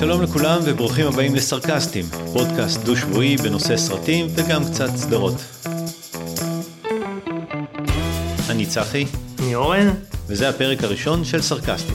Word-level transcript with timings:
שלום 0.00 0.22
לכולם 0.22 0.60
וברוכים 0.64 1.06
הבאים 1.06 1.34
לסרקסטים, 1.34 2.04
פודקאסט 2.32 2.80
דו-שבועי 2.84 3.36
בנושא 3.36 3.76
סרטים 3.76 4.26
וגם 4.34 4.64
קצת 4.64 4.96
סדרות. 4.96 5.34
אני 8.50 8.66
צחי. 8.66 9.06
אני 9.38 9.54
אורן. 9.54 9.88
וזה 10.26 10.48
הפרק 10.48 10.84
הראשון 10.84 11.24
של 11.24 11.42
סרקסטים. 11.42 11.94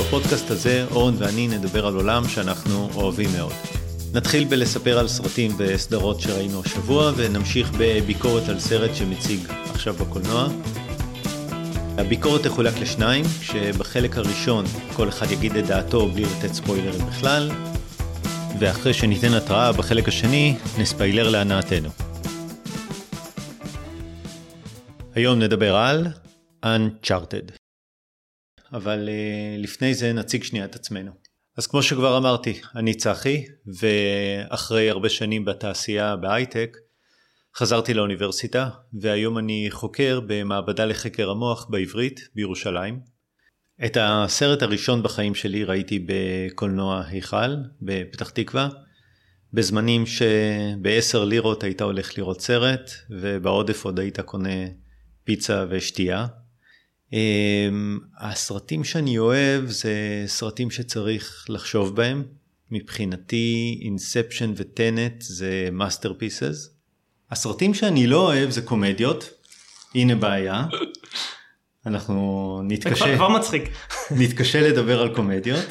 בפודקאסט 0.00 0.50
הזה 0.50 0.86
אורן 0.90 1.14
ואני 1.18 1.48
נדבר 1.48 1.86
על 1.86 1.94
עולם 1.94 2.28
שאנחנו 2.28 2.90
אוהבים 2.94 3.28
מאוד. 3.36 3.75
נתחיל 4.16 4.44
בלספר 4.44 4.98
על 4.98 5.08
סרטים 5.08 5.50
וסדרות 5.58 6.20
שראינו 6.20 6.60
השבוע 6.60 7.12
ונמשיך 7.16 7.70
בביקורת 7.78 8.48
על 8.48 8.60
סרט 8.60 8.90
שמציג 8.94 9.40
עכשיו 9.74 9.94
בקולנוע. 9.94 10.48
הביקורת 11.98 12.42
תחולק 12.42 12.74
לשניים, 12.80 13.24
כשבחלק 13.40 14.16
הראשון 14.16 14.64
כל 14.96 15.08
אחד 15.08 15.30
יגיד 15.30 15.56
את 15.56 15.66
דעתו 15.66 16.08
בלי 16.08 16.22
לתת 16.22 16.54
ספוילרים 16.54 17.06
בכלל, 17.06 17.50
ואחרי 18.58 18.94
שניתן 18.94 19.34
התראה 19.34 19.72
בחלק 19.72 20.08
השני, 20.08 20.56
נספיילר 20.78 21.30
להנאתנו. 21.30 21.88
היום 25.14 25.38
נדבר 25.38 25.76
על 25.76 26.06
Uncharted. 26.64 27.52
אבל 28.72 29.08
uh, 29.08 29.62
לפני 29.62 29.94
זה 29.94 30.12
נציג 30.12 30.42
שנייה 30.42 30.64
את 30.64 30.74
עצמנו. 30.74 31.25
אז 31.58 31.66
כמו 31.66 31.82
שכבר 31.82 32.16
אמרתי, 32.16 32.60
אני 32.74 32.94
צחי, 32.94 33.44
ואחרי 33.80 34.90
הרבה 34.90 35.08
שנים 35.08 35.44
בתעשייה 35.44 36.16
בהייטק, 36.16 36.76
חזרתי 37.56 37.94
לאוניברסיטה, 37.94 38.68
והיום 39.00 39.38
אני 39.38 39.66
חוקר 39.70 40.20
במעבדה 40.26 40.84
לחקר 40.84 41.30
המוח 41.30 41.66
בעברית 41.70 42.20
בירושלים. 42.34 43.00
את 43.84 43.96
הסרט 44.00 44.62
הראשון 44.62 45.02
בחיים 45.02 45.34
שלי 45.34 45.64
ראיתי 45.64 46.06
בקולנוע 46.06 47.02
היכל 47.08 47.56
בפתח 47.82 48.30
תקווה, 48.30 48.68
בזמנים 49.52 50.04
שבעשר 50.06 51.24
לירות 51.24 51.64
היית 51.64 51.82
הולך 51.82 52.18
לראות 52.18 52.40
סרט, 52.40 52.90
ובעודף 53.10 53.84
עוד 53.84 54.00
היית 54.00 54.20
קונה 54.20 54.66
פיצה 55.24 55.64
ושתייה. 55.70 56.26
אמ, 57.12 57.98
הסרטים 58.18 58.84
שאני 58.84 59.18
אוהב 59.18 59.66
זה 59.66 60.24
סרטים 60.26 60.70
שצריך 60.70 61.46
לחשוב 61.48 61.96
בהם. 61.96 62.22
מבחינתי 62.70 63.80
Inception 63.84 64.52
ו 64.56 64.66
Tenet 64.66 65.14
זה 65.22 65.68
masterpieces. 65.72 66.70
הסרטים 67.30 67.74
שאני 67.74 68.06
לא 68.06 68.26
אוהב 68.26 68.50
זה 68.50 68.62
קומדיות, 68.62 69.30
הנה 69.94 70.14
בעיה. 70.14 70.66
אנחנו 71.86 72.60
נתקשה, 72.64 73.16
כבר 73.16 73.28
מצחיק. 73.28 73.62
נתקשה 74.20 74.68
לדבר 74.68 75.00
על 75.00 75.14
קומדיות. 75.14 75.64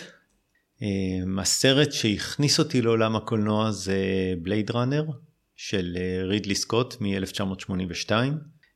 אמ, 0.81 1.39
הסרט 1.39 1.91
שהכניס 1.91 2.59
אותי 2.59 2.81
לעולם 2.81 3.15
הקולנוע 3.15 3.71
זה 3.71 3.97
Blade 4.41 4.71
Runner 4.71 5.05
של 5.55 5.97
אה, 5.97 6.23
רידלי 6.23 6.55
סקוט 6.55 6.95
מ-1982. 7.01 8.11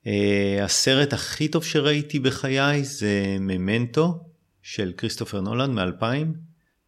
אה, 0.07 0.59
הסרט 0.63 1.13
הכי 1.13 1.47
טוב 1.47 1.63
שראיתי 1.63 2.19
בחיי 2.19 2.83
זה 2.83 3.37
Memento 3.39 4.19
של 4.61 4.91
כריסטופר 4.97 5.41
נולן 5.41 5.71
מ-2000. 5.79 6.03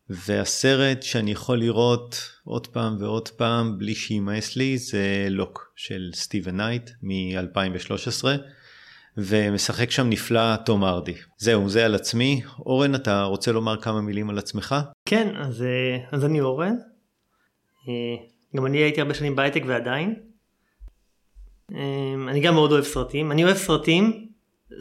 והסרט 0.10 1.04
שאני 1.04 1.32
יכול 1.32 1.60
לראות 1.60 2.32
עוד 2.44 2.68
פעם 2.68 2.98
ועוד 3.00 3.30
פעם 3.30 3.78
בלי 3.78 3.96
שימאס 3.96 4.56
לי 4.56 4.78
זה 4.78 5.28
Locke 5.30 5.74
של 5.76 6.12
סטיבן 6.14 6.58
נייט 6.58 6.90
מ-2013 7.04 8.24
ומשחק 9.18 9.92
שם 9.92 10.10
נפלא 10.10 10.56
תום 10.56 10.84
הארדי. 10.84 11.14
זהו 11.38 11.70
זה 11.70 11.86
על 11.86 11.96
עצמי. 11.96 12.42
אורן 12.60 12.96
אתה 12.96 13.24
רוצה 13.24 13.52
לומר 13.52 13.82
כמה 13.82 14.02
מילים 14.02 14.30
על 14.30 14.38
עצמך? 14.38 14.76
כן 15.06 15.36
אז, 15.36 15.62
אה, 15.62 15.98
אז 16.12 16.26
אני 16.26 16.42
אורן. 16.42 16.76
אה, 17.88 17.94
גם 18.56 18.66
אני 18.66 18.78
הייתי 18.78 19.02
הרבה 19.02 19.14
שנים 19.14 19.36
בהייטק 19.36 19.64
ועדיין. 19.68 20.31
אה, 21.76 22.30
אני 22.32 22.40
גם 22.40 22.54
מאוד 22.54 22.72
אוהב 22.72 22.84
סרטים. 22.84 23.32
אני 23.32 23.44
אוהב 23.44 23.58
סרטים, 23.58 24.28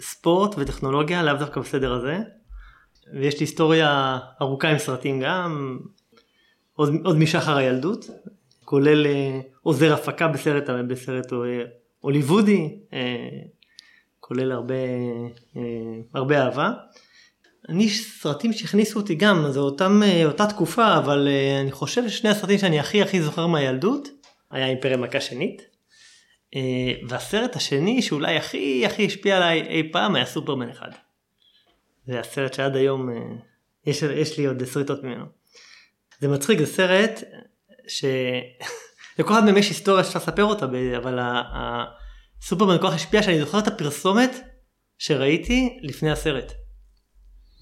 ספורט 0.01 0.55
וטכנולוגיה 0.59 1.23
לאו 1.23 1.35
דווקא 1.35 1.61
בסדר 1.61 1.93
הזה. 1.93 2.19
ויש 3.13 3.35
לי 3.35 3.41
היסטוריה 3.41 4.19
ארוכה 4.43 4.69
עם 4.69 4.79
סרטים 4.79 5.21
גם, 5.21 5.79
עוד, 6.75 6.95
עוד 7.05 7.19
משחר 7.19 7.57
הילדות, 7.57 8.07
כולל 8.65 9.07
אה, 9.07 9.41
עוזר 9.63 9.93
הפקה 9.93 10.29
בסרט, 10.29 10.71
בסרט 10.89 11.33
הוליוודי, 12.01 12.79
אה, 12.93 13.29
כולל 14.21 14.53
הרבה, 14.53 14.75
אה, 15.57 15.63
הרבה 16.15 16.43
אהבה. 16.43 16.73
אני 17.69 17.89
סרטים 17.89 18.53
שהכניסו 18.53 19.01
אותי 19.01 19.15
גם, 19.15 19.45
זו 19.51 19.61
אותם, 19.61 20.03
אותה 20.25 20.47
תקופה, 20.47 20.97
אבל 20.97 21.29
אני 21.61 21.73
חושב 21.73 22.09
ששני 22.09 22.31
הסרטים 22.31 22.59
שאני 22.59 22.81
הכי 22.81 23.03
הכי 23.03 23.23
זוכר 23.23 23.47
מהילדות, 23.47 24.09
היה 24.51 24.67
אימפריה 24.67 24.97
מכה 24.97 25.21
שנית. 25.21 25.70
והסרט 27.09 27.57
השני 27.57 28.03
שאולי 28.03 28.37
הכי 28.37 28.87
הכי 28.87 29.07
השפיע 29.07 29.37
עליי 29.37 29.63
אי 29.63 29.93
פעם 29.93 30.15
היה 30.15 30.27
סופרמן 30.27 30.69
אחד. 30.69 30.91
זה 32.07 32.21
הסרט 32.21 32.55
שעד 32.55 32.77
היום 32.77 33.11
אה, 33.11 33.17
יש, 33.87 34.03
יש 34.03 34.39
לי 34.39 34.47
עוד 34.47 34.65
שריטות 34.65 35.03
ממנו. 35.05 35.25
זה 36.21 36.29
מצחיק, 36.29 36.59
זה 36.59 36.67
סרט 36.67 37.21
שלכל 37.89 39.33
אחד 39.35 39.45
מהם 39.45 39.57
יש 39.57 39.69
היסטוריה 39.69 40.05
שאפשר 40.05 40.19
לספר 40.19 40.45
אותה, 40.45 40.67
אבל 40.97 41.19
הסופרמן 41.23 42.79
כל 42.79 42.87
כך 42.87 42.95
השפיע 42.95 43.23
שאני 43.23 43.41
זוכר 43.41 43.59
את 43.59 43.67
הפרסומת 43.67 44.31
שראיתי 44.99 45.79
לפני 45.83 46.11
הסרט. 46.11 46.53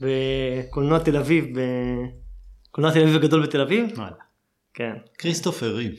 בקולנוע 0.01 0.99
תל 0.99 1.17
אביב, 1.17 1.45
בקולנוע 1.45 2.93
תל 2.93 3.01
אביב 3.01 3.17
הגדול 3.17 3.47
בתל 3.47 3.61
אביב. 3.61 3.91
כן. 4.75 4.93
כריסטופר 5.19 5.75
ריב. 5.77 5.95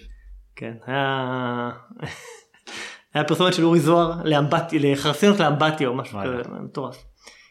כן, 0.55 0.73
היה... 0.85 1.69
היה 3.13 3.23
פרסומת 3.23 3.53
של 3.53 3.63
אורי 3.63 3.79
זוהר 3.79 4.23
לאמבטי, 4.23 4.79
לחרסינות 4.79 5.39
לאמבטיה 5.39 5.87
או 5.87 5.95
משהו 5.95 6.19
כזה, 6.23 6.49
מטורף. 6.49 7.05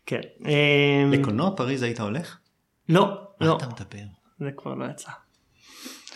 כן. 0.07 0.21
אמ, 0.47 1.13
לקולנוע 1.13 1.57
פריז 1.57 1.83
היית 1.83 2.01
הולך? 2.01 2.39
לא, 2.89 3.27
לא. 3.41 3.49
מה 3.51 3.57
אתה 3.57 3.67
מדבר? 3.67 4.05
זה 4.39 4.51
כבר 4.57 4.75
לא 4.75 4.85
יצא. 4.91 5.11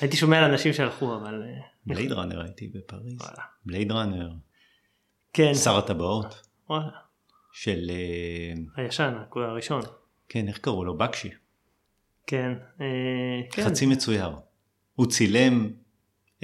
הייתי 0.00 0.16
שומע 0.16 0.38
על 0.38 0.44
אנשים 0.44 0.72
שהלכו 0.72 1.16
אבל... 1.16 1.42
אה, 1.42 1.60
בלייד 1.86 2.12
ראנר 2.12 2.42
הייתי 2.42 2.68
בפריז. 2.68 3.18
בלייד 3.66 3.92
ראנר. 3.92 4.30
כן. 5.32 5.54
שר 5.54 5.78
הטבעות. 5.78 6.48
וואלה. 6.68 6.90
של... 7.52 7.90
אה, 7.90 8.82
הישן, 8.84 9.14
הראשון. 9.34 9.82
כן, 10.28 10.48
איך 10.48 10.58
קראו 10.58 10.84
לו? 10.84 10.98
בקשי. 10.98 11.30
כן. 12.26 12.52
אה, 12.80 12.86
כן. 13.50 13.64
חצי 13.64 13.86
מצויר. 13.86 14.30
הוא 14.94 15.06
צילם 15.06 15.70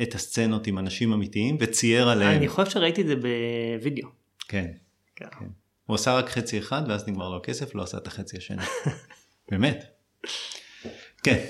את 0.03 0.15
הסצנות 0.15 0.67
עם 0.67 0.79
אנשים 0.79 1.13
אמיתיים 1.13 1.57
וצייר 1.61 2.09
עליהם. 2.09 2.37
אני 2.37 2.49
חושב 2.49 2.71
שראיתי 2.71 3.03
את 3.03 3.07
זה 3.07 3.15
בווידאו. 3.17 4.09
כן. 4.49 4.67
כן. 5.17 5.27
כן. 5.39 5.47
הוא 5.87 5.95
עשה 5.95 6.15
רק 6.15 6.29
חצי 6.29 6.59
אחד 6.59 6.83
ואז 6.89 7.09
נגמר 7.09 7.29
לו 7.29 7.37
הכסף, 7.37 7.75
לא 7.75 7.83
עשה 7.83 7.99
את 7.99 8.07
החצי 8.07 8.37
השני. 8.37 8.63
באמת. 9.51 9.85
כן. 11.23 11.45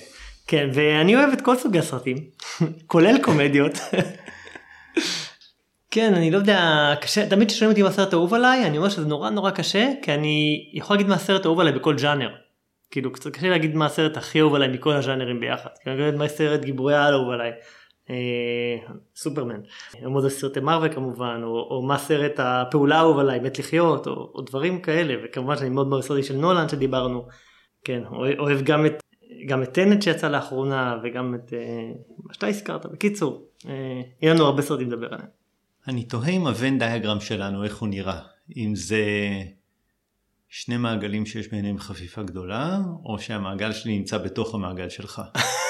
כן, 0.47 0.71
ואני 0.75 1.17
אוהב 1.17 1.33
את 1.33 1.41
כל 1.41 1.57
סוגי 1.57 1.79
הסרטים, 1.79 2.17
כולל 2.87 3.23
קומדיות. 3.23 3.79
כן, 5.91 6.15
אני 6.15 6.31
לא 6.31 6.39
יודע, 6.39 6.95
קשה, 7.01 7.29
תמיד 7.29 7.49
כששואלים 7.49 7.71
אותי 7.71 7.83
מה 7.83 7.89
הסרט 7.89 8.13
האהוב 8.13 8.35
עליי, 8.35 8.67
אני 8.67 8.79
אומר 8.79 8.89
שזה 8.89 9.07
נורא 9.07 9.31
נורא 9.31 9.51
קשה, 9.51 9.91
כי 10.03 10.15
אני 10.15 10.71
יכול 10.73 10.97
להגיד 10.97 11.09
מה 11.09 11.15
הסרט 11.15 11.45
האהוב 11.45 11.61
עליי 11.61 11.73
בכל 11.73 11.95
ג'אנר. 11.95 12.35
כאילו, 12.91 13.13
קצת 13.13 13.31
קשה 13.31 13.49
להגיד 13.49 13.75
מה 13.75 13.87
הסרט 13.87 14.17
הכי 14.17 14.41
אהוב 14.41 14.55
עליי 14.55 14.69
מכל 14.69 14.93
הז'אנרים 14.93 15.41
ביחד. 15.41 15.71
אגיד 15.87 16.15
מה 16.15 16.25
הסרט 16.25 16.65
גיבורי 16.65 16.95
העל 16.95 17.15
אהוב 17.15 17.31
עליי. 17.31 17.53
אה, 18.11 18.95
סופרמן, 19.17 19.61
או 20.05 20.21
זה 20.21 20.31
סרטי 20.31 20.61
מרווה 20.61 20.89
כמובן, 20.89 21.41
או, 21.43 21.69
או 21.71 21.83
מה 21.83 21.99
סרט 21.99 22.33
הפעולה 22.39 22.97
האהוב 22.97 23.19
עליי, 23.19 23.41
מת 23.41 23.59
לחיות, 23.59 24.07
או, 24.07 24.13
או 24.13 24.41
דברים 24.41 24.81
כאלה, 24.81 25.15
וכמובן 25.25 25.57
שאני 25.57 25.69
מאוד 25.69 25.87
מאוד 25.87 26.03
סרטי 26.03 26.23
של 26.23 26.37
נולן 26.37 26.69
שדיברנו, 26.69 27.27
כן, 27.85 28.03
אוהב 28.39 28.63
גם 28.63 28.87
את, 28.87 29.03
גם 29.49 29.63
את 29.63 29.73
טנט 29.73 30.03
שיצא 30.03 30.29
לאחרונה, 30.29 30.99
וגם 31.05 31.35
את 31.35 31.53
אה, 31.53 31.59
מה 32.25 32.35
שאתה 32.35 32.47
הזכרת, 32.47 32.87
בקיצור, 32.87 33.49
אה, 33.69 34.03
יהיה 34.23 34.35
לנו 34.35 34.45
הרבה 34.45 34.63
סרטים 34.63 34.89
לדבר 34.89 35.07
עליהם. 35.07 35.29
אני 35.89 36.05
תוהה 36.05 36.31
עם 36.31 36.47
הוון 36.47 36.79
דיאגרם 36.79 37.21
שלנו, 37.21 37.65
איך 37.65 37.79
הוא 37.79 37.89
נראה, 37.89 38.21
אם 38.57 38.73
זה 38.75 39.05
שני 40.49 40.77
מעגלים 40.77 41.27
שיש 41.27 41.51
ביניהם 41.51 41.79
חפיפה 41.79 42.23
גדולה, 42.23 42.79
או 43.05 43.19
שהמעגל 43.19 43.73
שלי 43.73 43.99
נמצא 43.99 44.19
בתוך 44.19 44.55
המעגל 44.55 44.89
שלך. 44.89 45.23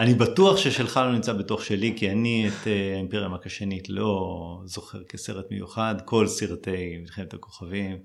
אני 0.00 0.14
בטוח 0.14 0.56
ששלך 0.56 0.96
לא 0.96 1.12
נמצא 1.12 1.32
בתוך 1.32 1.64
שלי, 1.64 1.94
כי 1.96 2.10
אני 2.10 2.48
את 2.48 2.66
אה, 2.66 2.94
האימפריה 2.94 3.26
המקשנית 3.26 3.88
לא 3.88 4.62
זוכר 4.64 5.04
כסרט 5.04 5.46
מיוחד, 5.50 5.94
כל 6.04 6.26
סרטי 6.26 6.96
מלחמת 6.98 7.34
הכוכבים. 7.34 7.98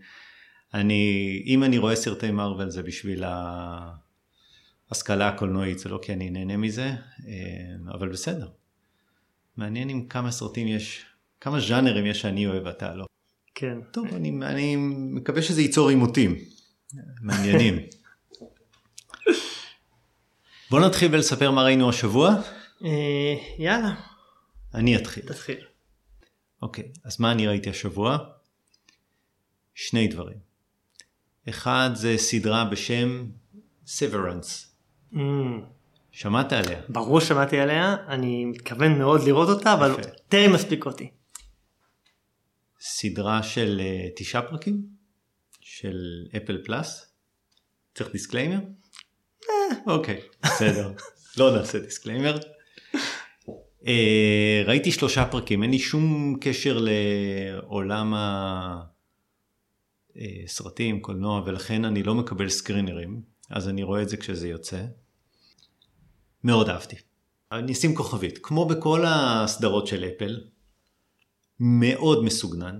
אני, 0.73 1.43
אם 1.45 1.63
אני 1.63 1.77
רואה 1.77 1.95
סרטי 1.95 2.31
מרוויל 2.31 2.69
זה 2.69 2.83
בשביל 2.83 3.23
ההשכלה 4.89 5.27
הקולנועית, 5.27 5.79
זה 5.79 5.89
לא 5.89 5.99
כי 6.01 6.13
אני 6.13 6.29
נהנה 6.29 6.57
מזה, 6.57 6.85
אה, 7.27 7.93
אבל 7.93 8.09
בסדר. 8.09 8.47
מעניין 9.57 9.89
עם 9.89 10.07
כמה 10.07 10.31
סרטים 10.31 10.67
יש, 10.67 11.05
כמה 11.41 11.59
ז'אנרים 11.59 12.05
יש 12.05 12.21
שאני 12.21 12.47
אוהב 12.47 12.65
ואתה 12.65 12.93
לא. 12.93 13.05
כן. 13.55 13.77
טוב, 13.91 14.07
אני, 14.13 14.29
אני 14.41 14.75
מקווה 15.15 15.41
שזה 15.41 15.61
ייצור 15.61 15.89
עימותים 15.89 16.35
מעניינים. 17.21 17.79
בוא 20.69 20.79
נתחיל 20.79 21.13
ולספר 21.13 21.51
מה 21.51 21.63
ראינו 21.63 21.89
השבוע. 21.89 22.35
אה, 22.83 23.35
יאללה, 23.57 23.95
אני 24.73 24.95
אתחיל. 24.95 25.23
תתחיל. 25.25 25.65
אוקיי, 26.61 26.91
אז 27.03 27.19
מה 27.19 27.31
אני 27.31 27.47
ראיתי 27.47 27.69
השבוע? 27.69 28.17
שני 29.73 30.07
דברים. 30.07 30.37
אחד 31.49 31.89
זה 31.93 32.15
סדרה 32.17 32.65
בשם 32.65 33.25
Severance. 33.87 34.65
Mm, 35.13 35.17
שמעת 36.11 36.53
עליה? 36.53 36.81
ברור 36.89 37.19
שמעתי 37.19 37.59
עליה, 37.59 37.95
אני 38.07 38.45
מתכוון 38.45 38.97
מאוד 38.97 39.21
לראות 39.23 39.49
אותה, 39.49 39.73
אבל. 39.73 39.91
טרם 40.29 40.53
הספקתי. 40.53 41.11
סדרה 42.79 43.43
של 43.43 43.81
אה, 43.83 44.07
תשעה 44.15 44.41
פרקים 44.41 44.85
של 45.59 45.97
Apple 46.37 46.63
Plus. 46.65 47.13
צריך 47.95 48.11
disclaimer? 48.11 48.59
אוקיי, 49.87 50.21
בסדר. 50.43 50.91
לא 51.37 51.57
נעשה 51.57 51.79
disclaimer. 51.79 52.37
אה, 53.87 54.63
ראיתי 54.65 54.91
שלושה 54.91 55.25
פרקים, 55.25 55.63
אין 55.63 55.71
לי 55.71 55.79
שום 55.79 56.35
קשר 56.41 56.77
לעולם 56.81 58.13
הסרטים, 60.15 61.01
קולנוע, 61.01 61.43
ולכן 61.45 61.85
אני 61.85 62.03
לא 62.03 62.15
מקבל 62.15 62.49
סקרינרים, 62.49 63.21
אז 63.49 63.69
אני 63.69 63.83
רואה 63.83 64.01
את 64.01 64.09
זה 64.09 64.17
כשזה 64.17 64.47
יוצא. 64.47 64.83
מאוד 66.43 66.69
אהבתי. 66.69 66.95
אני 67.51 67.71
אשים 67.71 67.95
כוכבית, 67.95 68.39
כמו 68.43 68.65
בכל 68.65 69.03
הסדרות 69.07 69.87
של 69.87 70.05
אפל, 70.05 70.39
מאוד 71.59 72.23
מסוגנן. 72.23 72.79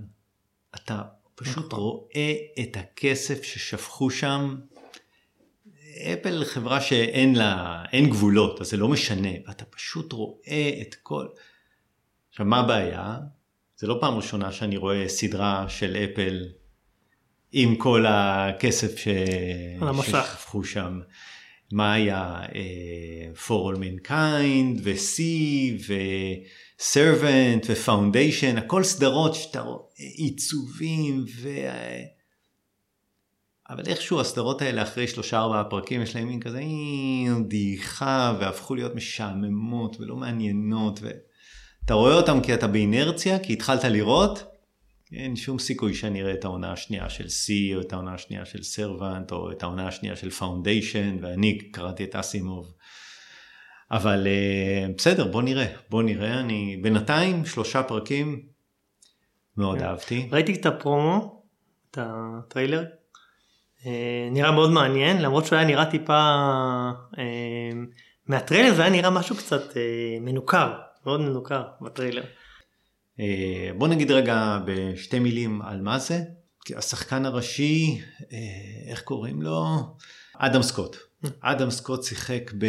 אתה 0.74 1.02
פשוט 1.34 1.72
רואה 1.72 2.34
את 2.62 2.76
הכסף 2.76 3.42
ששפכו 3.42 4.10
שם. 4.10 4.56
אפל 5.98 6.44
חברה 6.44 6.80
שאין 6.80 7.34
לה, 7.34 7.84
אין 7.92 8.10
גבולות, 8.10 8.60
אז 8.60 8.66
זה 8.70 8.76
לא 8.76 8.88
משנה, 8.88 9.28
ואתה 9.46 9.64
פשוט 9.64 10.12
רואה 10.12 10.70
את 10.80 10.94
כל... 11.02 11.26
עכשיו, 12.30 12.46
מה 12.46 12.60
הבעיה? 12.60 13.16
זה 13.76 13.86
לא 13.86 13.98
פעם 14.00 14.14
ראשונה 14.14 14.52
שאני 14.52 14.76
רואה 14.76 15.08
סדרה 15.08 15.68
של 15.68 15.96
אפל 15.96 16.44
עם 17.52 17.76
כל 17.76 18.04
הכסף 18.08 18.98
ש... 18.98 19.08
על 19.80 19.88
המסך. 19.88 20.36
ששפכו 20.38 20.64
שם. 20.64 21.00
מה 21.72 21.92
היה? 21.92 22.42
אה, 22.54 23.32
For 23.46 23.74
All 23.74 23.78
Mankind, 23.78 24.80
ו-C, 24.82 25.20
ו-Servant, 25.88 27.66
ו-Foundation, 27.68 28.58
הכל 28.58 28.84
סדרות 28.84 29.34
שאתה 29.34 29.60
רואה, 29.60 29.84
עיצובים, 29.96 31.24
ו... 31.36 31.48
אבל 33.70 33.82
איכשהו 33.86 34.20
הסדרות 34.20 34.62
האלה 34.62 34.82
אחרי 34.82 35.08
שלושה 35.08 35.38
ארבעה 35.38 35.64
פרקים 35.64 36.02
יש 36.02 36.16
להם 36.16 36.28
מין 36.28 36.40
כזה 36.40 36.58
"אה, 36.58 37.40
דעיכה 37.48 38.36
והפכו 38.40 38.74
להיות 38.74 38.94
משעממות 38.94 39.96
ולא 40.00 40.16
מעניינות 40.16 41.00
ואתה 41.02 41.94
רואה 41.94 42.14
אותם 42.14 42.40
כי 42.40 42.54
אתה 42.54 42.66
באינרציה 42.66 43.38
כי 43.38 43.52
התחלת 43.52 43.84
לראות 43.84 44.44
אין 45.12 45.36
שום 45.36 45.58
סיכוי 45.58 45.94
שאני 45.94 46.22
אראה 46.22 46.32
את 46.32 46.44
העונה 46.44 46.72
השנייה 46.72 47.10
של 47.10 47.24
See 47.24 47.76
או 47.76 47.80
את 47.80 47.92
העונה 47.92 48.14
השנייה 48.14 48.44
של 48.44 48.62
Servant 48.62 49.32
או 49.32 49.50
את 49.50 49.62
העונה 49.62 49.88
השנייה 49.88 50.16
של 50.16 50.30
Foundation 50.30 51.16
ואני 51.22 51.58
קראתי 51.70 52.04
את 52.04 52.16
אסימוב 52.16 52.74
אבל 53.90 54.26
אה, 54.26 54.88
בסדר 54.96 55.26
בוא 55.26 55.42
נראה 55.42 55.66
בוא 55.90 56.02
נראה 56.02 56.40
אני 56.40 56.78
בינתיים 56.82 57.44
שלושה 57.44 57.82
פרקים 57.82 58.46
מאוד 59.56 59.78
כן. 59.78 59.84
אהבתי. 59.84 60.28
ראיתי 60.32 60.54
את 60.54 60.66
הפרומו, 60.66 61.42
את 61.90 61.98
הטריילר, 62.00 62.84
נראה 64.30 64.52
מאוד 64.52 64.70
מעניין, 64.70 65.22
למרות 65.22 65.46
שהוא 65.46 65.56
היה 65.56 65.66
נראה 65.66 65.90
טיפה, 65.90 66.32
אה, 67.18 67.70
מהטריילר 68.26 68.74
זה 68.74 68.82
היה 68.82 68.90
נראה 68.90 69.10
משהו 69.10 69.36
קצת 69.36 69.76
אה, 69.76 69.82
מנוכר, 70.20 70.72
מאוד 71.06 71.20
מנוכר 71.20 71.62
בטריילר. 71.80 72.22
אה, 73.20 73.70
בוא 73.78 73.88
נגיד 73.88 74.10
רגע 74.10 74.58
בשתי 74.66 75.18
מילים 75.18 75.62
על 75.62 75.80
מה 75.80 75.98
זה. 75.98 76.20
השחקן 76.76 77.26
הראשי, 77.26 78.00
אה, 78.32 78.38
איך 78.90 79.02
קוראים 79.02 79.42
לו? 79.42 79.64
אדם 80.38 80.62
סקוט. 80.62 80.96
אדם 81.40 81.70
סקוט 81.70 82.04
שיחק 82.04 82.52
ב... 82.58 82.64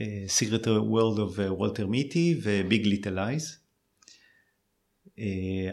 אה, 0.00 0.24
Secret 0.38 0.64
World 0.64 1.18
of 1.18 1.40
Walter 1.48 1.86
Mitty 1.86 2.40
ו 2.42 2.53
Big 2.53 2.86
Little 2.86 3.18
Lies. 3.18 3.56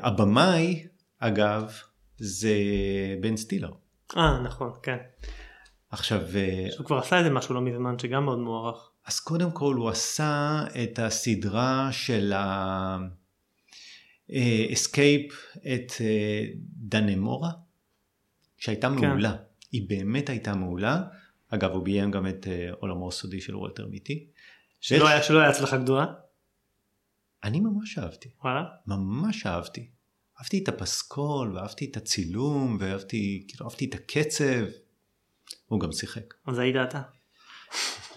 הבמאי, 0.02 0.88
אגב, 1.20 1.74
זה 2.18 2.56
בן 3.22 3.38
סטילר. 3.38 3.72
אה 4.18 4.40
נכון, 4.40 4.72
כן. 4.84 4.98
עכשיו, 5.90 6.22
אה, 6.36 6.68
שהוא 6.72 6.86
כבר 6.86 6.98
עשה 6.98 7.18
איזה 7.18 7.30
משהו 7.30 7.56
לא 7.56 7.62
מזמן 7.62 8.00
שגם 8.00 8.26
מאוד 8.26 8.40
מוערך. 8.40 8.92
אז 9.06 9.20
קודם 9.20 9.52
כל 9.52 9.76
הוא 9.76 9.90
עשה 9.90 10.64
את 10.84 11.00
הסדרה 11.00 11.90
של 11.92 12.34
ה-Escape 12.34 13.14
את 15.60 15.92
אה, 16.02 16.44
דנמורה, 16.78 17.52
שהייתה 18.58 18.88
כן. 18.88 19.08
מעולה. 19.08 19.36
היא 19.72 19.90
באמת 19.90 20.30
הייתה 20.30 20.56
מעולה. 20.56 21.04
אגב, 21.50 21.72
הוא 21.72 21.84
ביים 21.84 22.12
גם 22.12 22.28
את 22.28 22.48
אה, 22.48 22.70
עולמו 22.80 23.08
הסודי 23.08 23.42
של 23.42 23.56
וולטר 23.56 23.88
מיטי. 23.88 24.28
שלא 24.82 25.08
היה 25.08 25.50
הצלחה 25.50 25.78
גדולה. 25.78 26.06
אני 27.44 27.60
ממש 27.60 27.98
אהבתי, 27.98 28.30
וואלה. 28.44 28.64
ממש 28.88 29.46
אהבתי. 29.46 29.90
אהבתי 30.40 30.64
את 30.64 30.68
הפסקול, 30.68 31.56
ואהבתי 31.56 31.86
את 31.86 31.98
הצילום, 31.98 32.78
ואהבתי, 32.80 33.46
כאילו, 33.48 33.66
אהבתי 33.66 33.86
את 33.86 33.94
הקצב. 33.94 34.66
הוא 35.66 35.80
גם 35.80 35.92
שיחק. 35.92 36.34
אז 36.48 36.60
היית 36.60 36.76
אתה. 36.76 37.02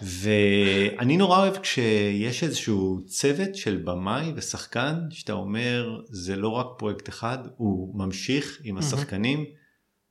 ואני 0.01 1.17
נורא 1.17 1.39
אוהב 1.39 1.57
כשיש 1.57 2.43
איזשהו 2.43 3.01
צוות 3.05 3.55
של 3.55 3.81
במאי 3.83 4.33
ושחקן 4.35 4.95
שאתה 5.09 5.33
אומר 5.33 6.01
זה 6.09 6.35
לא 6.35 6.49
רק 6.49 6.67
פרויקט 6.77 7.09
אחד 7.09 7.37
הוא 7.57 7.97
ממשיך 7.97 8.59
עם 8.63 8.77
השחקנים. 8.77 9.45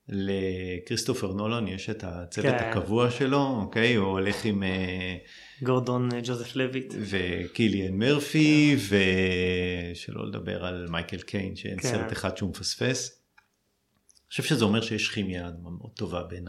לכריסטופר 0.09 1.33
נולן 1.33 1.69
יש 1.69 1.91
את 1.91 2.05
הצוות 2.05 2.55
כן. 2.59 2.71
הקבוע 2.71 3.11
שלו 3.11 3.61
אוקיי 3.63 3.95
הוא 3.95 4.07
הולך 4.07 4.45
עם 4.45 4.63
אה, 4.63 5.17
גורדון 5.63 6.09
ג'וזף 6.23 6.57
לויט. 6.57 6.95
וקיליאן 7.01 7.95
מרפי 7.95 8.77
ושלא 8.77 10.27
לדבר 10.27 10.65
על 10.65 10.87
מייקל 10.91 11.21
קיין 11.21 11.57
שאין 11.57 11.81
כן. 11.81 11.89
סרט 11.89 12.13
אחד 12.13 12.37
שהוא 12.37 12.51
מפספס. 12.51 13.11
אני 13.11 14.31
חושב 14.31 14.43
שזה 14.43 14.65
אומר 14.65 14.81
שיש 14.81 15.11
כימיה 15.11 15.51
מאוד 15.63 15.93
טובה 15.95 16.23
בין 16.23 16.49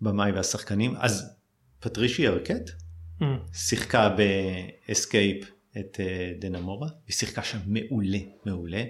הבמאי 0.00 0.32
והשחקנים 0.32 0.94
אז 0.96 1.36
פטרישיה 1.80 2.28
ארקט 2.28 2.70
Mm, 3.20 3.24
שיחקה 3.52 4.08
ב 4.08 4.28
Escape 4.28 5.50
at 5.78 6.00
אה, 6.00 6.32
Dannemora, 6.38 6.88
היא 7.06 7.14
שיחקה 7.14 7.42
שם 7.42 7.58
מעולה, 7.66 8.18
מעולה. 8.46 8.84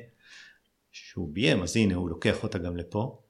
שהוא 0.93 1.29
ביים, 1.35 1.63
אז 1.63 1.77
הנה 1.77 1.95
הוא 1.95 2.09
לוקח 2.09 2.43
אותה 2.43 2.59
גם 2.59 2.77
לפה. 2.77 3.23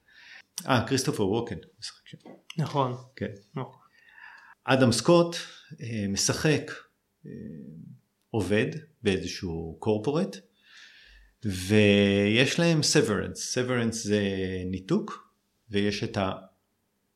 אה, 0.67 0.87
כריסטופר 0.89 1.29
ווקן 1.29 1.57
משחק 1.81 2.07
שם. 2.07 2.19
נכון. 2.59 2.97
כן. 3.17 3.31
נכון. 3.55 3.86
אדם 4.69 4.93
סקוט 4.93 5.37
אה, 5.81 6.07
משחק 6.09 6.71
אה, 7.27 7.31
עובד 8.31 8.67
באיזשהו 9.03 9.77
corporate, 9.79 10.37
ויש 11.45 12.59
להם 12.59 12.83
severance. 12.83 13.53
severance 13.53 14.05
זה 14.05 14.23
ניתוק, 14.67 15.33
ויש 15.71 16.05
את 16.05 16.19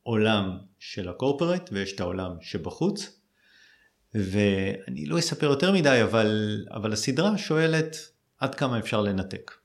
העולם 0.05 0.59
של 0.79 1.09
הקורפורט, 1.09 1.71
ויש 1.73 1.93
את 1.93 2.01
העולם 2.01 2.31
שבחוץ. 2.41 3.21
ואני 4.15 5.07
לא 5.07 5.19
אספר 5.19 5.47
יותר 5.47 5.73
מדי, 5.73 6.03
אבל, 6.03 6.61
אבל 6.71 6.93
הסדרה 6.93 7.39
שואלת 7.39 7.97
עד 8.39 8.55
כמה 8.55 8.79
אפשר 8.79 9.01
לנתק. 9.01 9.60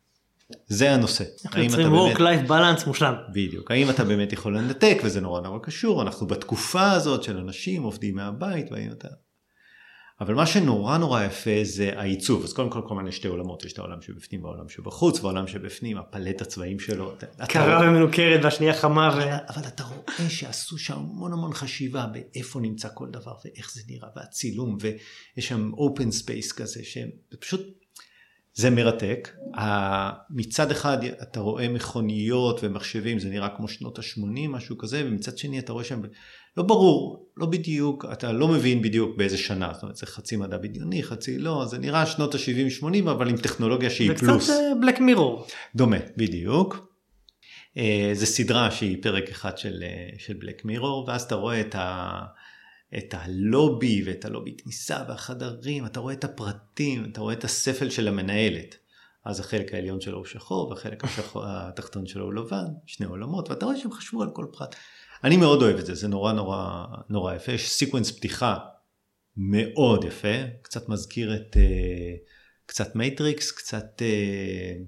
זה 0.67 0.91
הנושא. 0.91 1.23
אנחנו 1.45 1.63
יוצרים 1.63 1.87
אתה 1.87 1.95
באמת- 1.95 2.15
work 2.15 2.19
life 2.19 2.49
balance 2.49 2.87
מושלם. 2.87 3.13
בדיוק. 3.33 3.71
האם 3.71 3.89
אתה 3.89 4.03
באמת 4.03 4.33
יכול 4.33 4.57
לנתק, 4.57 4.97
וזה 5.03 5.21
נורא 5.21 5.41
נורא 5.41 5.59
קשור, 5.59 6.01
אנחנו 6.01 6.27
בתקופה 6.27 6.91
הזאת 6.91 7.23
של 7.23 7.37
אנשים 7.37 7.83
עובדים 7.83 8.15
מהבית, 8.15 8.71
והאם 8.71 8.91
אתה... 8.91 9.07
אבל 10.21 10.33
מה 10.33 10.45
שנורא 10.45 10.97
נורא 10.97 11.23
יפה 11.23 11.51
זה 11.63 11.91
העיצוב. 11.95 12.43
אז 12.43 12.53
קודם 12.53 12.69
כל 12.69 12.81
כמובן 12.87 13.07
יש 13.07 13.15
שתי 13.15 13.27
עולמות, 13.27 13.65
יש 13.65 13.73
את 13.73 13.79
העולם 13.79 14.01
שבפנים 14.01 14.43
והעולם 14.43 14.69
שבחוץ, 14.69 15.19
והעולם 15.19 15.47
שבפנים, 15.47 15.97
הפלט 15.97 16.41
הצבעים 16.41 16.79
שלו. 16.79 17.13
קרה 17.49 17.79
ומנוכרת 17.89 18.43
והשנייה 18.43 18.73
חמה 18.73 19.09
ו... 19.17 19.19
אבל, 19.53 19.67
אתה 19.67 19.83
רואה 19.83 20.29
שעשו 20.29 20.77
שם 20.77 20.93
המון 20.93 21.33
המון 21.33 21.53
חשיבה 21.53 22.05
באיפה 22.05 22.59
נמצא 22.59 22.87
כל 22.93 23.07
דבר 23.11 23.33
ואיך 23.45 23.71
זה 23.73 23.81
נראה 23.87 24.09
והצילום 24.15 24.77
ויש 24.81 25.47
שם 25.47 25.71
open 25.73 26.11
space 26.11 26.51
כזה 26.51 26.83
שהם 26.83 27.09
פשוט 27.39 27.61
זה 28.55 28.69
מרתק. 28.69 29.29
מצד 30.29 30.71
אחד 30.71 30.97
אתה 31.03 31.39
רואה 31.39 31.69
מכוניות 31.69 32.59
ומחשבים 32.63 33.19
זה 33.19 33.29
נראה 33.29 33.49
כמו 33.57 33.67
שנות 33.67 33.99
ה-80 33.99 34.49
משהו 34.49 34.77
כזה 34.77 35.03
ומצד 35.05 35.37
שני 35.37 35.59
אתה 35.59 35.73
רואה 35.73 35.83
שם 35.83 36.01
לא 36.57 36.63
ברור, 36.63 37.29
לא 37.37 37.45
בדיוק, 37.45 38.05
אתה 38.11 38.31
לא 38.31 38.47
מבין 38.47 38.81
בדיוק 38.81 39.17
באיזה 39.17 39.37
שנה, 39.37 39.69
זאת 39.73 39.83
אומרת 39.83 39.95
זה 39.95 40.05
חצי 40.05 40.35
מדע 40.35 40.57
בדיוני, 40.57 41.03
חצי 41.03 41.37
לא, 41.37 41.65
זה 41.65 41.77
נראה 41.77 42.05
שנות 42.05 42.35
ה-70-80 42.35 43.11
אבל 43.11 43.29
עם 43.29 43.37
טכנולוגיה 43.37 43.89
שהיא 43.89 44.11
זה 44.11 44.17
פלוס. 44.17 44.43
קצת 44.43 44.53
בלק 44.81 44.99
מירור. 44.99 45.47
דומה, 45.75 45.97
בדיוק. 46.17 46.87
אה, 47.77 48.11
זה 48.13 48.25
סדרה 48.25 48.71
שהיא 48.71 49.03
פרק 49.03 49.29
אחד 49.29 49.57
של, 49.57 49.83
אה, 49.83 50.09
של 50.17 50.33
Black 50.33 50.65
Mirror, 50.65 51.05
ואז 51.07 51.21
אתה 51.21 51.35
רואה 51.35 51.61
את, 51.61 51.75
ה, 51.75 52.21
את 52.97 53.13
הלובי 53.13 54.03
ואת 54.05 54.25
הלובי 54.25 54.57
כניסה 54.57 55.03
והחדרים, 55.07 55.85
אתה 55.85 55.99
רואה 55.99 56.13
את 56.13 56.23
הפרטים, 56.23 57.05
אתה 57.11 57.21
רואה 57.21 57.33
את 57.33 57.43
הספל 57.43 57.89
של 57.89 58.07
המנהלת. 58.07 58.75
אז 59.25 59.39
החלק 59.39 59.73
העליון 59.73 60.01
שלו 60.01 60.17
הוא 60.17 60.25
שחור 60.25 60.69
והחלק 60.69 61.03
השחור, 61.03 61.43
התחתון 61.47 62.05
שלו 62.05 62.25
הוא 62.25 62.33
לבן, 62.33 62.65
שני 62.85 63.05
עולמות, 63.05 63.49
ואתה 63.49 63.65
רואה 63.65 63.77
שהם 63.77 63.91
חשבו 63.91 64.23
על 64.23 64.29
כל 64.33 64.45
פרט. 64.51 64.75
אני 65.23 65.37
מאוד 65.37 65.61
אוהב 65.61 65.77
את 65.77 65.85
זה, 65.85 65.95
זה 65.95 66.07
נורא 66.07 66.33
נורא 66.33 66.85
נורא 67.09 67.33
יפה, 67.33 67.51
יש 67.51 67.71
sequence 67.71 68.11
פתיחה 68.11 68.57
מאוד 69.37 70.03
יפה, 70.03 70.43
קצת 70.61 70.89
מזכיר 70.89 71.35
את, 71.35 71.55
uh, 71.55 71.59
קצת 72.65 72.95
Matrix, 72.95 73.51
קצת 73.51 74.01
uh, 74.01 74.83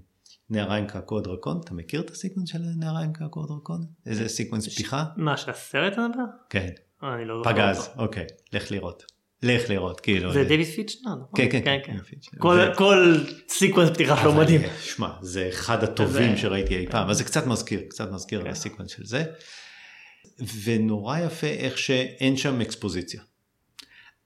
נערה 0.50 0.75
עם 0.75 0.88
קעקוע 0.88 1.22
דרקון, 1.22 1.62
אתה 1.64 1.74
מכיר 1.74 2.02
את 2.02 2.10
ה 2.10 2.14
sequence 2.14 2.50
של 2.50 2.60
נערה 2.78 3.02
עם 3.02 3.14
קעקוע 3.14 3.48
דרקון? 3.48 3.86
איזה 4.06 4.28
sequence 4.28 4.68
פתיחה? 4.68 5.06
מה, 5.18 5.38
שהסרט 5.38 5.94
אתה 5.94 6.08
מדבר? 6.08 6.24
כן, 6.50 6.70
אני 7.04 7.26
לא 7.26 7.38
זוכר 7.38 7.54
פגז. 7.54 7.90
אוקיי, 7.98 8.26
לך 8.54 8.72
לראות. 8.72 9.04
לך 9.44 9.70
לראות, 9.70 10.00
כאילו. 10.00 10.34
זה 10.34 10.44
דיוויד 10.44 10.68
פינצ'ר, 10.68 11.16
נכון? 11.16 11.30
כן, 11.36 11.62
כן, 11.64 11.78
כן. 11.86 11.98
כל- 12.38 12.60
ו- 12.74 12.76
כל 12.78 13.18
sequence 13.50 13.90
פתיחה 13.90 14.18
שלו 14.22 14.32
אבל, 14.32 14.44
מדהים. 14.44 14.62
אה, 14.64 14.76
שמע, 14.82 15.10
זה 15.22 15.50
אחד 15.50 15.84
הטובים 15.84 16.38
שראיתי 16.38 16.78
אי 16.78 16.88
פעם, 16.88 17.10
אז 17.10 17.18
זה 17.18 17.24
קצת 17.24 17.48
מזכיר, 17.48 17.82
קצת 17.90 18.12
מזכיר 18.12 18.44
כן. 18.44 18.50
ה 18.50 18.54
sequence 18.54 18.92
של 18.92 19.06
זה. 19.06 19.24
ונורא 20.64 21.20
יפה 21.20 21.48
איך 21.48 21.78
שאין 21.78 22.38
שם 22.38 22.62
אקספוזיציה. 22.62 23.22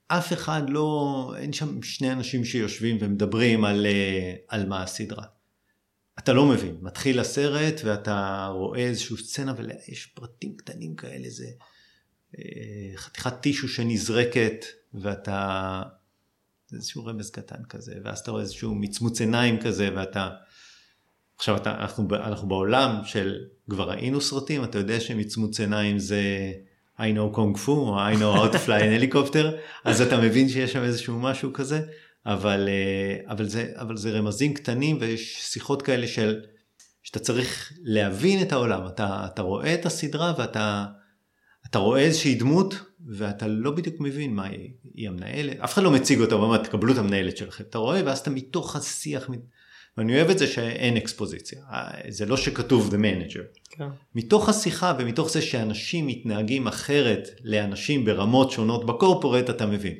אף 0.08 0.32
אחד 0.32 0.62
לא, 0.68 1.34
אין 1.38 1.52
שם 1.52 1.82
שני 1.82 2.12
אנשים 2.12 2.44
שיושבים 2.44 2.96
ומדברים 3.00 3.64
על, 3.64 3.86
אה, 3.86 4.34
על 4.48 4.66
מה 4.68 4.82
הסדרה. 4.82 5.24
אתה 6.18 6.32
לא 6.32 6.46
מבין, 6.46 6.76
מתחיל 6.80 7.20
הסרט 7.20 7.80
ואתה 7.84 8.48
רואה 8.52 8.80
איזושהי 8.80 9.16
סצנה 9.16 9.54
ויש 9.56 10.06
פרטים 10.06 10.56
קטנים 10.56 10.94
כאלה, 10.96 11.28
זה 11.30 11.44
אה, 11.44 11.66
חתיכת 12.96 13.40
טישו 13.40 13.68
שנזרקת 13.68 14.64
ואתה, 14.94 15.82
זה 16.68 16.76
איזשהו 16.76 17.04
רמז 17.04 17.30
קטן 17.30 17.64
כזה, 17.68 17.94
ואז 18.04 18.18
אתה 18.18 18.30
רואה 18.30 18.42
איזשהו 18.42 18.74
מצמוץ 18.74 19.20
עיניים 19.20 19.60
כזה 19.60 19.88
ואתה, 19.94 20.30
עכשיו 21.36 21.56
אתה, 21.56 21.74
אנחנו, 21.74 22.08
אנחנו 22.14 22.48
בעולם 22.48 23.00
של 23.04 23.44
כבר 23.70 23.90
ראינו 23.90 24.20
סרטים, 24.20 24.64
אתה 24.64 24.78
יודע 24.78 25.00
שמצמוץ 25.00 25.60
עיניים 25.60 25.98
זה 25.98 26.22
I 26.98 27.02
know 27.02 27.36
kung 27.36 27.58
fu 27.58 27.68
או 27.68 27.98
I 27.98 28.14
know 28.14 28.36
how 28.36 28.54
to 28.54 28.58
fly 28.66 28.80
an 28.80 29.14
helicopter, 29.14 29.46
אז 29.84 30.00
אתה 30.00 30.20
מבין 30.20 30.48
שיש 30.48 30.72
שם 30.72 30.82
איזשהו 30.82 31.18
משהו 31.18 31.52
כזה, 31.52 31.80
אבל, 32.26 32.68
אה, 32.68 33.32
אבל, 33.32 33.48
זה, 33.48 33.72
אבל 33.74 33.96
זה 33.96 34.10
רמזים 34.10 34.54
קטנים 34.54 34.98
ויש 35.00 35.42
שיחות 35.42 35.82
כאלה 35.82 36.06
של, 36.06 36.40
שאתה 37.02 37.18
צריך 37.18 37.72
להבין 37.82 38.42
את 38.42 38.52
העולם, 38.52 38.86
אתה, 38.86 39.26
אתה 39.32 39.42
רואה 39.42 39.74
את 39.74 39.86
הסדרה 39.86 40.34
ואתה 40.38 40.86
אתה 41.72 41.78
רואה 41.78 42.00
איזושהי 42.00 42.34
דמות 42.34 42.74
ואתה 43.06 43.46
לא 43.46 43.70
בדיוק 43.70 43.96
מבין 44.00 44.34
מה 44.34 44.46
היא, 44.46 44.70
היא 44.94 45.08
המנהלת, 45.08 45.60
אף 45.60 45.72
אחד 45.74 45.82
לא 45.82 45.90
מציג 45.90 46.20
אותה, 46.20 46.34
הוא 46.34 46.44
אומר 46.44 46.56
תקבלו 46.58 46.92
את 46.92 46.98
המנהלת 46.98 47.36
שלכם, 47.36 47.64
אתה 47.70 47.78
רואה 47.78 48.00
ואז 48.04 48.18
אתה 48.18 48.30
מתוך 48.30 48.76
השיח, 48.76 49.30
ואני 49.96 50.16
אוהב 50.16 50.30
את 50.30 50.38
זה 50.38 50.46
שאין 50.46 50.96
אקספוזיציה, 50.96 51.62
אה, 51.72 51.90
זה 52.08 52.26
לא 52.26 52.36
שכתוב 52.36 52.94
the 52.94 52.96
manager, 52.96 53.58
כן. 53.70 53.84
מתוך 54.14 54.48
השיחה 54.48 54.94
ומתוך 54.98 55.30
זה 55.30 55.42
שאנשים 55.42 56.06
מתנהגים 56.06 56.66
אחרת 56.66 57.28
לאנשים 57.44 58.04
ברמות 58.04 58.50
שונות 58.50 58.86
בקורפורט 58.86 59.50
אתה 59.50 59.66
מבין. 59.66 59.94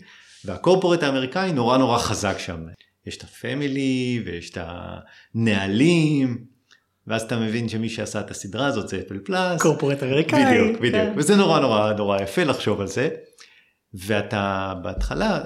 והקורפורט 0.45 1.03
האמריקאי 1.03 1.53
נורא 1.53 1.79
נורא 1.79 1.99
חזק 1.99 2.39
שם. 2.39 2.61
יש 3.07 3.17
את 3.17 3.23
הפמילי 3.23 4.23
ויש 4.27 4.51
את 4.51 4.59
הנהלים 5.35 6.45
ואז 7.07 7.23
אתה 7.23 7.39
מבין 7.39 7.69
שמי 7.69 7.89
שעשה 7.89 8.21
את 8.21 8.31
הסדרה 8.31 8.67
הזאת 8.67 8.89
זה 8.89 9.01
אפל 9.07 9.19
פלאס. 9.25 9.63
קורפורט 9.63 10.03
אמריקאי. 10.03 10.45
בדיוק, 10.45 10.77
בדיוק. 10.81 10.95
כן. 10.95 11.13
וזה 11.17 11.37
נורא 11.37 11.61
נורא 11.61 11.93
נורא 11.93 12.23
יפה 12.23 12.45
לחשוב 12.45 12.81
על 12.81 12.87
זה. 12.87 13.09
ואתה 13.95 14.75
בהתחלה, 14.83 15.41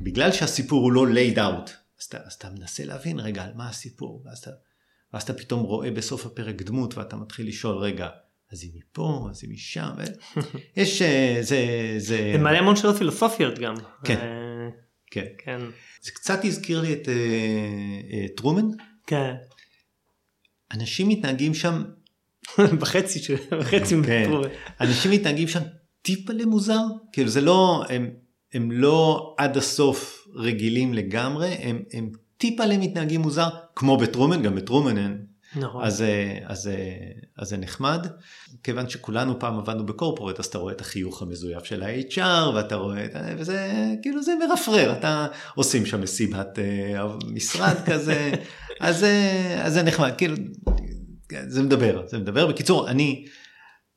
בגלל 0.00 0.32
שהסיפור 0.32 0.82
הוא 0.82 0.92
לא 0.92 1.06
laid 1.06 1.36
out, 1.36 1.70
אז 2.00 2.04
אתה, 2.08 2.18
אז 2.26 2.32
אתה 2.32 2.48
מנסה 2.58 2.84
להבין 2.84 3.20
רגע 3.20 3.42
על 3.44 3.50
מה 3.54 3.68
הסיפור, 3.68 4.22
ואז 4.26 4.38
אתה, 4.38 4.50
ואז 5.12 5.22
אתה 5.22 5.32
פתאום 5.34 5.62
רואה 5.62 5.90
בסוף 5.90 6.26
הפרק 6.26 6.62
דמות 6.62 6.98
ואתה 6.98 7.16
מתחיל 7.16 7.48
לשאול 7.48 7.76
רגע, 7.76 8.08
אז 8.52 8.62
היא 8.62 8.70
מפה, 8.74 9.28
אז 9.30 9.44
היא 9.44 9.50
משם, 9.50 9.90
ו- 9.98 10.40
יש, 10.80 11.02
אה, 11.02 11.36
זה, 11.40 11.94
זה, 11.98 12.30
זה 12.32 12.38
מעלה 12.38 12.58
המון 12.58 12.76
שאלות 12.76 12.96
פילוסופיות 12.96 13.58
גם. 13.58 13.74
כן. 14.04 14.16
אה, 14.16 14.68
כן. 15.10 15.26
כן. 15.44 15.58
זה 16.02 16.10
קצת 16.12 16.44
הזכיר 16.44 16.80
לי 16.80 16.92
את 16.92 17.08
אה, 17.08 18.28
טרומן, 18.36 18.66
כן. 19.06 19.34
אנשים 20.74 21.08
מתנהגים 21.08 21.54
שם, 21.54 21.82
בחצי 22.80 23.18
של... 23.18 23.34
בחצי 23.50 23.94
כן. 24.06 24.30
אנשים 24.80 25.10
מתנהגים 25.10 25.48
שם 25.48 25.60
טיפה 26.02 26.32
למוזר, 26.32 26.80
כאילו 27.12 27.28
זה 27.28 27.40
לא, 27.40 27.84
הם, 27.88 28.10
הם 28.54 28.70
לא 28.72 29.34
עד 29.38 29.56
הסוף 29.56 30.28
רגילים 30.34 30.94
לגמרי, 30.94 31.48
הם, 31.48 31.82
הם 31.92 32.10
טיפה 32.38 32.64
למתנהגים 32.64 33.20
מוזר, 33.20 33.48
כמו 33.76 33.96
בטרומן, 33.96 34.42
גם 34.42 34.54
בטרומן 34.54 34.98
אין, 34.98 35.26
נכון. 35.56 35.84
אז, 35.84 36.02
אה, 36.02 36.38
אז, 36.46 36.68
אה, 36.68 36.74
אז 37.38 37.48
זה 37.48 37.56
נחמד. 37.56 38.06
כיוון 38.62 38.88
שכולנו 38.88 39.38
פעם 39.38 39.58
עבדנו 39.58 39.86
בקורפורט, 39.86 40.38
אז 40.38 40.46
אתה 40.46 40.58
רואה 40.58 40.72
את 40.72 40.80
החיוך 40.80 41.22
המזויף 41.22 41.64
של 41.64 41.82
ה-HR, 41.82 42.54
ואתה 42.54 42.74
רואה, 42.74 43.04
את 43.04 43.10
וזה 43.38 43.68
כאילו 44.02 44.22
זה 44.22 44.32
מרפרר, 44.48 44.92
אתה 44.92 45.26
עושים 45.54 45.86
שם 45.86 46.00
מסיבת 46.00 46.58
אה, 46.58 47.04
משרד 47.32 47.76
כזה, 47.86 48.32
אז, 48.80 49.06
אז 49.62 49.72
זה 49.72 49.82
נחמד, 49.82 50.12
כאילו, 50.18 50.36
זה 51.46 51.62
מדבר, 51.62 52.06
זה 52.06 52.18
מדבר. 52.18 52.46
בקיצור, 52.46 52.90
אני, 52.90 53.26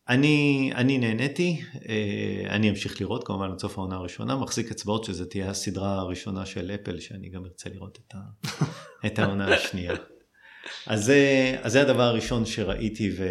אני, 0.09 0.71
אני 0.75 0.97
נהניתי, 0.97 1.61
אה, 1.89 2.43
אני 2.49 2.69
אמשיך 2.69 3.01
לראות 3.01 3.27
כמובן 3.27 3.51
עד 3.51 3.59
סוף 3.59 3.77
העונה 3.77 3.95
הראשונה, 3.95 4.35
מחזיק 4.35 4.71
אצבעות 4.71 5.03
שזה 5.03 5.25
תהיה 5.25 5.49
הסדרה 5.49 5.95
הראשונה 5.99 6.45
של 6.45 6.71
אפל, 6.71 6.99
שאני 6.99 7.29
גם 7.29 7.45
ארצה 7.45 7.69
לראות 7.69 7.99
את, 8.07 8.15
ה, 8.15 8.19
את 9.07 9.19
העונה 9.19 9.55
השנייה. 9.55 9.93
אז 10.87 11.05
זה, 11.05 11.55
אז 11.61 11.71
זה 11.71 11.81
הדבר 11.81 12.03
הראשון 12.03 12.45
שראיתי 12.45 13.11
ו, 13.17 13.27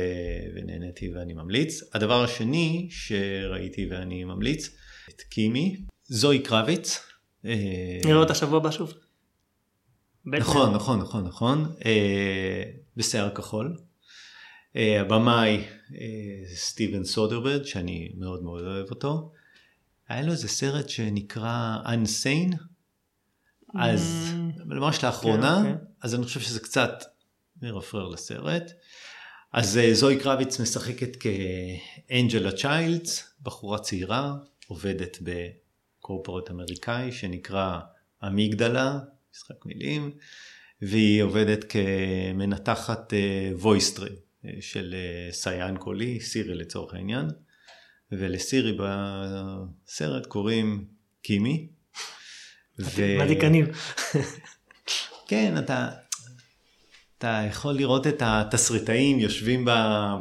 ונהניתי 0.54 1.14
ואני 1.14 1.32
ממליץ. 1.32 1.94
הדבר 1.94 2.24
השני 2.24 2.88
שראיתי 2.90 3.88
ואני 3.90 4.24
ממליץ, 4.24 4.76
את 5.08 5.20
קימי, 5.20 5.76
זוהי 6.04 6.38
קרביץ. 6.38 7.00
אה, 7.46 7.98
נראה 8.04 8.18
אותה 8.18 8.34
שבוע 8.34 8.56
הבא 8.56 8.70
שוב. 8.70 8.94
נכון, 10.26 10.74
נכון, 10.74 11.00
נכון, 11.00 11.24
נכון, 11.24 11.72
אה, 11.84 12.62
בשיער 12.96 13.30
כחול. 13.30 13.76
אה, 14.76 15.00
הבמאי 15.00 15.64
אה, 15.94 16.54
סטיבן 16.54 17.04
סודרברד, 17.04 17.64
שאני 17.64 18.12
מאוד 18.18 18.42
מאוד 18.42 18.64
אוהב 18.64 18.90
אותו. 18.90 19.32
היה 20.08 20.22
לו 20.22 20.32
איזה 20.32 20.48
סרט 20.48 20.88
שנקרא 20.88 21.78
Unsane, 21.84 22.56
אז 23.74 24.26
ממ, 24.32 24.64
ממש 24.64 25.04
לאחרונה, 25.04 25.60
כן, 25.64 25.72
אוקיי. 25.72 25.86
אז 26.02 26.14
אני 26.14 26.24
חושב 26.24 26.40
שזה 26.40 26.60
קצת 26.60 27.04
מרפרר 27.62 28.08
לסרט. 28.08 28.72
אז 29.52 29.78
אה, 29.78 29.94
זואי 29.94 30.18
קרביץ 30.20 30.60
משחקת 30.60 31.16
כאנג'לה 31.16 32.52
צ'יילדס, 32.52 33.34
בחורה 33.42 33.78
צעירה, 33.78 34.34
עובדת 34.66 35.18
ב 35.22 35.35
corporate 35.35 36.50
אמריקאי 36.50 37.12
שנקרא 37.12 37.80
אמיגדלה, 38.26 38.98
משחק 39.36 39.66
מילים, 39.66 40.10
והיא 40.82 41.22
עובדת 41.22 41.64
כמנתחת 41.68 43.12
voice 43.52 43.81
stream 43.81 44.16
של 44.60 44.94
אה, 44.94 45.32
סייען 45.32 45.76
קולי, 45.76 46.20
סירי 46.20 46.54
לצורך 46.54 46.94
העניין, 46.94 47.26
ולסירי 48.12 48.78
בסרט 48.78 50.26
קוראים 50.26 50.84
קימי. 51.22 51.68
ו- 52.78 53.18
מדיקנים. 53.18 53.66
כן, 55.28 55.58
אתה, 55.58 55.90
אתה 57.18 57.42
יכול 57.48 57.74
לראות 57.74 58.06
את 58.06 58.22
התסריטאים 58.24 59.18
יושבים 59.18 59.64
ב, 59.64 59.70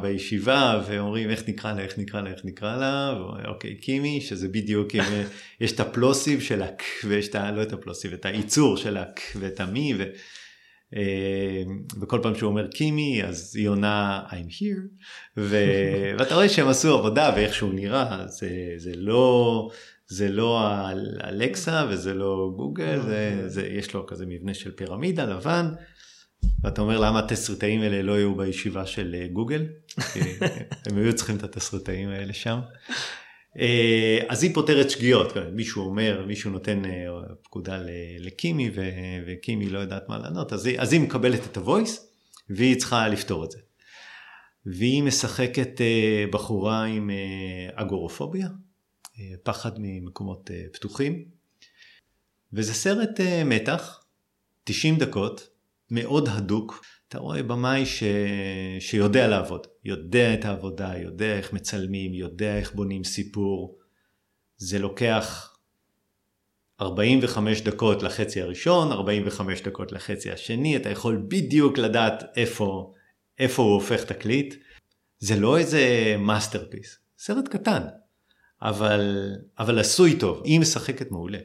בישיבה 0.02 0.82
ואומרים 0.86 1.30
איך 1.30 1.42
נקרא 1.48 1.72
לה, 1.72 1.82
איך 1.82 1.98
נקרא 1.98 2.20
לה, 2.20 2.30
איך 2.30 2.40
נקרא 2.44 2.76
לה, 2.76 3.14
ואומרים, 3.16 3.46
אוקיי, 3.46 3.76
קימי, 3.76 4.20
שזה 4.20 4.48
בדיוק, 4.48 4.94
עם, 4.94 5.04
יש 5.60 5.72
את 5.72 5.80
הפלוסיב 5.80 6.40
של 6.40 6.62
הק, 6.62 6.82
ויש 7.04 7.28
את 7.28 7.34
ה... 7.34 7.50
לא 7.50 7.62
את 7.62 7.72
הפלוסיב, 7.72 8.12
את 8.12 8.24
הייצור 8.24 8.76
של 8.76 8.96
הק 8.96 9.20
ואת 9.38 9.60
המי, 9.60 9.94
ו, 9.98 10.04
אה, 10.96 11.62
וכל 12.00 12.20
פעם 12.22 12.34
שהוא 12.34 12.50
אומר 12.50 12.66
קימי, 12.66 13.24
אז 13.24 13.56
היא 13.56 13.68
עונה 13.68 14.22
I'm 14.30 14.52
here, 14.52 15.02
ו, 15.36 15.56
ואתה 16.18 16.34
רואה 16.34 16.48
שהם 16.48 16.68
עשו 16.68 16.98
עבודה 16.98 17.32
ואיך 17.36 17.54
שהוא 17.54 17.74
נראה, 17.74 18.26
זה, 18.28 18.50
זה 18.76 18.92
לא... 18.96 19.70
זה 20.08 20.28
לא 20.28 20.62
אלקסה 21.24 21.86
וזה 21.90 22.14
לא 22.14 22.52
גוגל, 22.56 23.00
זה, 23.00 23.42
זה, 23.46 23.66
יש 23.66 23.94
לו 23.94 24.06
כזה 24.06 24.26
מבנה 24.26 24.54
של 24.54 24.70
פירמידה 24.70 25.24
לבן, 25.24 25.66
ואתה 26.62 26.80
אומר 26.80 27.00
למה 27.00 27.18
התסריטאים 27.18 27.80
האלה 27.80 28.02
לא 28.02 28.12
היו 28.12 28.34
בישיבה 28.34 28.86
של 28.86 29.16
אה, 29.18 29.28
גוגל, 29.28 29.66
הם 30.86 30.96
היו 30.96 31.14
צריכים 31.14 31.36
את 31.36 31.42
התסריטאים 31.42 32.08
האלה 32.08 32.32
שם. 32.32 32.58
אה, 33.58 34.18
אז 34.28 34.42
היא 34.42 34.54
פותרת 34.54 34.90
שגיאות, 34.90 35.32
מישהו 35.52 35.84
אומר, 35.84 36.24
מישהו 36.26 36.50
נותן 36.50 36.84
אה, 36.84 37.06
פקודה 37.42 37.78
לקימי 38.18 38.70
וקימי 39.26 39.68
לא 39.68 39.78
יודעת 39.78 40.08
מה 40.08 40.18
לענות, 40.18 40.52
אז 40.52 40.66
היא, 40.66 40.80
אז 40.80 40.92
היא 40.92 41.00
מקבלת 41.00 41.46
את 41.46 41.56
הוויס 41.56 42.12
והיא 42.50 42.76
צריכה 42.76 43.08
לפתור 43.08 43.44
את 43.44 43.50
זה. 43.50 43.58
והיא 44.66 45.02
משחקת 45.02 45.80
בחורה 46.30 46.84
עם 46.84 47.10
אגורופוביה, 47.74 48.48
פחד 49.42 49.70
ממקומות 49.78 50.50
פתוחים, 50.72 51.24
וזה 52.52 52.74
סרט 52.74 53.20
מתח, 53.44 54.04
90 54.64 54.98
דקות, 54.98 55.55
מאוד 55.90 56.28
הדוק. 56.28 56.84
אתה 57.08 57.18
רואה 57.18 57.42
במאי 57.42 57.86
ש... 57.86 58.02
שיודע 58.80 59.28
לעבוד, 59.28 59.66
יודע 59.84 60.34
את 60.34 60.44
העבודה, 60.44 60.92
יודע 60.98 61.36
איך 61.36 61.52
מצלמים, 61.52 62.14
יודע 62.14 62.56
איך 62.56 62.74
בונים 62.74 63.04
סיפור. 63.04 63.78
זה 64.56 64.78
לוקח 64.78 65.56
45 66.80 67.60
דקות 67.60 68.02
לחצי 68.02 68.42
הראשון, 68.42 68.92
45 68.92 69.62
דקות 69.62 69.92
לחצי 69.92 70.30
השני, 70.30 70.76
אתה 70.76 70.90
יכול 70.90 71.26
בדיוק 71.28 71.78
לדעת 71.78 72.24
איפה, 72.36 72.92
איפה 73.38 73.62
הוא 73.62 73.74
הופך 73.74 74.04
תקליט. 74.04 74.54
זה 75.18 75.36
לא 75.36 75.58
איזה 75.58 76.14
masterpiece, 76.18 76.98
סרט 77.18 77.48
קטן, 77.48 77.82
אבל, 78.62 79.34
אבל 79.58 79.78
עשוי 79.78 80.18
טוב, 80.18 80.42
היא 80.44 80.60
משחקת 80.60 81.10
מעולה. 81.10 81.38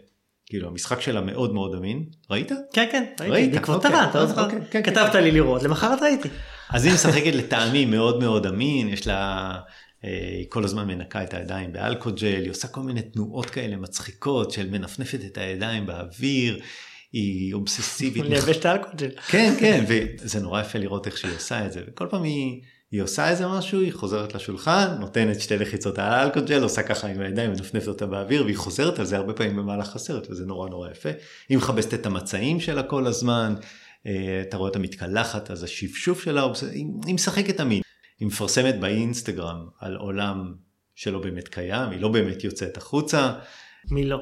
כאילו 0.52 0.68
המשחק 0.68 1.02
שלה 1.02 1.22
מאוד 1.22 1.54
מאוד 1.54 1.76
אמין, 1.76 2.04
ראית? 2.30 2.52
כן 2.74 2.88
כן, 2.92 3.04
ראיתי, 3.20 3.56
בעקבות 3.56 3.86
הרע, 3.86 4.10
אתה 4.10 4.20
לא 4.20 4.26
זוכר? 4.26 4.50
כן, 4.50 4.60
כן, 4.72 4.84
כתבת 4.84 5.16
לי 5.16 5.32
לראות, 5.32 5.64
למחרת 5.64 6.02
ראיתי. 6.02 6.30
אז 6.70 6.86
היא 6.86 6.94
משחקת 6.94 7.36
לטעמי 7.36 7.86
מאוד 7.86 8.20
מאוד 8.20 8.46
אמין, 8.48 8.90
יש 8.90 9.08
לה, 9.08 9.52
אה, 10.06 10.10
היא 10.38 10.46
כל 10.50 10.64
הזמן 10.64 10.88
מנקה 10.88 11.24
את 11.24 11.34
הידיים 11.34 11.74
באלכוג'ל, 11.74 12.42
היא 12.42 12.52
עושה 12.52 12.68
כל 12.68 12.82
מיני 12.82 13.02
תנועות 13.02 13.50
כאלה 13.50 13.76
מצחיקות 13.76 14.52
של 14.52 14.70
מנפנפת 14.70 15.20
את 15.26 15.38
הידיים 15.38 15.86
באוויר, 15.86 16.60
היא 17.14 17.54
אובססיבית. 17.54 18.26
לייבש 18.26 18.58
את 18.58 18.66
האלכוג'ל. 18.66 19.10
כן 19.28 19.54
כן, 19.60 19.84
וזה 19.88 20.40
נורא 20.40 20.62
יפה 20.62 20.80
לראות 20.80 21.08
איך 21.08 21.18
שהיא 21.18 21.36
עושה 21.36 21.66
את 21.66 21.72
זה, 21.72 21.82
וכל 21.88 22.08
פעם 22.10 22.24
היא... 22.24 22.62
היא 22.92 23.02
עושה 23.02 23.30
איזה 23.30 23.48
משהו, 23.48 23.80
היא 23.80 23.94
חוזרת 23.94 24.36
לשולחן, 24.36 24.88
נותנת 25.00 25.42
שתי 25.42 25.58
לחיצות 25.58 26.00
על 26.00 26.06
האלכוג'ל, 26.06 26.64
עושה 26.64 26.84
ככה 26.84 27.08
עם 27.08 27.22
הידיים, 27.22 27.50
מנפנפת 27.52 27.88
אותה 27.88 28.06
באוויר, 28.06 28.44
והיא 28.44 28.58
חוזרת 28.58 29.00
על 29.00 29.06
זה 29.06 29.18
הרבה 29.18 29.34
פעמים 29.34 29.56
במהלך 29.56 29.96
הסרט, 29.96 30.28
וזה 30.30 30.46
נורא 30.46 30.70
נורא 30.70 30.90
יפה. 30.92 31.10
היא 31.50 31.58
מכבסת 31.58 31.94
את 31.94 32.06
המצעים 32.06 32.60
שלה 32.60 32.84
כל 32.84 33.08
הזמן, 33.08 33.56
אה, 34.08 34.42
אתה 34.42 34.58
רואה 34.58 34.70
אותה 34.70 34.80
מתקלחת, 34.80 35.52
אז 35.52 35.64
השפשוף 35.64 36.24
שלה, 36.24 36.48
היא 37.06 37.16
משחקת 37.16 37.58
תמיד. 37.58 37.82
היא 38.20 38.28
מפרסמת 38.28 38.80
באינסטגרם 38.80 39.68
על 39.80 39.96
עולם 39.96 40.54
שלא 40.96 41.20
באמת 41.20 41.48
קיים, 41.48 41.90
היא 41.90 42.02
לא 42.02 42.08
באמת 42.08 42.44
יוצאת 42.44 42.78
החוצה. 42.78 43.34
מי 43.92 44.06
לא? 44.06 44.22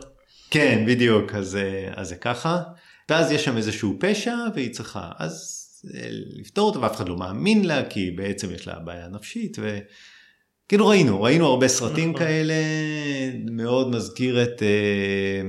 כן, 0.51 0.83
בדיוק, 0.87 1.35
אז, 1.35 1.55
אה, 1.55 1.91
אז 1.95 2.09
זה 2.09 2.15
ככה. 2.15 2.63
ואז 3.09 3.31
יש 3.31 3.45
שם 3.45 3.57
איזשהו 3.57 3.97
פשע 3.99 4.35
והיא 4.55 4.73
צריכה, 4.73 5.11
אז 5.17 5.58
לפתור 6.39 6.69
אותו 6.69 6.81
ואף 6.81 6.95
אחד 6.95 7.09
לא 7.09 7.17
מאמין 7.17 7.65
לה 7.65 7.89
כי 7.89 8.11
בעצם 8.11 8.51
יש 8.51 8.67
לה 8.67 8.79
בעיה 8.79 9.07
נפשית 9.07 9.57
וכאילו 9.59 10.87
ראינו 10.87 11.21
ראינו 11.21 11.45
הרבה 11.45 11.67
סרטים 11.67 12.09
נכון. 12.09 12.25
כאלה 12.25 12.53
מאוד 13.51 13.95
מזכיר 13.95 14.43
את 14.43 14.63
אה, 14.63 15.41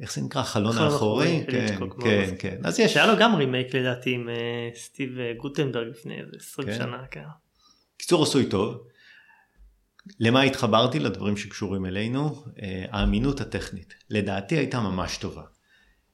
איך 0.00 0.14
זה 0.14 0.22
נקרא 0.22 0.42
חלון 0.42 0.78
האחורי 0.78 1.44
כן 1.50 1.76
כן 2.00 2.34
כן 2.38 2.56
אז 2.64 2.80
יש 2.80 2.96
היה 2.96 3.06
לו 3.06 3.18
גם 3.18 3.34
רימייק 3.34 3.74
לדעתי 3.74 4.10
עם 4.10 4.28
אה, 4.28 4.70
סטיב 4.74 5.18
אה, 5.18 5.32
גוטנברג 5.36 5.86
לפני 5.88 6.20
איזה 6.20 6.36
20 6.36 6.68
כן. 6.68 6.74
שנה 6.74 7.04
כן. 7.10 7.24
קיצור 7.96 8.22
עשוי 8.22 8.46
טוב. 8.46 8.86
למה 10.20 10.42
התחברתי 10.42 10.98
לדברים 10.98 11.36
שקשורים 11.36 11.86
אלינו 11.86 12.44
האמינות 12.90 13.40
הטכנית 13.40 13.94
לדעתי 14.10 14.56
הייתה 14.56 14.80
ממש 14.80 15.16
טובה. 15.16 15.42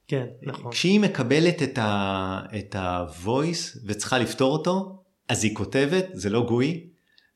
כן, 0.09 0.25
נכון. 0.41 0.71
כשהיא 0.71 0.99
מקבלת 0.99 1.63
את, 1.63 1.77
ה, 1.77 2.39
את 2.57 2.75
ה-voice 2.75 3.77
וצריכה 3.85 4.17
לפתור 4.17 4.53
אותו, 4.53 5.03
אז 5.29 5.43
היא 5.43 5.55
כותבת, 5.55 6.05
זה 6.13 6.29
לא 6.29 6.41
גוי, 6.41 6.87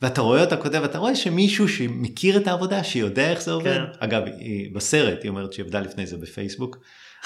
ואתה 0.01 0.21
רואה 0.21 0.41
אותה 0.41 0.57
כותבת, 0.57 0.89
אתה 0.89 0.97
רואה 0.97 1.15
שמישהו 1.15 1.69
שמכיר 1.69 2.37
את 2.37 2.47
העבודה, 2.47 2.83
שיודע 2.83 3.29
איך 3.29 3.41
זה 3.41 3.51
עובד. 3.51 3.77
כן. 3.77 3.83
אגב, 3.99 4.23
היא, 4.25 4.75
בסרט 4.75 5.23
היא 5.23 5.29
אומרת 5.29 5.53
שהיא 5.53 5.65
עבדה 5.65 5.79
לפני 5.79 6.07
זה 6.07 6.17
בפייסבוק, 6.17 6.77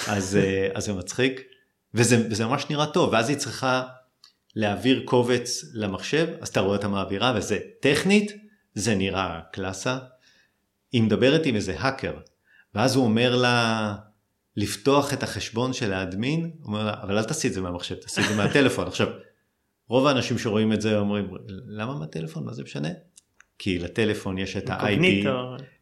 אז, 0.08 0.36
אה, 0.36 0.68
אז 0.76 0.86
זה 0.86 0.94
מצחיק, 0.94 1.42
וזה, 1.94 2.28
וזה 2.30 2.46
ממש 2.46 2.66
נראה 2.70 2.86
טוב, 2.86 3.14
ואז 3.14 3.30
היא 3.30 3.38
צריכה 3.38 3.84
להעביר 4.56 5.02
קובץ 5.06 5.66
למחשב, 5.74 6.28
אז 6.42 6.48
אתה 6.48 6.60
רואה 6.60 6.76
אותה 6.76 6.88
מעבירה, 6.88 7.34
וזה 7.36 7.60
טכנית, 7.82 8.32
זה 8.74 8.96
נראה 8.96 9.40
קלאסה. 9.52 9.98
היא 10.92 11.04
מדברת 11.04 11.46
עם 11.46 11.56
איזה 11.56 11.76
האקר, 11.80 12.14
ואז 12.76 12.96
הוא 12.96 13.06
אומר 13.06 13.36
לה, 13.36 13.96
לפתוח 14.58 15.14
את 15.14 15.24
החשבון 15.24 15.74
של 15.74 15.94
האדמין, 15.94 16.52
אומר 16.66 16.86
לה, 16.86 16.94
אבל 17.04 17.18
אל 17.18 17.24
תעשי 17.24 17.48
את 17.48 17.54
זה 17.54 17.62
מהמחשב, 17.62 17.96
תעשי 17.96 18.22
את 18.22 18.26
זה 18.28 18.36
מהטלפון. 18.36 18.88
עכשיו, 18.92 19.08
רוב 19.90 20.08
האנשים 20.08 20.38
שרואים 20.38 20.74
את 20.74 20.82
זה 20.82 21.00
אומרים, 21.00 21.28
למה 21.68 21.96
מהטלפון? 21.96 22.46
מה 22.46 22.54
זה 22.54 22.64
משנה? 22.64 22.90
כי 23.60 23.80
לטלפון 23.80 24.38
יש 24.38 24.58
את 24.58 24.70
ה-IP. 24.70 25.28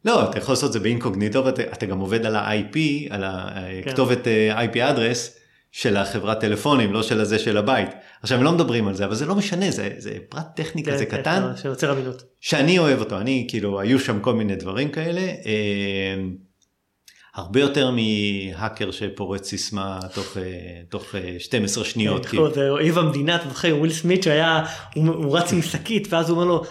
לא, 0.06 0.30
אתה 0.30 0.38
יכול 0.38 0.52
לעשות 0.52 0.68
את 0.68 0.74
זה 0.74 0.80
באינקוגניטו, 0.80 1.46
ואתה 1.46 1.86
גם 1.86 2.00
עובד 2.00 2.26
על 2.26 2.36
ה-IP, 2.36 2.78
על 3.10 3.24
הכתובת 3.26 4.24
כן. 4.24 4.30
אה, 4.30 4.66
IP 4.66 4.90
אדרס 4.90 5.40
של 5.72 5.98
החברת 5.98 6.40
טלפונים, 6.40 6.94
לא 6.94 7.04
של 7.04 7.20
הזה 7.20 7.40
של 7.40 7.58
הבית. 7.58 7.90
עכשיו, 8.22 8.38
הם 8.38 8.44
לא 8.44 8.52
מדברים 8.52 8.88
על 8.88 8.94
זה, 8.94 9.06
אבל 9.06 9.16
זה 9.16 9.26
לא 9.26 9.36
משנה, 9.36 9.72
זה, 9.72 9.90
זה 9.98 10.18
פרט 10.30 10.48
טכני 10.56 10.84
כן, 10.84 10.92
כזה 10.92 11.06
כן, 11.06 11.22
קטן. 11.22 11.52
שיוצר 11.56 11.94
אמינות. 11.94 12.24
שאני 12.42 12.80
אוהב 12.80 13.00
אותו, 13.00 13.18
אני, 13.18 13.46
כאילו, 13.50 13.80
היו 13.80 14.00
שם 14.00 14.20
כל 14.20 14.34
מיני 14.34 14.56
דברים 14.56 14.90
כאלה. 14.90 15.22
הרבה 17.36 17.60
יותר 17.60 17.92
מהאקר 17.92 18.92
שפורץ 18.92 19.50
סיסמה 19.50 20.00
תוך, 20.14 20.38
אה, 20.38 20.44
תוך 20.90 21.16
12 21.40 21.84
אה, 21.84 21.90
שניות. 21.90 22.26
כאילו. 22.26 22.54
זה 22.54 22.70
אויב 22.70 22.98
המדינה, 22.98 23.36
אתה 23.36 23.50
זוכר, 23.50 23.76
וויל 23.80 23.94
סמית 23.94 24.24
שהיה, 24.24 24.66
הוא, 24.96 25.08
הוא 25.08 25.38
רץ 25.38 25.54
עם 25.54 25.62
שקית 25.62 26.08
ואז 26.14 26.30
הוא 26.30 26.36
אומר 26.36 26.48
לו, 26.48 26.64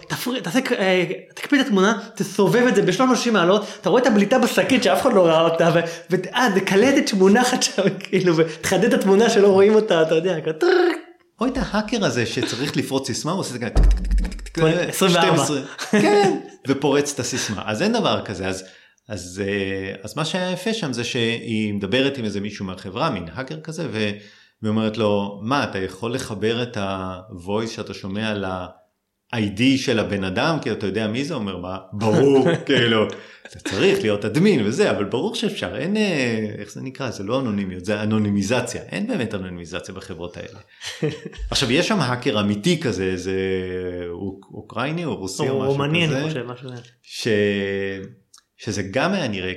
תעשה, 0.42 0.60
אה, 0.78 1.04
תקפיא 1.34 1.60
את 1.60 1.66
התמונה, 1.66 1.98
תסובב 2.14 2.66
את 2.68 2.74
זה 2.74 2.82
ב-360 2.82 3.30
מעלות, 3.32 3.66
אתה 3.80 3.90
רואה 3.90 4.02
את 4.02 4.06
הבליטה 4.06 4.38
בשקית 4.38 4.82
שאף 4.82 5.02
אחד 5.02 5.12
לא 5.12 5.26
ראה 5.26 5.40
אותה, 5.40 5.70
ואז 6.10 6.52
קלטת 6.66 7.08
שמונחת 7.08 7.62
שם, 7.62 7.82
כאילו, 8.04 8.36
ותחדד 8.36 8.84
את 8.84 9.00
התמונה 9.00 9.30
שלא 9.30 9.48
רואים 9.48 9.74
אותה, 9.74 10.02
אתה 10.02 10.14
יודע, 10.14 10.36
או 11.40 11.46
את 11.46 11.56
ההאקר 11.56 12.04
הזה 12.04 12.26
שצריך 12.26 12.76
לפרוץ 12.76 13.06
סיסמה, 13.06 13.32
הוא 13.32 13.40
עושה 13.40 13.54
את 13.54 13.60
זה 13.60 14.86
24. 14.88 15.44
כן, 15.90 16.38
ופורץ 16.68 17.12
את 17.12 17.20
הסיסמה, 17.20 17.62
אז 17.66 17.82
אין 17.82 17.92
דבר 17.92 18.22
כזה, 18.24 18.46
אז... 18.48 18.64
אז, 19.08 19.42
אה, 19.46 19.94
אז 20.02 20.16
מה 20.16 20.24
שהיה 20.24 20.50
יפה 20.50 20.74
שם 20.74 20.92
זה 20.92 21.04
שהיא 21.04 21.74
מדברת 21.74 22.18
עם 22.18 22.24
איזה 22.24 22.40
מישהו 22.40 22.64
מהחברה, 22.64 23.10
מין 23.10 23.24
האקר 23.32 23.60
כזה, 23.60 23.88
והיא 23.92 24.14
אומרת 24.64 24.98
לו, 24.98 25.40
מה, 25.42 25.64
אתה 25.64 25.78
יכול 25.78 26.14
לחבר 26.14 26.62
את 26.62 26.76
ה-voice 26.76 27.66
שאתה 27.66 27.94
שומע 27.94 28.34
ל-ID 28.34 29.62
של 29.76 29.98
הבן 29.98 30.24
אדם, 30.24 30.58
כי 30.62 30.72
אתה 30.72 30.86
יודע 30.86 31.06
מי 31.06 31.24
זה? 31.24 31.34
אומר, 31.34 31.56
מה, 31.56 31.78
ברור, 31.92 32.46
כאילו, 32.66 33.06
זה 33.50 33.60
צריך 33.60 34.00
להיות 34.00 34.24
אדמין 34.24 34.66
וזה, 34.66 34.90
אבל 34.90 35.04
ברור 35.04 35.34
שאפשר, 35.34 35.76
אין, 35.76 35.96
אה, 35.96 36.54
איך 36.58 36.72
זה 36.72 36.80
נקרא, 36.82 37.10
זה 37.10 37.24
לא 37.24 37.40
אנונימיות, 37.40 37.84
זה 37.84 38.02
אנונימיזציה, 38.02 38.82
אין 38.82 39.06
באמת 39.06 39.34
אנונימיזציה 39.34 39.94
בחברות 39.94 40.36
האלה. 40.36 40.58
עכשיו, 41.50 41.72
יש 41.72 41.88
שם 41.88 42.00
האקר 42.00 42.40
אמיתי 42.40 42.80
כזה, 42.80 43.04
איזה 43.04 43.36
אוקראיני 44.54 45.04
או 45.04 45.16
רוסי 45.16 45.48
או, 45.48 45.48
או 45.48 45.58
משהו 45.58 45.64
כזה. 45.64 45.82
או 45.82 45.82
רומני, 45.82 46.06
אני 46.06 46.28
חושב, 46.28 46.46
משהו 46.46 46.70
כזה. 46.70 46.80
שזה 48.64 48.82
גם 48.90 49.12
היה 49.12 49.28
נראה, 49.28 49.52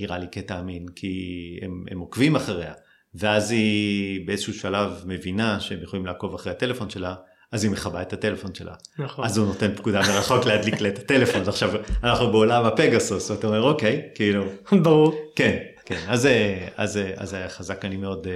נראה 0.00 0.18
לי 0.18 0.26
קטע 0.26 0.60
אמין, 0.60 0.86
כי 0.96 1.14
הם, 1.62 1.84
הם 1.90 1.98
עוקבים 1.98 2.36
אחריה, 2.36 2.72
ואז 3.14 3.50
היא 3.50 4.26
באיזשהו 4.26 4.54
שלב 4.54 5.02
מבינה 5.06 5.60
שהם 5.60 5.82
יכולים 5.82 6.06
לעקוב 6.06 6.34
אחרי 6.34 6.52
הטלפון 6.52 6.90
שלה, 6.90 7.14
אז 7.52 7.64
היא 7.64 7.72
מכבה 7.72 8.02
את 8.02 8.12
הטלפון 8.12 8.54
שלה. 8.54 8.74
נכון. 8.98 9.24
אז 9.24 9.38
הוא 9.38 9.46
נותן 9.46 9.74
פקודה 9.74 10.00
מרחוק 10.00 10.44
להדליק 10.44 10.80
לה 10.80 10.88
את 10.88 10.98
הטלפון, 10.98 11.42
עכשיו 11.48 11.70
אנחנו 12.04 12.32
בעולם 12.32 12.64
הפגסוס, 12.64 13.30
ואתה 13.30 13.46
אומר 13.46 13.62
אוקיי, 13.62 14.02
כאילו. 14.14 14.44
ברור. 14.82 15.14
כן, 15.36 15.58
כן, 15.84 16.00
אז, 16.08 16.28
אז, 16.76 17.00
אז 17.16 17.30
זה 17.30 17.36
היה 17.36 17.48
חזק, 17.48 17.84
אני 17.84 17.96
מאוד, 17.96 18.26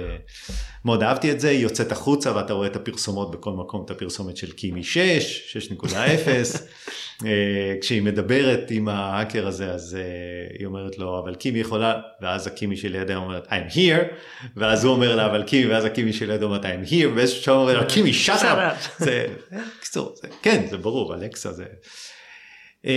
מאוד 0.85 1.03
אהבתי 1.03 1.31
את 1.31 1.39
זה, 1.39 1.49
היא 1.49 1.59
יוצאת 1.59 1.91
החוצה 1.91 2.35
ואתה 2.35 2.53
רואה 2.53 2.67
את 2.67 2.75
הפרסומות 2.75 3.31
בכל 3.31 3.51
מקום, 3.51 3.85
את 3.85 3.91
הפרסומת 3.91 4.37
של 4.37 4.51
קימי 4.51 4.83
6, 4.83 5.57
6.0, 5.81 7.25
כשהיא 7.81 8.01
מדברת 8.01 8.71
עם 8.71 8.87
ההאקר 8.87 9.47
הזה, 9.47 9.71
אז 9.71 9.97
היא 10.59 10.65
אומרת 10.65 10.97
לו, 10.97 11.19
אבל 11.19 11.35
קימי 11.35 11.59
יכולה, 11.59 12.01
ואז 12.21 12.47
הקימי 12.47 12.77
שלידה 12.77 13.15
אומרת, 13.15 13.47
I'm 13.47 13.73
here, 13.73 14.03
ואז 14.55 14.83
הוא 14.83 14.93
אומר 14.93 15.15
לה, 15.15 15.25
אבל 15.25 15.43
קימי, 15.43 15.73
ואז 15.73 15.85
הקימי 15.85 16.13
שלידה 16.13 16.45
אומרת, 16.45 16.65
I'm 16.65 16.89
here, 16.89 17.07
ובאיזשהו 17.07 17.43
שעה 17.43 17.55
אומר 17.55 17.79
לה, 17.79 17.85
קימי, 17.85 18.11
shut 18.25 18.41
up, 18.41 19.03
זה, 19.05 19.25
קיצור, 19.81 20.15
כן, 20.41 20.65
זה 20.69 20.77
ברור, 20.77 21.13
אלכסה 21.15 21.53
זה... 21.53 21.65
אמ, 22.85 22.91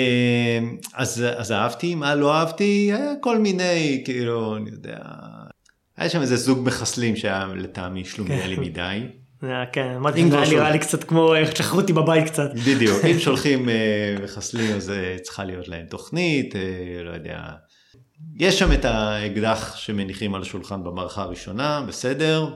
אז, 0.95 1.25
אז 1.37 1.53
אהבתי, 1.53 1.95
מה 1.95 2.15
לא 2.15 2.35
אהבתי, 2.35 2.93
היה 2.93 3.13
כל 3.21 3.39
מיני, 3.39 4.03
כאילו, 4.05 4.57
אני 4.57 4.71
יודע, 4.71 4.99
היה 5.97 6.09
שם 6.09 6.21
איזה 6.21 6.37
זוג 6.37 6.59
מחסלים 6.65 7.17
שהיה 7.17 7.47
לטעמי 7.57 8.05
שלומיאלי 8.05 8.57
כן. 8.57 8.63
מדי. 8.63 9.07
היה, 9.43 9.67
כן, 9.73 9.95
אמרתי, 9.97 10.25
נראה 10.25 10.71
לי 10.71 10.79
קצת 10.79 11.05
כמו 11.05 11.35
איך 11.35 11.57
שכחו 11.57 11.77
אותי 11.77 11.93
בבית 11.93 12.25
קצת. 12.25 12.51
בדיוק, 12.55 13.05
אם 13.05 13.19
שולחים 13.25 13.69
אה, 13.69 14.17
מחסלים 14.23 14.77
אז 14.77 14.91
אה, 14.91 15.17
צריכה 15.23 15.45
להיות 15.45 15.69
להם 15.69 15.87
תוכנית, 15.87 16.57
אה, 16.57 17.03
לא 17.05 17.11
יודע. 17.11 17.41
יש 18.39 18.59
שם 18.59 18.73
את 18.73 18.85
האקדח 18.85 19.77
שמניחים 19.77 20.35
על 20.35 20.43
השולחן 20.43 20.85
במערכה 20.85 21.23
הראשונה, 21.23 21.85
בסדר. 21.89 22.55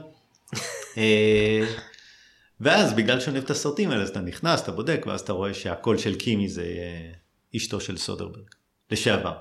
ואז 2.61 2.93
בגלל 2.93 3.19
שאני 3.19 3.33
אוהב 3.33 3.43
את 3.43 3.49
הסרטים 3.49 3.91
האלה, 3.91 4.03
אז 4.03 4.09
אתה 4.09 4.21
נכנס, 4.21 4.63
אתה 4.63 4.71
בודק, 4.71 5.03
ואז 5.07 5.21
אתה 5.21 5.33
רואה 5.33 5.53
שהקול 5.53 5.97
של 5.97 6.15
קימי 6.15 6.49
זה 6.49 6.61
אה, 6.61 7.11
אשתו 7.55 7.79
של 7.79 7.97
סודרברג, 7.97 8.43
לשעבר. 8.91 9.33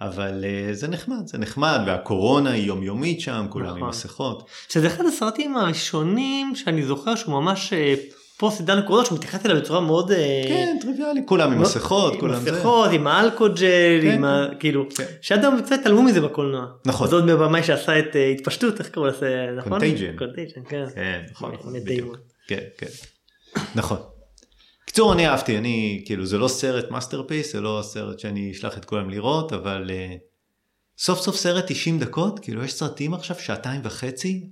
אבל 0.00 0.44
אה, 0.44 0.74
זה 0.74 0.88
נחמד, 0.88 1.26
זה 1.26 1.38
נחמד, 1.38 1.80
והקורונה 1.86 2.50
היא 2.50 2.66
יומיומית 2.66 3.20
שם, 3.20 3.46
כולם 3.50 3.66
עם 3.66 3.76
נכון. 3.76 3.88
מסכות. 3.88 4.48
שזה 4.68 4.86
אחד 4.86 5.04
הסרטים 5.06 5.56
הראשונים 5.56 6.54
שאני 6.54 6.84
זוכר 6.84 7.14
שהוא 7.14 7.32
ממש 7.32 7.72
אה, 7.72 7.94
פוסט 8.38 8.60
עידן 8.60 8.78
הקורונה 8.78 9.04
שהוא 9.04 9.18
מתייחס 9.18 9.46
אליו 9.46 9.56
בצורה 9.56 9.80
מאוד 9.80 10.12
כן, 10.48 10.76
טריוויאלי, 10.80 11.20
כולם 11.26 11.52
עם 11.52 11.62
מסכות, 11.62 12.14
עם 12.14 12.20
כולם 12.20 12.40
זה. 12.40 12.52
מסכות 12.52 12.90
עם 12.92 13.06
האלכוג'ל 13.06 14.00
כן, 14.02 14.10
עם 14.14 14.24
ה... 14.24 14.46
כאילו 14.60 14.84
כן. 14.96 15.04
שעד 15.20 15.44
היום 15.44 15.62
קצת 15.62 15.78
התעלמו 15.80 16.02
מזה 16.02 16.20
בקולנוע. 16.20 16.66
נכון. 16.86 17.08
זאת 17.08 17.24
במאי 17.24 17.62
שעשה 17.62 17.98
את 17.98 18.16
התפשטות 18.34 18.78
איך 18.78 18.88
קראו 18.88 19.06
לזה 19.06 19.46
נכון? 19.56 19.80
Contagion. 19.80 20.20
Contagion, 20.20 20.68
כן. 20.68 20.84
כן, 20.94 21.22
נכון, 21.30 21.54
נכון, 21.54 21.72
בדיוק. 21.72 22.16
כן, 22.46 22.64
כן. 22.78 22.86
נכון. 23.74 23.98
קיצור, 24.86 25.12
אני 25.12 25.28
אהבתי, 25.28 25.58
אני, 25.58 26.02
כאילו, 26.06 26.26
זה 26.26 26.38
לא 26.38 26.48
סרט 26.48 26.90
masterpiece, 26.90 27.52
זה 27.52 27.60
לא 27.60 27.80
סרט 27.82 28.18
שאני 28.18 28.50
אשלח 28.50 28.78
את 28.78 28.84
כולם 28.84 29.10
לראות, 29.10 29.52
אבל 29.52 29.90
אה, 29.90 30.18
סוף 30.98 31.20
סוף 31.20 31.36
סרט 31.36 31.64
90 31.68 31.98
דקות, 31.98 32.38
כאילו, 32.38 32.64
יש 32.64 32.74
סרטים 32.74 33.14
עכשיו 33.14 33.38
שעתיים 33.38 33.80
וחצי. 33.84 34.50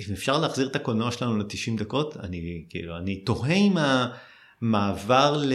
אם 0.00 0.12
אפשר 0.12 0.38
להחזיר 0.38 0.68
את 0.68 0.76
הקולנוע 0.76 1.12
שלנו 1.12 1.38
ל-90 1.38 1.78
דקות, 1.78 2.16
אני, 2.16 2.64
כאילו, 2.68 2.96
אני 2.96 3.24
תוהה 3.24 3.54
אם 3.54 3.76
המעבר 4.62 5.36
ל... 5.36 5.52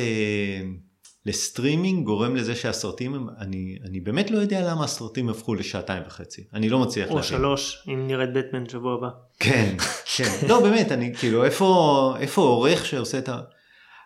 לסטרימינג 1.26 2.06
גורם 2.06 2.36
לזה 2.36 2.56
שהסרטים, 2.56 3.28
אני, 3.40 3.78
אני 3.90 4.00
באמת 4.00 4.32
לא 4.32 4.38
יודע 4.38 4.72
למה 4.72 4.84
הסרטים 4.84 5.30
הפכו 5.30 5.56
לשעתיים 5.56 6.04
וחצי, 6.08 6.44
אני 6.54 6.70
לא 6.70 6.80
מצליח 6.80 7.10
או 7.10 7.16
להבין. 7.16 7.30
שלוש 7.30 7.84
אם 7.88 8.08
נראה 8.08 8.25
את 8.25 8.34
בטמן 8.34 8.70
שבוע 8.70 8.94
הבא. 8.94 9.08
כן, 9.40 9.76
כן. 10.16 10.30
לא, 10.50 10.62
באמת, 10.62 10.92
אני 10.92 11.16
כאילו, 11.16 11.46
איפה, 11.46 12.16
איפה 12.20 12.42
עורך 12.42 12.86
שעושה 12.86 13.18
את 13.18 13.30
ה... 13.30 13.42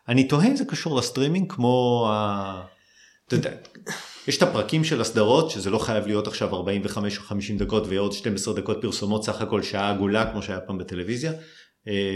אני 0.07 0.27
תוהה 0.27 0.47
אם 0.47 0.55
זה 0.55 0.65
קשור 0.65 0.97
לסטרימינג 0.97 1.53
כמו 1.53 2.07
ה... 2.11 2.61
אתה 3.27 3.35
יודע, 3.35 3.51
יש 4.27 4.37
את 4.37 4.43
הפרקים 4.43 4.83
של 4.83 5.01
הסדרות, 5.01 5.49
שזה 5.51 5.69
לא 5.69 5.77
חייב 5.77 6.07
להיות 6.07 6.27
עכשיו 6.27 6.55
45 6.55 7.17
או 7.17 7.23
50 7.23 7.57
דקות 7.57 7.83
ועוד 7.89 8.13
12 8.13 8.53
דקות 8.53 8.77
פרסומות, 8.81 9.23
סך 9.23 9.41
הכל 9.41 9.61
שעה 9.61 9.89
עגולה, 9.89 10.31
כמו 10.31 10.41
שהיה 10.41 10.59
פעם 10.59 10.77
בטלוויזיה, 10.77 11.31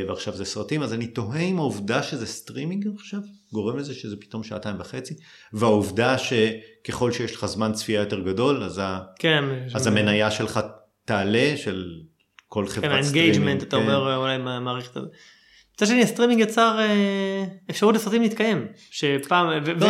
ועכשיו 0.07 0.36
זה 0.36 0.45
סרטים, 0.45 0.84
אז 0.84 0.93
אני 0.93 1.07
תוהה 1.07 1.41
אם 1.41 1.57
העובדה 1.57 2.03
שזה 2.03 2.25
סטרימינג 2.25 2.88
עכשיו, 2.95 3.19
גורם 3.53 3.77
לזה 3.77 3.93
שזה 3.93 4.15
פתאום 4.19 4.43
שעתיים 4.43 4.75
וחצי, 4.79 5.13
והעובדה 5.53 6.15
שככל 6.17 7.12
שיש 7.12 7.36
לך 7.36 7.45
זמן 7.45 7.73
צפייה 7.73 7.99
יותר 7.99 8.19
גדול, 8.19 8.63
אז, 8.63 8.77
ה... 8.84 8.99
כן. 9.19 9.43
אז 9.73 9.88
המניה 9.88 10.31
שלך 10.31 10.60
תעלה, 11.05 11.53
של 11.57 11.86
כל 12.47 12.67
חברת 12.67 12.91
כן, 12.91 13.03
סטרימינג. 13.03 13.36
ה 13.36 13.38
engagement 13.38 13.63
אתה 13.63 13.77
כן. 13.77 13.84
אומר 13.84 14.15
אולי 14.17 14.38
מה- 14.38 14.60
מעריך 14.60 14.89
את 14.89 14.93
זה. 14.93 14.99
מצד 15.75 15.88
שני 15.88 16.03
הסטרימינג 16.03 16.41
יצר 16.41 16.79
אה, 16.79 17.43
אפשרות 17.69 17.95
לסרטים 17.95 18.21
להתקיים 18.21 18.67
שפעם 18.91 19.47
לא, 19.49 19.88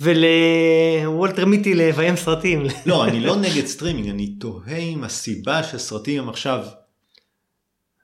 ולוולטר 0.00 1.46
מיטי 1.46 1.74
לביים 1.74 2.16
סרטים 2.16 2.66
לא, 2.86 3.04
אני 3.04 3.20
לא 3.20 3.36
נגד 3.36 3.66
סטרימינג, 3.66 4.08
אני 4.08 4.26
תוהה 4.40 4.76
אם 4.76 5.04
הסיבה 5.04 5.62
שסרטים 5.62 6.22
הם 6.22 6.28
עכשיו... 6.28 6.64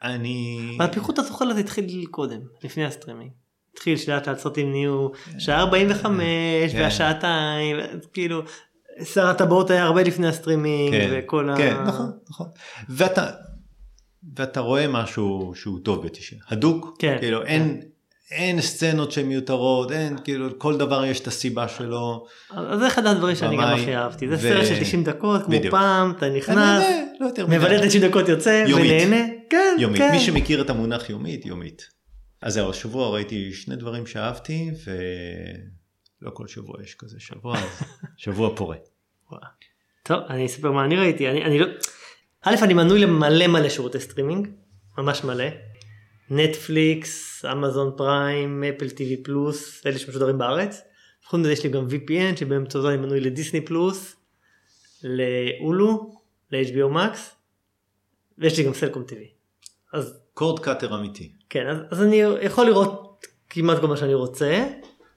אני... 0.02 0.76
הפיחות 0.80 1.18
לזה 1.48 1.60
התחיל 1.60 2.04
קודם 2.10 2.40
לפני 2.64 2.84
הסטרימינג. 2.84 3.30
התחיל 3.72 3.96
שלאט 3.96 4.28
לאט 4.28 4.38
סרטים 4.38 4.70
נהיו 4.70 5.08
שעה 5.38 5.60
45 5.60 6.72
כן. 6.72 6.78
והשעתיים 6.80 7.76
כאילו 8.12 8.42
שר 9.04 9.26
הטבעות 9.26 9.70
היה 9.70 9.84
הרבה 9.84 10.02
לפני 10.02 10.28
הסטרימינג 10.28 10.92
כן, 10.92 11.08
וכל 11.12 11.48
כן, 11.56 11.76
ה... 11.76 11.82
נכון, 11.82 12.10
נכון. 12.30 12.46
ואתה, 12.88 13.30
ואתה 14.36 14.60
רואה 14.60 14.88
משהו 14.88 15.52
שהוא 15.54 15.80
טוב 15.82 16.06
ב-90. 16.06 16.36
הדוק, 16.48 16.96
כן, 16.98 17.16
כאילו 17.20 17.40
כן. 17.40 17.46
אין, 17.46 17.80
אין 18.30 18.60
סצנות 18.60 19.12
שהן 19.12 19.26
מיותרות, 19.26 19.92
אין, 19.92 20.16
כאילו 20.24 20.58
כל 20.58 20.76
דבר 20.76 21.04
יש 21.04 21.20
את 21.20 21.26
הסיבה 21.26 21.68
שלו. 21.68 22.26
אז 22.50 22.78
זה 22.78 22.86
אחד 22.86 23.06
הדברים 23.06 23.36
שאני 23.36 23.56
גם 23.56 23.62
הכי 23.62 23.96
אהבתי 23.96 24.28
זה 24.28 24.34
ו- 24.34 24.38
סרט 24.38 24.66
של 24.66 24.80
90 24.80 25.04
דקות 25.04 25.42
כמו 25.42 25.58
בדיוק. 25.58 25.74
פעם 25.74 26.10
אתה 26.10 26.28
נכנס 26.28 26.84
לא. 27.20 27.28
מבלה 27.48 27.76
את 27.76 27.88
90 27.88 28.04
דקות 28.04 28.28
יוצא 28.28 28.64
יומית. 28.68 28.90
ונהנה 28.90 29.26
כן 29.50 29.76
יומית. 29.78 29.98
כן. 29.98 30.10
מי 30.12 30.20
שמכיר 30.20 30.60
את 30.60 30.70
המונח 30.70 31.10
יומית, 31.10 31.46
יומית. 31.46 31.88
אז 32.42 32.54
זהו, 32.54 32.70
השבוע 32.70 33.08
ראיתי 33.10 33.52
שני 33.52 33.76
דברים 33.76 34.06
שאהבתי, 34.06 34.70
ולא 34.86 36.30
כל 36.30 36.46
שבוע 36.46 36.82
יש 36.82 36.94
כזה 36.98 37.16
שבוע, 37.20 37.58
אז 37.58 37.82
שבוע 38.16 38.56
פורה. 38.56 38.76
טוב 40.02 40.20
אני 40.28 40.46
אספר 40.46 40.72
מה 40.72 40.84
אני 40.84 40.96
ראיתי 40.96 41.28
אני, 41.28 41.44
אני 41.44 41.58
לא 41.58 41.66
א' 42.42 42.54
אני 42.62 42.74
מנוי 42.74 42.98
למלא 42.98 43.46
מלא 43.46 43.68
שירותי 43.68 44.00
סטרימינג 44.00 44.48
ממש 44.98 45.24
מלא 45.24 45.44
נטפליקס 46.30 47.44
Amazon 47.52 47.92
Prime 47.96 48.64
Apple 48.64 48.90
TV 48.90 49.16
Plus 49.16 49.86
אלה 49.86 49.98
שמשודרים 49.98 50.38
בארץ. 50.38 50.80
חוץ 51.24 51.40
מזה 51.40 51.52
יש 51.52 51.64
לי 51.64 51.70
גם 51.70 51.86
VPN 51.86 52.36
שבאמצעותו 52.36 52.88
אני 52.88 52.96
מנוי 52.96 53.20
ל 53.20 53.26
Disney 53.26 53.60
Plus 53.60 54.16
ל 55.04 55.26
Hulu 55.26 56.14
ל-HBO 56.50 56.94
Max 56.96 57.18
ויש 58.38 58.58
לי 58.58 58.64
גם 58.64 58.74
סלקום 58.74 59.02
TV. 59.02 59.28
אז 59.92 60.18
cord 60.34 60.58
cutter 60.60 60.98
אמיתי. 60.98 61.32
כן 61.50 61.66
אז, 61.66 61.78
אז 61.90 62.02
אני 62.02 62.22
יכול 62.42 62.66
לראות 62.66 63.26
כמעט 63.50 63.80
כל 63.80 63.86
מה 63.86 63.96
שאני 63.96 64.14
רוצה 64.14 64.66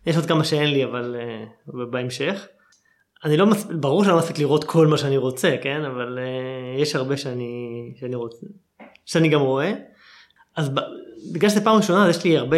יש 0.06 0.16
עוד 0.16 0.26
כמה 0.26 0.44
שאין 0.44 0.72
לי 0.72 0.84
אבל 0.84 1.16
uh, 1.70 1.86
בהמשך. 1.92 2.48
אני 3.26 3.38
לא 3.38 3.46
מספיק 3.46 3.76
ברור 3.76 4.04
שאני 4.04 4.14
לא 4.14 4.20
מספיק 4.20 4.40
לראות 4.40 4.64
כל 4.64 4.88
מה 4.88 4.98
שאני 4.98 5.18
רוצה 5.18 5.56
כן 5.62 5.86
אבל 5.86 6.20
uh, 6.20 6.82
יש 6.82 6.96
הרבה 6.96 7.18
שאני 7.18 7.94
שאני 8.00 8.16
רוצה 8.16 8.46
שאני 9.06 9.30
גם 9.30 9.42
רואה. 9.42 9.74
אז 10.56 10.72
בגלל 11.34 11.50
שזה 11.50 11.64
פעם 11.64 11.78
ראשונה 11.78 12.06
אז 12.06 12.18
יש 12.18 12.24
לי 12.24 12.38
הרבה 12.38 12.58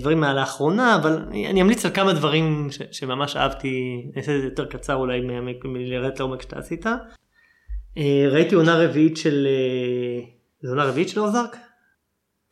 דברים 0.00 0.20
מהלאחרונה 0.20 0.96
אבל 0.96 1.24
אני, 1.28 1.62
אמליץ 1.62 1.84
על 1.84 1.92
כמה 1.94 2.12
דברים 2.12 2.68
ש, 2.70 2.82
שממש 2.90 3.36
אהבתי 3.36 4.02
אני 4.12 4.20
אעשה 4.20 4.36
את 4.36 4.40
זה 4.40 4.46
יותר 4.46 4.66
קצר 4.66 4.94
אולי 4.94 5.20
מלרדת 5.64 6.20
לעומק 6.20 6.42
שאתה 6.42 6.58
עשית. 6.58 6.86
Uh, 6.86 8.00
ראיתי 8.30 8.54
עונה 8.54 8.84
רביעית 8.84 9.16
של 9.16 9.46
uh, 9.46 10.26
זה 10.62 10.70
עונה 10.70 10.84
רביעית 10.84 11.08
של 11.08 11.20
אוזרק? 11.20 11.56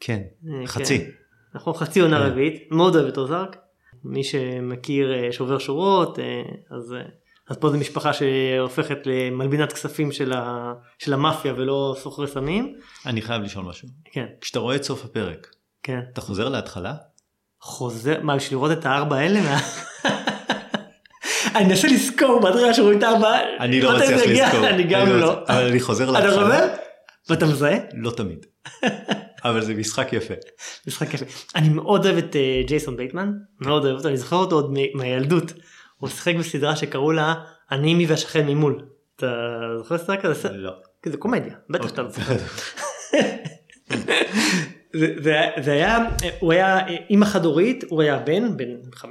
כן, 0.00 0.22
אה, 0.48 0.66
חצי. 0.66 0.98
כן. 0.98 1.10
נכון, 1.54 1.74
חצי 1.74 2.00
עונה 2.00 2.18
כן. 2.18 2.26
רביעית, 2.26 2.68
מאוד 2.70 2.96
אוהב 2.96 3.06
את 3.06 3.18
אוזרק. 3.18 3.56
מי 4.04 4.24
שמכיר 4.24 5.14
אה, 5.14 5.32
שובר 5.32 5.58
שורות, 5.58 6.18
אה, 6.18 6.42
אז, 6.70 6.92
אה, 6.92 7.02
אז 7.48 7.56
פה 7.56 7.70
זו 7.70 7.76
משפחה 7.78 8.12
שהופכת 8.12 8.98
למלבינת 9.04 9.72
כספים 9.72 10.12
של, 10.12 10.32
ה, 10.32 10.72
של 10.98 11.12
המאפיה 11.12 11.52
ולא 11.56 11.96
סוחרי 11.98 12.26
סמים. 12.28 12.74
אני 13.06 13.22
חייב 13.22 13.42
לשאול 13.42 13.64
משהו. 13.64 13.88
כן, 14.12 14.26
כשאתה 14.40 14.58
רואה 14.58 14.76
את 14.76 14.84
סוף 14.84 15.04
הפרק, 15.04 15.46
כן. 15.82 16.00
אתה 16.12 16.20
חוזר 16.20 16.48
להתחלה? 16.48 16.94
חוזר, 17.60 18.20
מה, 18.22 18.36
בשביל 18.36 18.58
לראות 18.58 18.72
את 18.72 18.86
הארבע 18.86 19.16
האלה? 19.16 19.40
אני 21.54 21.64
מנסה 21.64 21.88
לזכור 21.88 22.40
בהתחלה 22.40 22.74
שרואים 22.74 22.98
את 22.98 23.02
הארבע. 23.02 23.38
אני 23.60 23.80
לא 23.80 23.96
מצליח? 23.96 24.54
לזכור. 24.54 24.68
אני 24.68 24.82
גם 24.82 25.06
לא 25.06 25.20
לא. 25.20 25.38
אבל 25.48 25.66
אני 25.66 25.80
חוזר 25.80 26.10
אתה 26.10 26.26
להתחלה. 26.26 26.44
חוזר? 26.44 26.66
ואתה 27.28 27.46
מזהה? 27.46 27.78
לא 27.94 28.10
תמיד. 28.10 28.46
אבל 29.44 29.60
זה 29.60 29.74
משחק 29.74 30.12
יפה. 30.12 30.34
משחק 30.86 31.14
יפה. 31.14 31.24
אני 31.56 31.68
מאוד 31.68 32.06
אוהב 32.06 32.16
את 32.16 32.36
אה, 32.36 32.62
ג'ייסון 32.66 32.96
בייטמן, 32.96 33.32
מאוד 33.60 33.84
אוהב 33.84 33.96
אותו, 33.96 34.08
אני 34.08 34.16
זוכר 34.16 34.36
אותו 34.36 34.54
עוד 34.56 34.74
מהילדות. 34.94 35.52
הוא 35.98 36.08
שיחק 36.08 36.34
בסדרה 36.34 36.76
שקראו 36.76 37.12
לה 37.12 37.34
אני 37.70 37.94
מי 37.94 38.06
והשכן 38.06 38.46
ממול. 38.46 38.82
אתה 39.16 39.26
זוכר 39.78 39.98
סדרה 39.98 40.16
כזה? 40.16 40.48
לא. 40.52 40.72
זה 41.06 41.16
קומדיה, 41.16 41.54
בטח 41.70 41.88
שאתה 41.88 42.02
לא 42.02 42.08
אוקיי. 42.08 42.24
זוכר. 42.24 42.36
זה- 45.62 45.72
היה, 45.72 45.98
הוא 46.40 46.52
היה 46.52 46.78
אימא 47.10 47.26
חד 47.26 47.44
הורית, 47.44 47.84
הוא 47.88 48.02
היה 48.02 48.18
בן, 48.18 48.56
בן 48.56 48.74
15-16 48.96 49.02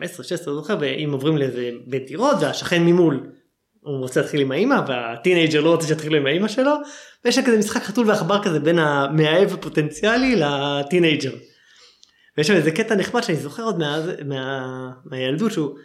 לא 0.48 0.56
זוכר, 0.56 0.78
והם 0.80 1.12
עוברים 1.12 1.38
לאיזה 1.38 1.70
בית 1.88 2.08
דירות 2.08 2.36
והשכן 2.42 2.84
ממול. 2.84 3.30
הוא 3.82 3.98
רוצה 4.00 4.22
להתחיל 4.22 4.42
עם 4.42 4.52
האימא 4.52 4.82
וה 4.88 5.02
teenager 5.02 5.62
לא 5.62 5.70
רוצה 5.72 5.88
שיתחילו 5.88 6.18
עם 6.18 6.26
האימא 6.26 6.48
שלו 6.48 6.72
ויש 7.26 7.40
כזה 7.40 7.58
משחק 7.58 7.84
חתול 7.84 8.10
ועכבר 8.10 8.44
כזה 8.44 8.60
בין 8.60 8.80
המאהב 8.80 9.54
הפוטנציאלי 9.54 10.36
ל 10.36 10.45
teenager. 10.45 11.32
ויש 12.38 12.48
שם 12.48 12.54
איזה 12.54 12.72
קטע 12.72 12.96
נחמד 12.96 13.24
שאני 13.24 13.38
זוכר 13.38 13.64
עוד 13.64 13.80
מה, 13.80 14.00
מה, 14.26 14.68
מהילדות 15.06 15.52
שהוא 15.52 15.76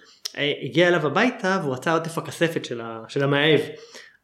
הגיע 0.62 0.88
אליו 0.88 1.06
הביתה 1.06 1.58
והוא 1.62 1.74
רצה 1.74 1.92
את 1.92 2.18
הכספת 2.18 2.64
של, 2.64 2.80
ה, 2.80 3.02
של 3.08 3.24
המאהב. 3.24 3.60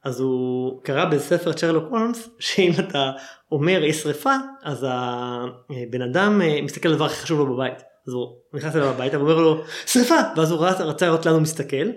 אז 0.04 0.20
הוא 0.20 0.82
קרא 0.82 1.04
בספר 1.04 1.52
שרלוק 1.52 1.84
הולמס 1.90 2.28
שאם 2.38 2.72
אתה 2.78 3.10
אומר 3.52 3.84
יש 3.84 4.02
שרפה 4.02 4.34
אז 4.62 4.86
הבן 5.70 6.02
אדם 6.02 6.42
אה, 6.42 6.62
מסתכל 6.62 6.88
על 6.88 6.94
הדבר 6.94 7.04
הכי 7.04 7.16
חשוב 7.16 7.38
לו 7.38 7.54
בבית. 7.54 7.82
אז 8.08 8.12
הוא 8.12 8.36
נכנס 8.54 8.76
אליו 8.76 8.88
הביתה 8.88 9.18
ואומר 9.18 9.40
לו 9.40 9.64
שרפה 9.86 10.14
ואז 10.36 10.50
הוא 10.50 10.66
רצה, 10.66 10.84
רצה 10.84 11.06
לראות 11.06 11.26
לאן 11.26 11.34
הוא 11.34 11.42
מסתכל 11.42 11.90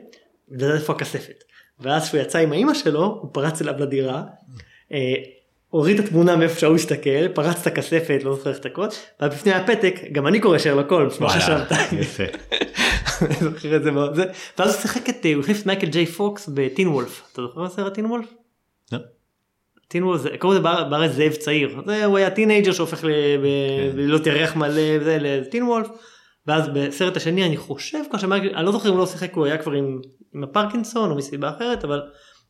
ולדעת 0.49 0.79
איפה 0.79 0.93
הכספת. 0.93 1.43
ואז 1.79 2.07
כשהוא 2.07 2.21
יצא 2.21 2.39
עם 2.39 2.51
האימא 2.51 2.73
שלו 2.73 3.05
הוא 3.21 3.29
פרץ 3.33 3.61
אליו 3.61 3.73
לדירה. 3.79 4.23
אה, 5.73 5.79
הוריד 5.79 5.99
את 5.99 6.05
התמונה 6.05 6.35
מאיפה 6.35 6.59
שהוא 6.59 6.75
הסתכל, 6.75 7.27
פרץ 7.27 7.61
את 7.61 7.67
הכספת, 7.67 8.21
לא 8.23 8.35
זוכר 8.35 8.49
איך 8.49 8.59
את 8.59 8.65
הקוד, 8.65 8.89
ובפנים 9.21 9.51
פתק, 9.53 9.95
גם 10.11 10.27
אני 10.27 10.39
קורא 10.39 10.57
שרלוק 10.57 10.91
הולמס, 10.91 11.19
מה 11.19 11.29
חשבת? 11.29 11.71
יפה. 11.91 12.23
אני 13.25 13.35
זוכר 13.39 13.75
את 13.75 13.83
זה 13.83 13.91
מאוד, 13.91 14.19
ואז 14.59 14.73
הוא 14.73 14.81
שיחק 14.81 15.09
את, 15.09 15.25
הוא 15.33 15.41
החליף 15.43 15.61
את 15.61 15.65
מייקל 15.65 15.87
ג'יי 15.87 16.05
פוקס 16.05 16.49
ב 16.53 16.60
Teen 16.60 16.87
Wolf, 16.87 17.21
אתה 17.33 17.41
זוכר 17.41 17.65
את 17.65 17.71
הסרט 17.71 17.93
Teen 17.93 18.05
Wolf? 18.05 18.25
לא. 18.91 18.97
Teen 19.87 20.03
Wolf, 20.03 20.21
קראו 20.39 20.51
לזה 20.51 20.59
באר- 20.61 20.89
בארץ 20.89 21.11
זאב 21.11 21.31
צעיר, 21.33 21.81
הוא 22.05 22.17
היה 22.17 22.29
teenager 22.29 22.71
שהופך 22.71 23.03
ל- 23.03 23.07
ב- 23.07 23.43
כן. 23.91 23.97
להיות 23.97 24.27
ירח 24.27 24.55
מלא 24.55 24.81
ל 25.01 25.14
Teen 25.14 25.63
Wolf, 25.63 25.87
ואז 26.47 26.67
בסרט 26.73 27.17
השני 27.17 27.45
אני 27.45 27.57
חושב, 27.57 27.97
אני 28.55 28.65
לא 28.65 28.71
זוכר 28.71 28.87
אם 28.89 28.93
הוא 28.93 28.99
לא 28.99 29.05
שיחק, 29.05 29.33
הוא 29.33 29.45
היה 29.45 29.57
כבר 29.57 29.71
עם 30.33 30.43
הפרקינסון 30.43 31.11
או 31.11 31.15
מסיבה 31.15 31.49
אחרת, 31.55 31.83
אבל 31.83 32.01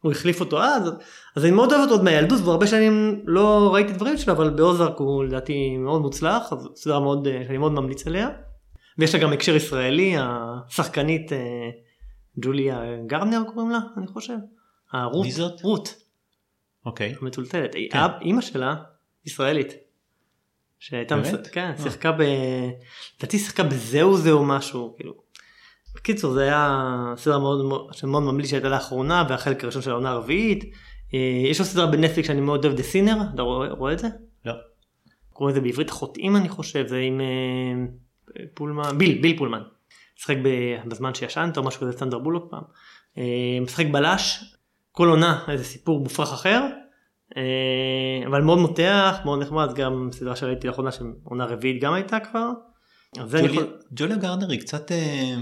הוא 0.02 0.12
החליף 0.12 0.40
אותו 0.40 0.64
אז, 0.64 0.92
אז 1.36 1.46
אני 1.46 1.52
מאוד 1.52 1.72
אוהב 1.72 1.82
אותו 1.84 1.94
עוד 1.94 2.04
מהילדות, 2.04 2.42
והרבה 2.42 2.68
שנים 2.68 3.22
לא 3.26 3.74
ראיתי 3.74 3.94
דברים 3.94 4.18
שלו, 4.18 4.34
אבל 4.34 4.50
באוזרק 4.50 4.98
הוא 4.98 5.24
לדעתי 5.24 5.78
מאוד 5.78 6.02
מוצלח, 6.02 6.54
אז 6.54 6.70
סדרה 6.76 7.00
מאוד, 7.00 7.28
אה, 7.28 7.42
שאני 7.48 7.58
מאוד 7.58 7.72
ממליץ 7.72 8.08
עליה. 8.08 8.30
ויש 8.98 9.16
לה 9.16 9.22
גם 9.22 9.34
הקשר 9.34 9.56
ישראלי, 9.56 10.16
השחקנית 10.20 11.34
אה, 11.34 11.38
ג'וליה 12.40 12.82
גרנר 13.08 13.42
קוראים 13.54 13.72
לה, 13.72 13.80
אני 13.98 14.08
חושב. 14.08 14.38
הרות, 14.92 15.26
מי 15.26 15.32
זאת? 15.32 15.62
רות, 15.62 15.96
אוקיי. 16.86 17.16
המטולטלת. 17.22 17.72
כן. 17.92 18.00
אימא 18.22 18.42
שלה 18.42 18.76
ישראלית. 19.26 19.74
שהייתה, 20.80 21.16
באמת? 21.16 21.34
מס- 21.34 21.50
כן, 21.52 21.72
אה. 21.78 21.84
שיחקה 21.84 22.12
ב... 22.12 22.22
לדעתי 23.18 23.40
שיחקה 23.40 23.64
בזהו 23.64 24.18
זהו 24.18 24.46
משהו, 24.46 24.94
כאילו. 24.98 25.21
בקיצור 25.96 26.34
זה 26.34 26.42
היה 26.44 27.14
סדרה 27.18 27.40
מאוד 27.40 27.66
מאוד 27.66 27.94
שאני 27.94 28.12
מאוד 28.12 28.24
ממליץ 28.24 28.50
שהייתה 28.50 28.70
לאחרונה 28.70 29.24
והחלק 29.30 29.64
הראשון 29.64 29.82
של 29.82 29.92
העונה 29.92 30.12
הרביעית. 30.12 30.64
אה, 31.14 31.20
יש 31.50 31.60
עוד 31.60 31.70
סדרה 31.70 31.86
בנטפליקס 31.86 32.28
שאני 32.28 32.42
מאוד 32.42 32.66
אוהב, 32.66 32.78
The 32.78 32.82
Sinner, 32.82 33.34
אתה 33.36 33.42
רואה, 33.42 33.70
רואה 33.70 33.94
את 33.94 34.00
זה? 34.00 34.08
לא. 34.46 34.54
קוראים 35.34 35.56
לזה 35.56 35.62
בעברית 35.62 35.90
החוטאים 35.90 36.36
אני 36.36 36.50
חושב, 36.50 36.88
זה 36.88 36.98
עם 36.98 37.22
אה, 37.22 38.44
פולמן, 38.54 38.98
ביל, 38.98 39.22
ביל 39.22 39.38
פולמן. 39.38 39.62
משחק 40.20 40.36
בזמן 40.88 41.14
שישנת 41.14 41.58
או 41.58 41.64
משהו 41.64 41.82
כזה, 41.82 41.92
סטנדר 41.92 42.20
בולוק 42.20 42.52
פעם. 42.52 42.64
אה, 43.18 43.58
משחק 43.62 43.86
בלש, 43.92 44.56
כל 44.92 45.08
עונה 45.08 45.46
איזה 45.48 45.64
סיפור 45.64 46.00
מופרך 46.00 46.34
אחר. 46.34 46.68
אבל 48.28 48.42
מאוד 48.42 48.60
מותח, 48.60 49.18
מאוד 49.26 49.42
נחמד, 49.42 49.74
גם 49.76 50.10
סדרה 50.12 50.36
שראיתי 50.36 50.68
לאחרונה 50.68 50.92
שעונה 50.92 51.46
רביעית 51.46 51.82
גם 51.82 51.94
הייתה 51.94 52.20
כבר. 52.20 52.50
ג'וליה- 53.18 53.46
יכול... 53.52 53.78
ג'וליה 53.94 54.18
גרנר 54.18 54.50
היא 54.52 54.60
קצת 54.60 54.92
אה, 54.92 55.36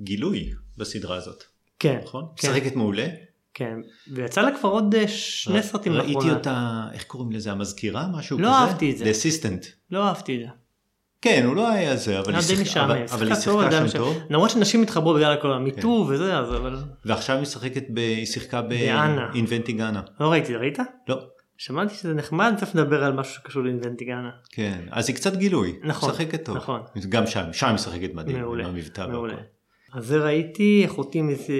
גילוי 0.00 0.50
בסדרה 0.78 1.16
הזאת, 1.16 1.44
כן, 1.78 1.98
נכון? 2.04 2.24
כן. 2.36 2.48
משחקת 2.50 2.76
מעולה. 2.76 3.06
כן, 3.54 3.74
ויצא 4.12 4.42
לה 4.42 4.58
כבר 4.60 4.68
עוד 4.68 4.94
אה, 4.94 5.08
שני 5.08 5.62
סרטים 5.62 5.92
ראיתי 5.92 6.12
לאחרונה. 6.14 6.34
אותה, 6.36 6.84
איך 6.92 7.04
קוראים 7.04 7.32
לזה, 7.32 7.52
המזכירה? 7.52 8.06
משהו 8.12 8.38
לא 8.38 8.48
כזה? 8.48 8.56
אהבתי 8.56 8.90
את 8.90 8.98
זה. 8.98 9.04
The 9.04 9.08
Assistant. 9.14 9.66
לא 9.90 10.08
אהבתי 10.08 10.34
את 10.36 10.40
זה. 10.40 10.46
כן, 11.22 11.42
הוא 11.46 11.56
לא 11.56 11.68
היה 11.70 11.96
זה, 11.96 12.18
אבל 12.18 12.28
היה 12.34 12.38
היא 12.48 12.56
שיחקה- 12.64 12.84
אבל- 12.84 13.04
אבל 13.12 13.26
היא 13.26 13.34
שיחקה 13.34 13.60
שיחקה 13.70 13.88
שם. 13.88 13.98
טוב, 13.98 14.18
למרות 14.30 14.50
שנשים 14.50 14.82
התחברו 14.82 15.14
בגלל 15.14 15.36
כל 15.42 15.52
המיטו 15.52 16.06
וזה, 16.10 16.38
אז 16.38 16.48
אבל 16.54 16.76
ועכשיו 17.04 17.36
היא 17.36 17.42
משחקת, 17.42 17.84
ב- 17.94 17.98
היא 17.98 18.26
שיחקה 18.26 18.62
באנה. 18.62 19.28
באינבנטי 19.32 19.72
גאנה. 19.72 20.02
לא 20.20 20.30
ראיתי, 20.32 20.54
ראית? 20.56 20.78
לא. 21.08 21.20
שמעתי 21.58 21.94
שזה 21.94 22.14
נחמד, 22.14 22.54
צריך 22.58 22.76
לדבר 22.76 23.04
על 23.04 23.12
משהו 23.12 23.34
שקשור 23.34 23.62
לאינבנטיגנה. 23.62 24.30
כן, 24.52 24.78
אז 24.90 25.08
היא 25.08 25.16
קצת 25.16 25.36
גילוי, 25.36 25.76
נכון, 25.84 26.10
משחקת 26.10 26.44
טוב. 26.44 26.56
נכון. 26.56 26.80
גם 27.08 27.26
שם, 27.26 27.44
שם 27.52 27.66
היא 27.66 27.74
משחקת 27.74 28.14
מדהים, 28.14 28.40
מעולה, 28.40 28.66
המבטא 28.66 29.06
מעולה. 29.10 29.34
והכל. 29.34 29.46
אז 29.92 30.06
זה 30.06 30.18
ראיתי, 30.24 30.82
אחותי 30.86 31.22
מזה, 31.22 31.52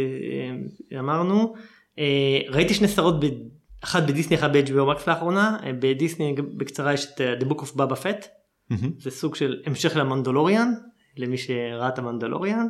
אה, 0.92 0.98
אמרנו. 0.98 1.54
אה, 1.98 2.38
ראיתי 2.48 2.74
שני 2.74 2.88
סדרות, 2.88 3.24
ב- 3.24 3.28
אחת 3.84 4.02
בדיסני, 4.02 4.36
אחת 4.36 4.50
ב-HBO 4.50 4.96
Max 4.96 5.02
לאחרונה. 5.06 5.56
אה, 5.64 5.72
בדיסני 5.72 6.34
בקצרה 6.56 6.92
יש 6.92 7.06
את 7.06 7.20
The 7.40 7.44
Book 7.44 7.58
of 7.60 7.76
Baba 7.76 7.94
Fett. 8.02 8.26
מהמם. 8.70 8.90
זה 8.98 9.10
סוג 9.10 9.34
של 9.34 9.62
המשך 9.66 9.96
למנדלוריאן, 9.96 10.72
למי 11.16 11.38
שראה 11.38 11.88
את 11.88 11.98
המנדלוריאן. 11.98 12.66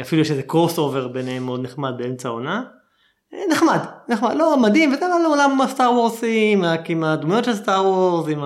אפילו 0.00 0.22
יש 0.22 0.30
איזה 0.30 0.42
crossover 0.42 1.08
ביניהם 1.08 1.44
מאוד 1.44 1.62
נחמד 1.62 1.92
באמצע 1.98 2.28
העונה. 2.28 2.62
אה, 3.36 3.40
נחמד, 3.50 3.78
נחמד, 4.08 4.34
לא 4.38 4.56
מדהים, 4.58 4.92
וזה 4.92 5.06
לא 5.08 5.22
לעולם 5.22 5.60
הסטאר 5.60 5.92
וורסים, 5.92 6.64
עם 6.88 7.04
הדמויות 7.04 7.44
של 7.44 7.54
סטאר 7.54 7.84
וורס, 7.86 8.28
עם 8.32 8.40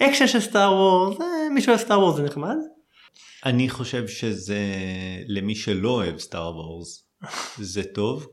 האקשן 0.00 0.26
של 0.26 0.40
סטאר 0.40 0.72
וורס, 0.72 1.20
אה, 1.20 1.26
מי 1.54 1.60
שאוהב 1.62 1.78
סטאר 1.78 2.00
וורס 2.00 2.16
זה 2.16 2.22
נחמד. 2.22 2.56
אני 3.46 3.68
חושב 3.68 4.08
שזה, 4.08 4.58
למי 5.28 5.54
שלא 5.54 5.88
אוהב 5.88 6.18
סטאר 6.18 6.56
וורס, 6.56 7.04
זה 7.58 7.82
טוב. 7.84 8.26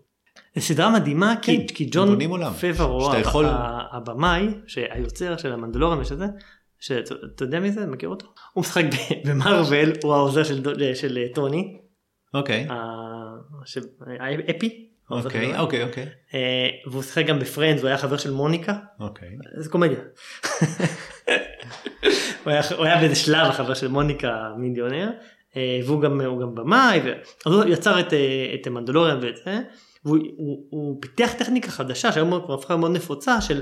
זו 0.55 0.61
סדרה 0.61 0.89
מדהימה 0.89 1.33
כי, 1.41 1.57
כן, 1.67 1.73
כי 1.75 1.85
ג'ון. 1.91 2.07
פברו, 2.61 3.15
יכול- 3.21 3.45
הבמאי, 3.91 4.47
שהיוצר 4.67 5.37
של 5.37 5.53
המנדלורן 5.53 5.99
ושזה, 5.99 6.25
שאתה 6.79 7.15
אתה 7.35 7.43
יודע 7.43 7.59
מי 7.59 7.71
זה? 7.71 7.85
מכיר 7.85 8.09
אותו? 8.09 8.27
הוא 8.53 8.61
משחק 8.61 8.83
במרוויל, 9.25 9.91
הוא 10.03 10.13
העוזר 10.13 10.43
של, 10.43 10.63
של 10.95 11.17
אה, 11.17 11.33
טוני, 11.33 11.77
אוקיי, 12.33 12.67
ה- 12.69 12.75
של- 13.65 13.81
אפי. 14.57 14.90
אוקיי. 15.11 15.57
אוקיי, 15.57 15.83
אוקיי, 15.83 16.05
אה, 16.33 16.69
והוא 16.85 17.03
שיחק 17.03 17.25
גם 17.25 17.39
בפרנדס, 17.39 17.81
הוא 17.81 17.87
היה 17.87 17.97
חבר 17.97 18.17
של 18.17 18.31
מוניקה, 18.31 18.73
אוקיי. 18.99 19.29
זה 19.57 19.69
קומדיה. 19.69 19.99
הוא, 22.43 22.51
היה, 22.51 22.61
הוא 22.77 22.85
היה 22.85 22.99
באיזה 22.99 23.15
שלב 23.15 23.47
החבר 23.47 23.73
של 23.73 23.87
מוניקה 23.87 24.51
מיליונר, 24.57 25.09
אה, 25.55 25.79
והוא 25.85 26.01
גם, 26.01 26.21
גם 26.41 26.55
במאי, 26.55 27.01
ו... 27.05 27.11
אז 27.45 27.53
הוא 27.53 27.63
יצר 27.63 27.99
את, 27.99 28.13
אה, 28.13 28.55
את 28.61 28.67
המנדלוריאן 28.67 29.19
ואת 29.21 29.37
זה, 29.45 29.59
והוא 30.05 30.17
הוא, 30.37 30.65
הוא 30.69 30.97
פיתח 31.01 31.33
טכניקה 31.37 31.71
חדשה 31.71 32.11
שהיום 32.11 32.41
כבר 32.45 32.53
הפכה 32.53 32.77
מאוד 32.77 32.91
נפוצה 32.91 33.41
של 33.41 33.61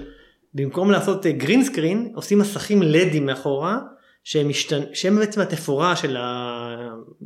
במקום 0.53 0.91
לעשות 0.91 1.25
גרין 1.25 1.63
סקרין 1.63 2.11
עושים 2.15 2.39
מסכים 2.39 2.81
לדים 2.81 3.25
מאחורה 3.25 3.79
שהם, 4.23 4.49
משתנ... 4.49 4.81
שהם 4.93 5.15
בעצם 5.15 5.41
התפאורה 5.41 5.95
של 5.95 6.17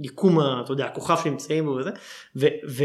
היקום, 0.04 0.40
אתה 0.40 0.72
יודע, 0.72 0.86
הכוכב 0.86 1.16
שנמצאים 1.24 1.66
בו 1.66 1.72
וזה, 1.72 1.90
ו... 2.36 2.84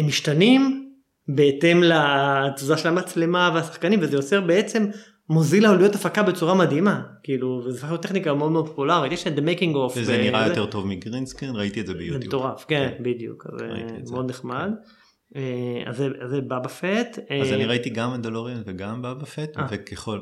והם 0.00 0.08
משתנים 0.08 0.90
בהתאם 1.28 1.82
לתזוזה 1.82 2.76
של 2.76 2.88
המצלמה 2.88 3.50
והשחקנים 3.54 3.98
וזה 4.02 4.16
יוצר 4.16 4.40
בעצם 4.40 4.86
מוזיל 5.28 5.66
עלויות 5.66 5.94
הפקה 5.94 6.22
בצורה 6.22 6.54
מדהימה 6.54 7.02
כאילו 7.22 7.62
וזה 7.66 7.86
להיות 7.86 8.02
טכניקה 8.02 8.34
מאוד 8.34 8.52
מאוד 8.52 8.68
פופולרית 8.68 9.12
יש 9.12 9.26
את 9.26 9.32
the 9.36 9.40
making 9.40 9.74
of 9.74 9.98
וזה 9.98 10.12
ו- 10.12 10.22
נראה 10.22 10.40
וזה. 10.40 10.50
יותר 10.50 10.66
טוב 10.66 10.86
מגרינסקרין, 10.86 11.56
ראיתי 11.56 11.80
את 11.80 11.86
זה 11.86 11.92
זה 11.92 11.98
ביוטיוב. 11.98 12.24
מטורף 12.26 12.64
כן 12.68 12.92
בדיוק 13.00 13.46
אז 13.46 13.62
ראיתי 13.62 13.92
אה, 13.92 13.98
את 13.98 14.06
זה, 14.06 14.12
מאוד 14.14 14.30
נחמד. 14.30 14.70
אה, 15.36 15.42
אז 15.86 15.96
זה- 15.96 16.08
זה 16.30 16.40
בובה 16.40 16.68
פט. 16.68 17.18
אז 17.18 17.48
אה, 17.48 17.54
אני 17.54 17.64
ראיתי 17.66 17.90
גם 17.90 18.10
מנדלוריאן 18.10 18.62
וגם 18.66 19.02
בובה 19.02 19.24
פט, 19.24 19.56
אה. 19.58 19.66
וככל, 19.70 20.20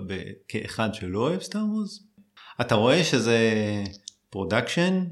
כאחד 0.48 0.94
שלא 0.94 1.18
אוהב 1.18 1.40
סטאר 1.40 1.60
אתה 2.60 2.74
רואה 2.74 3.04
שזה 3.04 3.38
production, 4.30 5.04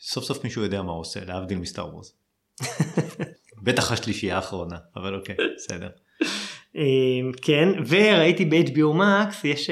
סוף 0.00 0.24
סוף 0.24 0.44
מישהו 0.44 0.62
יודע 0.62 0.82
מה 0.82 0.92
הוא 0.92 1.00
עושה, 1.00 1.20
להבדיל 1.24 1.58
מסטאר. 1.58 1.90
בטח 3.62 3.92
השלישייה 3.92 4.36
האחרונה, 4.36 4.76
אבל 4.96 5.14
אוקיי, 5.14 5.36
בסדר. 5.56 5.88
אה, 6.76 6.82
כן 7.42 7.68
וראיתי 7.88 8.44
ב-HBO 8.44 8.96
Max 8.98 9.34
יש 9.44 9.70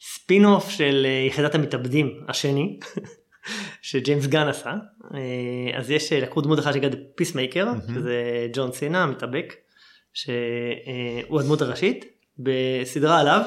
ספין 0.00 0.44
אוף 0.44 0.70
של 0.70 1.06
אה, 1.06 1.26
יחידת 1.26 1.54
המתאבדים 1.54 2.20
השני 2.28 2.78
שג'יימס 3.82 4.26
גאן 4.26 4.48
עשה 4.48 4.74
אה, 5.14 5.78
אז 5.78 5.90
יש 5.90 6.12
אה, 6.12 6.20
לקחו 6.20 6.40
דמות 6.40 6.58
אחת 6.58 6.72
שנקראת 6.72 6.92
פיסמייקר. 7.14 7.66
שזה 7.94 8.46
ג'ון 8.52 8.72
סינה 8.72 9.02
המתאבק 9.02 9.54
שהוא 10.12 11.40
הדמות 11.40 11.62
הראשית 11.62 12.04
בסדרה 12.38 13.20
עליו 13.20 13.42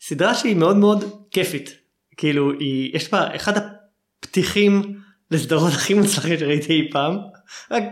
סדרה 0.00 0.34
שהיא 0.34 0.56
מאוד 0.56 0.76
מאוד 0.76 1.04
כיפית 1.30 1.74
כאילו 2.16 2.52
היא 2.52 2.96
יש 2.96 3.10
בה 3.10 3.36
אחד 3.36 3.52
הפתיחים 3.56 5.00
לסדרות 5.30 5.72
הכי 5.72 5.94
מוצלחים 5.94 6.38
שראיתי 6.38 6.72
אי 6.72 6.90
פעם 6.92 7.16
רק 7.70 7.82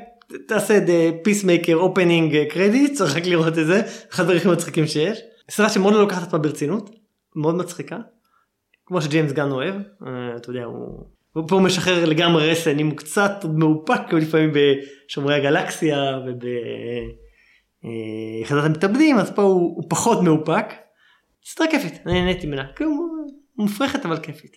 תעשה 0.49 0.79
את 0.79 0.83
פיסמייקר 1.25 1.75
opening 1.75 2.49
credit 2.51 2.93
צריך 2.93 3.17
רק 3.17 3.27
לראות 3.27 3.59
את 3.59 3.67
זה 3.67 3.83
אחד 4.13 4.23
הדברים 4.23 4.39
הכי 4.41 4.49
מצחיקים 4.49 4.87
שיש 4.87 5.19
סדרה 5.51 5.69
שמאוד 5.69 5.95
לא 5.95 6.01
לוקחת 6.01 6.23
עצמה 6.23 6.39
ברצינות 6.39 6.91
מאוד 7.37 7.55
מצחיקה 7.55 7.99
כמו 8.87 9.03
שג'יימס 9.03 9.33
גן 9.33 9.51
אוהב 9.51 9.75
אה, 9.75 10.37
אתה 10.37 10.51
יודע 10.51 10.65
הוא. 10.65 11.05
הוא 11.33 11.49
פה 11.49 11.61
משחרר 11.61 12.05
לגמרי 12.05 12.51
רסן 12.51 12.79
אם 12.79 12.87
הוא 12.87 12.97
קצת 12.97 13.45
מאופק 13.55 14.13
לפעמים 14.13 14.53
בשומרי 14.55 15.35
הגלקסיה 15.35 16.19
וביחידת 17.83 18.65
המתאבדים 18.65 19.19
אז 19.19 19.31
פה 19.31 19.43
הוא, 19.43 19.77
הוא 19.77 19.85
פחות 19.89 20.23
מאופק. 20.23 20.65
סדרה 21.45 21.71
כיפית 21.71 21.95
אני 22.07 22.21
נהניתי 22.21 22.47
ממנה 22.47 22.73
כאילו 22.77 22.91
מופרכת 23.57 24.05
אבל 24.05 24.21
כיפית. 24.21 24.57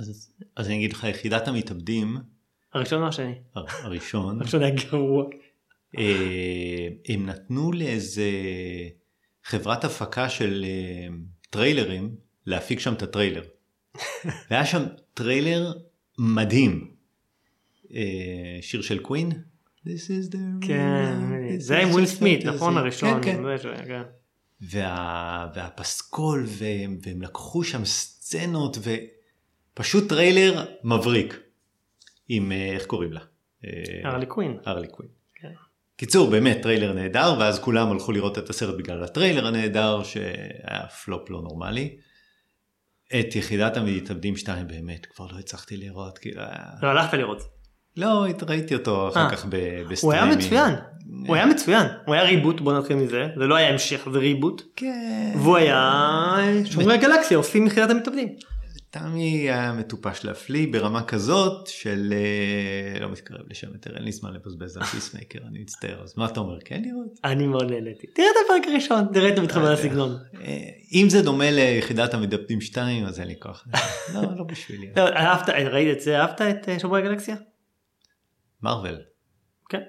אז, 0.00 0.32
אז 0.56 0.66
אני 0.66 0.76
אגיד 0.76 0.92
לך, 0.92 1.04
יחידת 1.04 1.48
המתאבדים, 1.48 2.16
הראשון 2.74 3.02
או 3.02 3.08
השני? 3.08 3.34
הר- 3.54 3.64
הראשון, 3.82 4.40
הראשון 4.40 4.62
היה 4.62 4.74
גרוע. 4.74 5.24
אה, 5.98 6.88
הם 7.08 7.26
נתנו 7.26 7.72
לאיזה 7.72 8.30
חברת 9.44 9.84
הפקה 9.84 10.28
של 10.28 10.64
אה, 10.68 11.14
טריילרים 11.50 12.14
להפיק 12.46 12.80
שם 12.80 12.92
את 12.94 13.02
הטריילר. 13.02 13.42
והיה 14.50 14.66
שם 14.66 14.82
טריילר 15.14 15.72
מדהים. 16.18 16.94
אה, 17.94 18.58
שיר 18.60 18.82
של 18.82 18.98
קווין. 18.98 19.30
This 19.86 20.08
is 20.08 20.32
the 20.32 20.66
כן, 20.66 21.14
זה 21.58 21.78
עם 21.78 21.90
וויל 21.90 22.06
סמית. 22.06 22.44
נכון 22.44 22.76
הראשון. 22.78 23.22
כן, 23.22 23.42
כן. 23.62 23.84
כן. 23.86 24.02
וה, 24.60 25.48
והפסקול, 25.54 26.44
והם, 26.46 26.98
והם 27.02 27.22
לקחו 27.22 27.64
שם 27.64 27.84
סצנות, 27.84 28.78
ופשוט 29.74 30.08
טריילר 30.08 30.64
מבריק. 30.84 31.40
עם, 32.34 32.52
אה, 32.52 32.72
איך 32.72 32.86
קוראים 32.86 33.12
לה? 33.12 33.20
הארלי 34.04 34.26
קווין. 34.26 34.56
הארלי 34.66 34.88
קווין. 34.88 35.08
כן. 35.34 35.48
קיצור, 35.96 36.30
באמת 36.30 36.58
טריילר 36.62 36.92
נהדר, 36.92 37.36
ואז 37.38 37.58
כולם 37.58 37.92
הלכו 37.92 38.12
לראות 38.12 38.38
את 38.38 38.50
הסרט 38.50 38.78
בגלל 38.78 39.04
הטריילר 39.04 39.46
הנהדר, 39.46 40.02
שהיה 40.02 40.88
פלופ 41.04 41.30
לא 41.30 41.42
נורמלי. 41.42 41.96
את 43.20 43.36
יחידת 43.36 43.76
המתאבדים 43.76 44.36
2 44.36 44.66
באמת, 44.66 45.06
כבר 45.06 45.26
לא 45.32 45.38
הצלחתי 45.38 45.76
לראות, 45.76 46.18
כאילו... 46.18 46.42
לא 46.82 46.88
הלכת 46.88 47.14
לראות. 47.14 47.42
לא, 47.96 48.26
ראיתי 48.48 48.74
אותו 48.74 49.08
אחר 49.08 49.30
כך 49.30 49.44
בסטרימינג. 49.44 49.98
הוא 50.02 50.12
היה 50.12 50.26
מצוין, 50.26 50.74
הוא 51.26 51.36
היה 51.36 51.46
מצוין, 51.46 51.86
הוא 52.06 52.14
היה 52.14 52.24
reboot, 52.24 52.60
בוא 52.60 52.78
נתחיל 52.78 52.96
מזה, 52.96 53.26
זה 53.38 53.46
לא 53.46 53.54
היה 53.54 53.68
המשך, 53.68 54.08
זה 54.12 54.18
reboot. 54.18 54.62
כן. 54.76 55.32
והוא 55.36 55.56
היה 55.56 56.00
שומרי 56.64 56.94
הגלקסיה, 56.94 57.36
עושים 57.36 57.66
יחידת 57.66 57.90
המתאבדים. 57.90 58.28
טמיר 58.92 59.50
היה 59.50 59.72
מטופש 59.72 60.24
להפליא 60.24 60.72
ברמה 60.72 61.04
כזאת 61.04 61.66
של 61.66 62.14
לא 63.00 63.10
מתקרב 63.10 63.40
לשם 63.50 63.72
יותר 63.72 63.96
אין 63.96 64.04
לי 64.04 64.12
זמן 64.12 64.32
לבזבז 64.32 64.76
על 64.76 64.84
פיסמייקר 64.84 65.38
אני 65.48 65.58
מצטער 65.58 66.02
אז 66.02 66.14
מה 66.18 66.26
אתה 66.26 66.40
אומר 66.40 66.60
כן 66.64 66.82
לראות? 66.82 67.18
אני 67.24 67.46
מאוד 67.46 67.70
נהניתי 67.70 68.06
תראה 68.06 68.26
את 68.28 68.36
הפרק 68.44 68.68
הראשון 68.68 69.04
תראה 69.12 69.32
את 69.32 69.38
המתחבר 69.38 69.72
לסגנון. 69.72 70.18
אם 70.92 71.06
זה 71.08 71.22
דומה 71.22 71.50
ליחידת 71.50 72.14
המתאבדים 72.14 72.60
2 72.60 73.04
אז 73.04 73.20
אין 73.20 73.28
לי 73.28 73.34
כוח. 73.40 73.66
לא 74.14 74.22
לא 74.36 74.44
בשבילי. 74.44 74.92
אהבת 74.96 75.48
ראית 75.48 75.96
את 75.96 76.02
זה 76.02 76.20
אהבת 76.20 76.40
את 76.40 76.68
שומרי 76.80 77.00
הגלקסיה? 77.00 77.36
מארוול. 78.62 78.98
כן. 79.68 79.82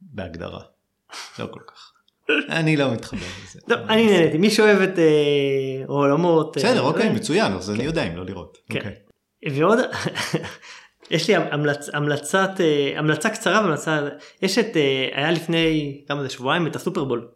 בהגדרה. 0.00 0.62
לא 1.38 1.46
כל 1.46 1.60
כך. 1.66 1.93
אני 2.48 2.76
לא 2.76 2.92
מתחבר 2.92 3.18
לזה. 3.44 3.60
טוב, 3.68 3.78
אני 3.88 4.06
נהניתי, 4.06 4.38
מי 4.38 4.50
שאוהב 4.50 4.80
את 4.80 4.98
עולמות. 5.86 6.56
בסדר, 6.56 6.82
אוקיי, 6.82 7.08
מצוין, 7.08 7.52
אז 7.52 7.70
אני 7.70 7.84
יודע 7.84 8.06
אם 8.06 8.16
לא 8.16 8.24
לראות. 8.24 8.58
כן. 8.68 8.90
ועוד, 9.50 9.78
יש 11.10 11.28
לי 11.28 11.34
המלצת, 11.92 12.50
המלצה 12.96 13.30
קצרה 13.30 13.60
והמלצה, 13.60 14.08
יש 14.42 14.58
את, 14.58 14.76
היה 15.12 15.30
לפני 15.30 16.02
כמה 16.08 16.22
זה 16.22 16.28
שבועיים 16.28 16.66
את 16.66 16.76
הסופרבול. 16.76 17.28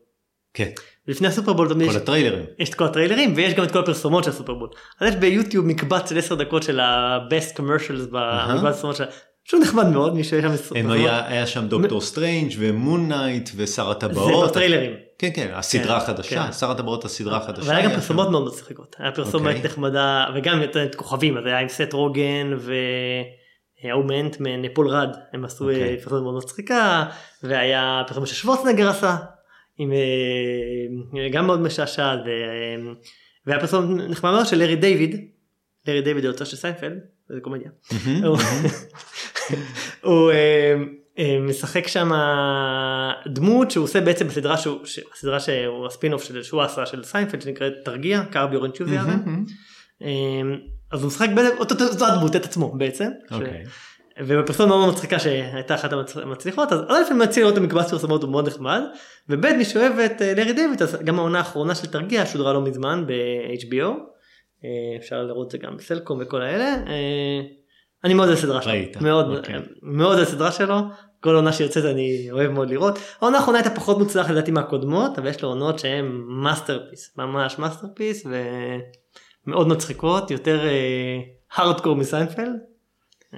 כן. 0.54 0.70
לפני 1.08 1.28
הסופרבול 1.28 1.68
כל 1.68 1.96
הטריילרים. 1.96 2.44
יש 2.58 2.68
את 2.68 2.74
כל 2.74 2.84
הטריילרים 2.84 3.32
ויש 3.36 3.54
גם 3.54 3.64
את 3.64 3.70
כל 3.72 3.78
הפרסומות 3.78 4.24
של 4.24 4.30
הסופרבול. 4.30 4.68
אז 5.00 5.08
יש 5.08 5.16
ביוטיוב 5.16 5.66
מקבץ 5.66 6.10
של 6.10 6.18
10 6.18 6.34
דקות 6.34 6.62
של 6.62 6.80
ה-best 6.80 7.56
commercials 7.56 8.06
במקבץ 8.10 8.58
הפרסומות 8.58 8.96
של 8.96 9.04
שהוא 9.48 9.60
נחמד 9.60 9.86
מאוד 9.86 10.14
מי 10.14 10.24
שיש 10.24 10.44
שם 10.44 10.90
היה 11.26 11.46
שם 11.46 11.68
דוקטור 11.68 12.00
סטרנג' 12.00 12.52
ומון 12.58 13.12
נייט 13.12 13.50
ושר 13.56 13.90
הטבעות. 13.90 14.44
זה 14.44 14.50
בטריילרים. 14.50 14.92
כן 15.18 15.28
כן 15.34 15.50
הסדרה 15.54 15.96
החדשה 15.96 16.52
שר 16.52 16.70
הטבעות 16.70 17.04
הסדרה 17.04 17.36
החדשה. 17.36 17.68
והיה 17.68 17.84
גם 17.84 17.94
פרסומות 17.94 18.30
מאוד 18.30 18.46
מצחיקות 18.46 18.96
היה 18.98 19.12
פרסומת 19.12 19.64
נחמדה 19.64 20.26
וגם 20.34 20.62
את 20.62 20.94
כוכבים 20.94 21.38
אז 21.38 21.46
היה 21.46 21.58
עם 21.58 21.68
סת' 21.68 21.92
רוגן 21.92 22.52
וההוא 23.84 24.04
מאנטמן 24.04 24.68
פול 24.74 24.88
רד 24.88 25.16
הם 25.32 25.44
עשו 25.44 25.68
פרסומת 26.02 26.22
מאוד 26.22 26.36
מצחיקה 26.36 27.04
והיה 27.42 28.02
פרסומת 28.08 28.26
ששוורצנגר 28.26 28.88
עשה 28.88 29.16
עם 29.78 29.92
גם 31.32 31.46
מאוד 31.46 31.60
משעשעת 31.60 32.18
והיה 33.46 33.60
פרסומת 33.60 34.10
נחמד 34.10 34.30
מאוד 34.30 34.46
של 34.46 34.58
לארי 34.58 34.76
דיוויד. 34.76 35.28
לארי 35.88 36.00
דיוויד 36.02 36.24
היוצר 36.24 36.44
של 36.44 36.56
סיינפלד 36.56 36.98
זה 37.28 37.40
קומדיה. 37.42 37.70
הוא 40.02 40.30
משחק 41.40 41.88
שם 41.88 42.10
דמות 43.26 43.70
שהוא 43.70 43.84
עושה 43.84 44.00
בעצם 44.00 44.26
בסדרה 44.26 44.56
שהוא 44.56 44.78
הסדרה 45.14 45.40
שהוא 45.40 45.86
ה-spinoff 45.86 46.30
שהוא 46.42 46.62
עשה 46.62 46.86
של 46.86 47.04
סיינפלד 47.04 47.42
שנקראת 47.42 47.72
תרגיע 47.84 48.22
Curb 48.30 48.52
Your 48.52 48.66
Enthusiasm. 48.66 49.44
אז 50.92 51.02
הוא 51.02 51.06
משחק 51.06 51.28
אותו 51.58 51.74
הדמות 52.06 52.36
את 52.36 52.44
עצמו 52.44 52.72
בעצם. 52.78 53.10
ובפרסומת 54.20 54.68
מאוד 54.68 54.92
מצחיקה 54.92 55.18
שהייתה 55.18 55.74
אחת 55.74 55.90
המצליחות 56.22 56.72
אז 56.72 56.80
א' 56.88 57.10
אני 57.10 57.18
מציע 57.18 57.42
לראות 57.42 57.58
את 57.58 57.62
המקבץ 57.62 57.90
פרסומות 57.90 58.22
הוא 58.22 58.30
מאוד 58.30 58.48
נחמד 58.48 58.82
וב' 59.28 59.52
מי 59.52 59.64
שאוהב 59.64 59.98
את 59.98 60.22
לארי 60.36 60.52
דיוויד 60.52 60.82
אז 60.82 60.96
גם 61.04 61.18
העונה 61.18 61.38
האחרונה 61.38 61.74
של 61.74 61.86
תרגיע 61.86 62.26
שודרה 62.26 62.52
לא 62.52 62.60
מזמן 62.60 63.04
ב-HBO. 63.06 63.88
אפשר 64.98 65.22
לראות 65.22 65.46
את 65.46 65.50
זה 65.50 65.58
גם 65.58 65.76
בסלקום 65.76 66.18
וכל 66.22 66.42
האלה. 66.42 66.76
אני 68.04 68.14
מאוד 68.14 68.28
אוהב 68.28 68.38
סדרה 68.38 68.62
שלו, 68.62 68.72
מאוד 69.00 69.26
okay. 69.26 69.38
אוקיי. 69.38 69.54
מאוד 69.82 70.16
אוהב 70.16 70.28
סדרה 70.28 70.52
שלו, 70.52 70.76
כל 71.20 71.34
עונה 71.34 71.52
שיוצאת 71.52 71.84
אני 71.84 72.30
אוהב 72.30 72.50
מאוד 72.50 72.70
לראות. 72.70 72.98
העונה 73.20 73.38
האחרונה 73.38 73.58
הייתה 73.58 73.74
פחות 73.74 73.98
מוצלחת 73.98 74.30
לדעתי 74.30 74.50
מהקודמות, 74.50 75.18
אבל 75.18 75.28
יש 75.28 75.42
לו 75.42 75.48
עונות 75.48 75.78
שהן 75.78 76.06
masterpiece, 76.26 77.12
ממש 77.16 77.58
masterpiece 77.58 78.26
ומאוד 79.46 79.68
מצחיקות, 79.68 80.30
יותר 80.30 80.60
hardcore 81.52 81.96
uh, 81.96 81.98
מסיינפלד. 81.98 82.52
Uh, 83.32 83.36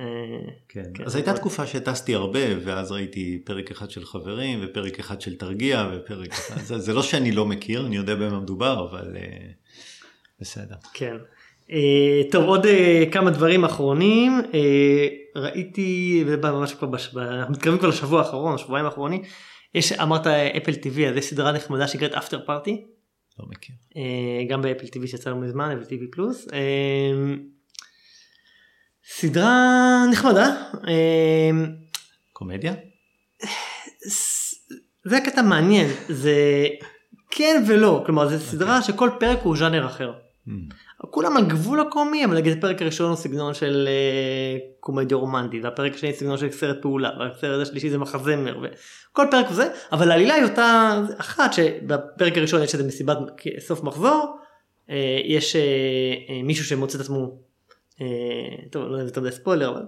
כן. 0.68 0.82
כן, 0.94 1.04
אז 1.04 1.16
הייתה 1.16 1.34
תקופה 1.34 1.66
שטסתי 1.66 2.14
הרבה 2.14 2.40
ואז 2.64 2.92
ראיתי 2.92 3.42
פרק 3.44 3.70
אחד 3.70 3.90
של 3.90 4.04
חברים 4.04 4.60
ופרק 4.62 4.98
אחד 4.98 5.20
של 5.20 5.36
תרגיע 5.36 5.88
ופרק 5.92 6.32
אחד, 6.32 6.58
זה, 6.60 6.78
זה 6.78 6.94
לא 6.94 7.02
שאני 7.02 7.32
לא 7.32 7.46
מכיר, 7.46 7.86
אני 7.86 7.96
יודע 7.96 8.14
במה 8.14 8.40
מדובר, 8.40 8.88
אבל 8.90 9.16
uh, 9.16 9.52
בסדר. 10.40 10.76
כן. 10.94 11.16
Uh, 11.70 12.32
טוב 12.32 12.44
עוד 12.44 12.64
uh, 12.64 13.12
כמה 13.12 13.30
דברים 13.30 13.64
אחרונים 13.64 14.40
uh, 14.40 15.38
ראיתי 15.38 16.24
ממש 16.42 16.74
כבר 16.74 17.38
אנחנו 17.38 17.52
מתקרבים 17.52 17.78
כבר 17.78 17.88
לשבוע 17.88 18.18
האחרון 18.18 18.58
שבועיים 18.58 18.86
האחרונים 18.86 19.22
יש 19.74 19.92
אמרת 19.92 20.26
אפל 20.26 20.74
טיווי 20.74 21.08
אז 21.08 21.16
יש 21.16 21.24
סדרה 21.24 21.52
נחמדה 21.52 21.88
שנקראת 21.88 22.12
אפטר 22.12 22.40
פארטי. 22.46 22.84
לא 23.38 23.44
מכיר. 23.48 23.76
גם 24.48 24.62
באפל 24.62 24.86
טיווי 24.86 25.08
שיצא 25.08 25.30
לא 25.30 25.36
מזמן 25.36 25.76
אפל 25.76 25.84
טיווי 25.84 26.06
פלוס. 26.10 26.48
סדרה 29.04 30.04
נחמדה. 30.10 30.54
קומדיה? 32.32 32.74
זה 35.04 35.16
הקטע 35.16 35.42
מעניין 35.42 35.90
זה 36.08 36.66
כן 37.30 37.64
ולא 37.66 38.02
כלומר 38.06 38.28
זה 38.28 38.40
סדרה 38.40 38.78
okay. 38.78 38.82
שכל 38.82 39.10
פרק 39.20 39.38
הוא 39.42 39.56
ז'אנר 39.56 39.86
אחר. 39.86 40.12
כולם 41.10 41.36
על 41.36 41.44
גבול 41.44 41.80
הקומי 41.80 42.24
אבל 42.24 42.34
נגיד 42.34 42.58
הפרק 42.58 42.82
הראשון 42.82 43.08
הוא 43.08 43.16
סגנון 43.16 43.54
של 43.54 43.88
uh, 43.88 44.60
קומדיה 44.80 45.16
רומנטית 45.16 45.64
והפרק 45.64 45.94
השני 45.94 46.12
סגנון 46.12 46.38
של 46.38 46.50
סרט 46.50 46.76
פעולה 46.82 47.10
והסרט 47.18 47.62
השלישי 47.62 47.90
זה 47.90 47.98
מחזמר 47.98 48.58
וכל 48.62 49.26
פרק 49.30 49.46
זה 49.50 49.68
אבל 49.92 50.10
העלילה 50.10 50.34
היא 50.34 50.44
אותה 50.44 51.00
אחת 51.18 51.52
שבפרק 51.52 52.38
הראשון 52.38 52.62
יש 52.62 52.74
איזה 52.74 52.86
מסיבת 52.86 53.18
סוף 53.58 53.82
מחזור 53.82 54.38
uh, 54.88 54.92
יש 55.24 55.56
uh, 55.56 56.30
מישהו 56.44 56.64
שמוצא 56.64 56.96
את 56.98 57.02
עצמו 57.02 57.38
טוב 58.70 58.84
לא 58.88 58.96
יודע 58.96 59.20
אם 59.20 59.30
ספוילר 59.30 59.70
אבל 59.70 59.82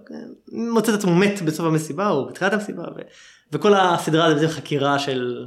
מוצא 0.53 0.95
את 0.95 0.99
עצמו 0.99 1.15
מת 1.15 1.43
בסוף 1.43 1.67
המסיבה 1.67 2.11
או 2.11 2.27
בתחילת 2.27 2.53
המסיבה 2.53 2.83
וכל 3.53 3.75
הסדרה 3.75 4.39
זה 4.39 4.49
חקירה 4.49 4.99
של 4.99 5.47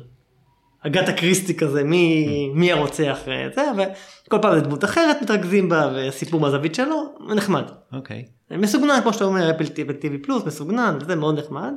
אגת 0.86 1.10
הקריסטי 1.10 1.58
כזה 1.58 1.84
מי, 1.84 2.26
מי 2.54 2.72
הרוצח 2.72 3.20
זה 3.56 3.66
וכל 3.78 4.38
פעם 4.42 4.56
זה 4.56 4.62
דמות 4.62 4.84
אחרת 4.84 5.22
מתרכזים 5.22 5.70
בה 5.70 5.94
וסיפור 5.96 6.40
מהזווית 6.40 6.76
שלו 6.76 7.16
נחמד. 7.36 7.64
אוקיי. 7.94 8.26
Okay. 8.52 8.58
מסוגנן 8.58 9.02
כמו 9.04 9.14
שאתה 9.14 9.26
אומר 9.26 9.52
אפל 9.52 9.68
טיווי 9.94 10.18
פלוס 10.18 10.46
מסוגנן 10.46 10.98
וזה 11.02 11.16
מאוד 11.16 11.40
נחמד. 11.40 11.74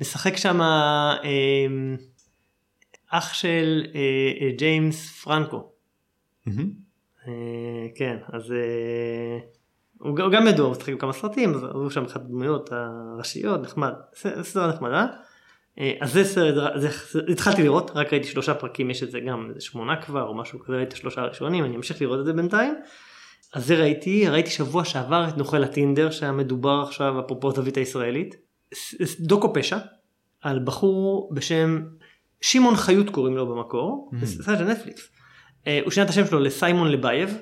משחק 0.00 0.36
שם 0.36 0.62
אה, 0.62 1.16
אח 3.10 3.34
של 3.34 3.86
אה, 3.94 4.00
אה, 4.40 4.50
ג'יימס 4.56 5.20
פרנקו. 5.24 5.70
Mm-hmm. 6.48 6.60
אה, 7.28 7.32
כן 7.94 8.16
אז 8.32 8.52
אה, 8.52 9.38
הוא, 9.98 10.20
הוא 10.20 10.30
גם 10.32 10.46
ידוע 10.46 10.66
הוא 10.66 10.76
משחק 10.76 10.92
בכמה 10.92 11.12
סרטים 11.12 11.54
אז 11.54 11.62
הוא 11.62 11.90
שם 11.90 12.04
אחת 12.04 12.20
הדמויות 12.20 12.70
הראשיות 12.72 13.60
נחמד 13.62 13.92
סדרה 14.42 14.68
נחמדה. 14.68 15.00
אה, 15.00 15.06
אז 16.00 16.12
זה 16.12 16.24
סרט, 16.24 16.54
זה, 16.76 16.88
זה, 17.10 17.20
התחלתי 17.32 17.62
לראות, 17.62 17.90
רק 17.94 18.12
ראיתי 18.12 18.28
שלושה 18.28 18.54
פרקים, 18.54 18.90
יש 18.90 19.02
את 19.02 19.10
זה 19.10 19.20
גם 19.20 19.46
איזה 19.48 19.60
שמונה 19.60 20.02
כבר 20.02 20.22
או 20.22 20.34
משהו 20.34 20.60
כזה, 20.60 20.76
ראיתי 20.76 20.96
שלושה 20.96 21.22
ראשונים, 21.22 21.64
אני 21.64 21.76
אמשיך 21.76 22.02
לראות 22.02 22.20
את 22.20 22.24
זה 22.24 22.32
בינתיים. 22.32 22.74
אז 23.54 23.66
זה 23.66 23.74
ראיתי, 23.74 24.28
ראיתי 24.28 24.50
שבוע 24.50 24.84
שעבר 24.84 25.28
את 25.28 25.36
נוכל 25.36 25.64
הטינדר 25.64 26.10
שהיה 26.10 26.32
מדובר 26.32 26.84
עכשיו 26.86 27.20
אפרופו 27.20 27.50
זווית 27.52 27.76
הישראלית. 27.76 28.36
דוקו 29.20 29.54
פשע 29.54 29.78
על 30.40 30.58
בחור 30.64 31.30
בשם 31.34 31.82
שמעון 32.40 32.76
חיות 32.76 33.10
קוראים 33.10 33.36
לו 33.36 33.46
במקור, 33.46 34.10
mm-hmm. 34.12 34.26
זה 34.26 34.42
סרט 34.42 34.58
של 34.58 34.64
נטפליקס. 34.64 35.08
אה, 35.66 35.80
הוא 35.84 35.90
שינה 35.90 36.04
את 36.04 36.10
השם 36.10 36.26
שלו 36.26 36.40
לסיימון 36.40 36.88
לבייב. 36.88 37.38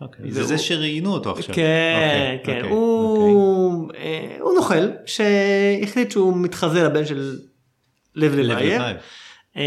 אוקיי. 0.00 0.30
זה 0.30 0.44
זה 0.44 0.58
שראיינו 0.58 1.12
אותו 1.12 1.30
עכשיו. 1.30 1.54
כן, 1.54 2.36
אוקיי, 2.40 2.54
כן, 2.54 2.64
אוקיי, 2.64 2.70
הוא 2.70 3.90
אה, 3.96 4.36
הוא 4.40 4.54
נוכל 4.54 4.90
שהחליט 5.06 6.10
שהוא 6.10 6.36
מתחזה 6.36 6.82
לבן 6.82 7.06
של 7.06 7.38
לב 8.14 8.34
לבייב. 8.34 8.82
אה, 9.56 9.62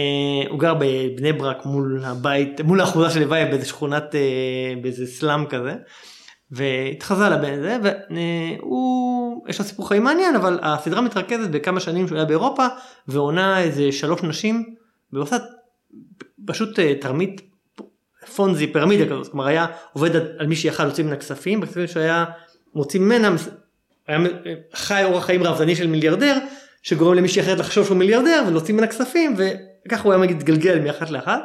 הוא 0.50 0.60
גר 0.60 0.74
בבני 0.80 1.34
ברק 1.34 1.66
מול 1.66 2.02
הבית, 2.06 2.62
מול 2.62 2.82
האחוזה 2.82 3.10
של 3.10 3.20
לבייב 3.20 3.50
באיזה 3.50 3.66
שכונת, 3.66 4.16
אה, 4.16 4.74
באיזה 4.82 5.08
סלאם 5.08 5.46
כזה. 5.46 5.76
והתחזה 6.52 7.30
לבן 7.30 7.54
הזה 7.54 7.78
והוא 7.82 9.46
יש 9.50 9.60
לו 9.60 9.66
סיפור 9.66 9.88
חיים 9.88 10.04
מעניין 10.04 10.36
אבל 10.36 10.60
הסדרה 10.62 11.02
מתרכזת 11.02 11.50
בכמה 11.50 11.80
שנים 11.80 12.08
שהוא 12.08 12.18
היה 12.18 12.26
באירופה 12.26 12.68
ועונה 13.08 13.62
איזה 13.62 13.92
שלוש 13.92 14.24
נשים 14.24 14.76
ועושה 15.14 15.38
פשוט 16.46 16.80
אה, 16.80 16.94
תרמית 17.02 17.42
פונזי 18.36 18.68
פירמידה 18.68 19.06
כזאת, 19.06 19.28
כלומר 19.28 19.48
היה 19.48 19.66
עובד 19.94 20.16
על, 20.16 20.48
מי 20.48 20.56
שיכל 20.56 20.84
להוציא 20.84 21.04
ממנה 21.04 21.16
כספים, 21.16 21.62
בכספים 21.62 21.88
שהוא 21.88 22.04
היה 22.04 22.26
מוציא 22.76 23.00
ממנה, 23.00 23.36
היה 24.08 24.20
חי 24.74 25.04
אורח 25.04 25.26
חיים 25.26 25.44
רבזני 25.44 25.76
של 25.76 25.88
מיליארדר, 25.88 26.38
שגורם 26.82 27.14
למישהי 27.14 27.42
אחרת 27.42 27.60
לחשוב 27.60 27.86
שהוא 27.86 27.98
מיליארדר 27.98 28.44
ולהוציא 28.48 28.74
ממנה 28.74 28.88
כספים 28.88 29.36
וככה 29.38 30.04
הוא 30.04 30.14
היה 30.14 30.22
מגיד 30.22 30.44
גלגל 30.44 30.80
מאחת 30.80 31.10
לאחת. 31.10 31.42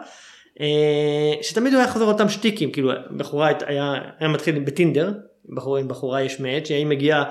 אה, 0.61 1.43
שתמיד 1.43 1.73
הוא 1.73 1.83
היה 1.83 1.91
חוזר 1.91 2.05
אותם 2.05 2.29
שטיקים 2.29 2.71
כאילו 2.73 2.93
בחורה 3.17 3.51
היה, 3.67 3.95
היה 4.19 4.29
מתחיל 4.29 4.59
בטינדר 4.59 5.13
בחורה 5.55 5.81
עם 5.81 5.89
בחורה 5.89 6.23
יש 6.23 6.41
מאט 6.41 6.67
שהיא 6.67 6.87
מגיעה 6.87 7.25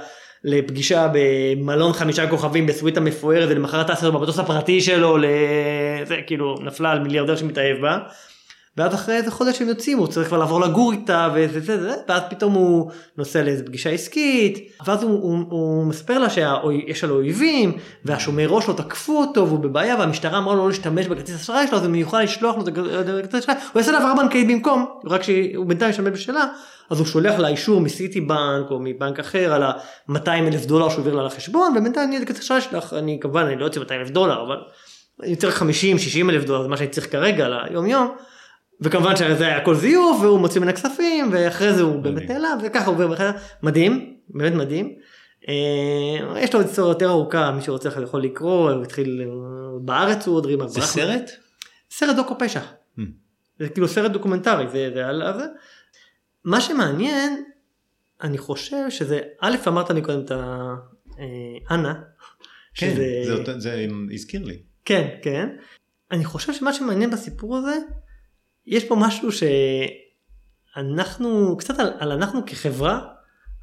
לפגישה 0.44 1.08
במלון 1.14 1.94
חמישה 1.94 2.30
כוכבים 2.30 2.66
בסוויטה 2.66 3.00
מפוארת 3.00 3.50
ולמחרת 3.50 3.92
טסה 3.92 4.06
לו 4.06 4.12
במטוס 4.12 4.40
הפרטי 4.40 4.82
שלו 4.82 5.18
לזה 5.18 6.16
כאילו 6.28 6.56
נפלה 6.62 6.92
על 6.92 7.00
מיליארדר 7.00 7.36
שמתאהב 7.36 7.78
בה. 7.82 7.98
ואז 8.78 8.94
אחרי 8.94 9.16
איזה 9.16 9.32
חודש 9.32 9.62
הם 9.62 9.68
יוצאים 9.68 9.98
הוא 9.98 10.08
צריך 10.08 10.28
כבר 10.28 10.38
לעבור 10.38 10.62
לגור 10.62 10.92
איתה 10.92 11.30
וזה 11.36 11.60
זה 11.60 11.82
זה 11.82 11.96
ואז 12.08 12.22
פתאום 12.30 12.54
הוא 12.54 12.92
נוסע 13.18 13.44
לאיזה 13.44 13.64
פגישה 13.66 13.90
עסקית 13.90 14.60
ואז 14.86 15.04
הוא, 15.04 15.12
הוא, 15.12 15.38
הוא 15.50 15.86
מספר 15.86 16.20
לה 16.20 16.30
שיש 16.30 17.04
לו 17.04 17.16
אויבים 17.16 17.78
והשומר 18.06 18.48
ראש 18.48 18.68
לא 18.68 18.74
תקפו 18.74 19.20
אותו 19.20 19.48
והוא 19.48 19.60
בבעיה 19.60 19.96
והמשטרה 19.96 20.38
אמרה 20.38 20.54
לו 20.54 20.62
לא 20.62 20.68
להשתמש 20.68 21.08
בכרטיס 21.08 21.36
אשראי 21.36 21.68
שלו 21.68 21.78
אז 21.78 21.86
הוא 21.86 21.96
יוכל 21.96 22.22
לשלוח 22.22 22.56
לו 22.56 22.62
את 22.62 22.68
הכרטיס 22.68 23.40
אשראי. 23.44 23.56
הוא 23.74 23.80
יעשה 23.80 23.92
לה 23.92 24.14
בנקאית 24.18 24.48
במקום 24.48 24.86
רק 25.06 25.24
שהוא 25.24 25.66
בינתיים 25.66 25.92
ישתמש 25.92 26.10
בשלה. 26.10 26.46
אז 26.90 27.00
הוא 27.00 27.08
שולח 27.08 27.40
לה 27.40 27.48
אישור 27.48 27.82
מסיטי 27.82 28.22
בנק 28.22 28.72
או 28.72 28.80
מבנק 28.80 29.20
אחר 29.20 29.54
על 29.54 29.64
ה-200 29.64 30.30
אלף 30.30 30.66
דולר 30.66 30.90
שהוא 30.90 30.98
העביר 30.98 31.16
לה 31.16 31.24
לחשבון 31.24 31.78
ובינתיים 31.78 32.10
אני 32.10 32.24
את 32.24 32.40
אשראי 32.40 32.62
שלך. 32.62 32.94
אני 32.94 33.18
כמובן 33.22 33.46
אני 33.46 33.56
לא 33.56 33.66
יוצא 33.66 33.80
200 33.80 34.02
אלף 34.02 34.10
דולר 34.10 34.46
אבל 34.46 34.58
אני 35.24 35.36
צריך 35.36 35.56
50 35.56 35.98
60 35.98 36.30
אלף 36.30 36.44
דולר 36.44 36.64
זה 36.64 36.68
מה 36.68 36.78
שאני 36.78 36.90
צריך 36.90 37.12
כרגע 37.12 37.48
ליום 37.48 37.86
יום. 37.86 38.16
וכמובן 38.82 39.16
שזה 39.16 39.48
היה 39.48 39.58
הכל 39.58 39.76
זיוף 39.76 40.22
והוא 40.22 40.40
מוציא 40.40 40.62
ממנה 40.62 40.74
כספים 40.74 41.30
ואחרי 41.32 41.74
זה 41.74 41.82
הוא 41.82 42.02
באמת 42.02 42.30
נעלם 42.30 42.58
וככה 42.64 42.86
הוא 42.86 42.94
עובר 42.94 43.08
בחברה 43.08 43.32
מדהים 43.64 44.18
באמת 44.30 44.54
מדהים. 44.54 44.96
אה, 45.50 46.40
יש 46.40 46.54
לו 46.54 46.62
היסטוריה 46.62 46.92
יותר 46.92 47.10
ארוכה 47.10 47.52
מי 47.52 47.62
שרוצה 47.62 47.90
יכול 48.04 48.24
לקרוא 48.24 48.72
הוא 48.72 48.84
התחיל 48.84 49.28
בארץ 49.82 50.28
הוא 50.28 50.36
עוד 50.36 50.46
רימה. 50.46 50.68
זה 50.68 50.82
סרט? 50.82 51.32
סרט 51.92 52.16
דוקו 52.16 52.36
פשע. 52.40 52.62
Hmm. 52.98 53.02
זה 53.60 53.70
כאילו 53.70 53.88
סרט 53.88 54.12
דוקומנטרי 54.12 54.68
זה, 54.68 54.92
זה 54.94 55.08
על 55.08 55.24
זה. 55.38 55.46
מה 56.46 56.62
שמעניין 56.62 57.44
אני 58.22 58.38
חושב 58.38 58.90
שזה 58.90 59.22
א' 59.42 59.56
אמרת 59.68 59.90
לי 59.90 60.02
קודם 60.02 60.26
את 60.26 60.32
האנה. 60.32 62.02
כן 62.76 62.96
זה, 62.96 63.36
זה 63.58 63.88
הזכיר 64.14 64.44
לי. 64.44 64.62
כן 64.86 65.08
כן. 65.22 65.50
אני 66.12 66.26
חושב 66.26 66.54
שמה 66.54 66.74
שמעניין 66.74 67.10
בסיפור 67.10 67.58
הזה 67.58 67.78
יש 68.68 68.86
פה 68.86 68.96
משהו 68.96 69.30
שאנחנו, 70.76 71.58
קצת 71.58 71.80
על, 71.80 71.94
על 72.00 72.12
אנחנו 72.12 72.46
כחברה, 72.46 73.00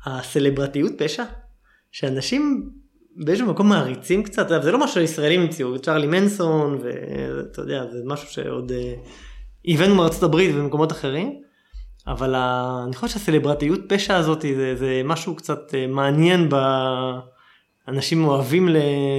הסלברטיות 0.06 0.92
פשע, 0.98 1.24
שאנשים 1.92 2.70
באיזשהו 3.16 3.46
מקום 3.46 3.68
מעריצים 3.68 4.22
קצת, 4.22 4.48
זה 4.62 4.72
לא 4.72 4.78
משהו 4.78 5.00
שישראלים 5.00 5.40
המציאו, 5.40 5.78
צ'ארלי 5.78 6.06
מנסון, 6.06 6.78
ואתה 6.82 7.60
יודע, 7.60 7.86
זה 7.86 7.98
משהו 8.04 8.28
שעוד 8.28 8.72
אה, 8.72 8.94
הבאנו 9.66 9.94
מארצות 9.94 10.22
הברית 10.22 10.54
וממקומות 10.54 10.92
אחרים, 10.92 11.42
אבל 12.06 12.34
אני 12.34 12.96
חושב 12.96 13.18
שהסלברטיות 13.18 13.80
פשע 13.88 14.16
הזאת 14.16 14.42
זה, 14.42 14.76
זה 14.76 15.02
משהו 15.04 15.34
קצת 15.34 15.74
אה, 15.74 15.86
מעניין 15.86 16.48
ב... 16.48 16.54
אנשים 17.88 18.24
אוהבים 18.24 18.68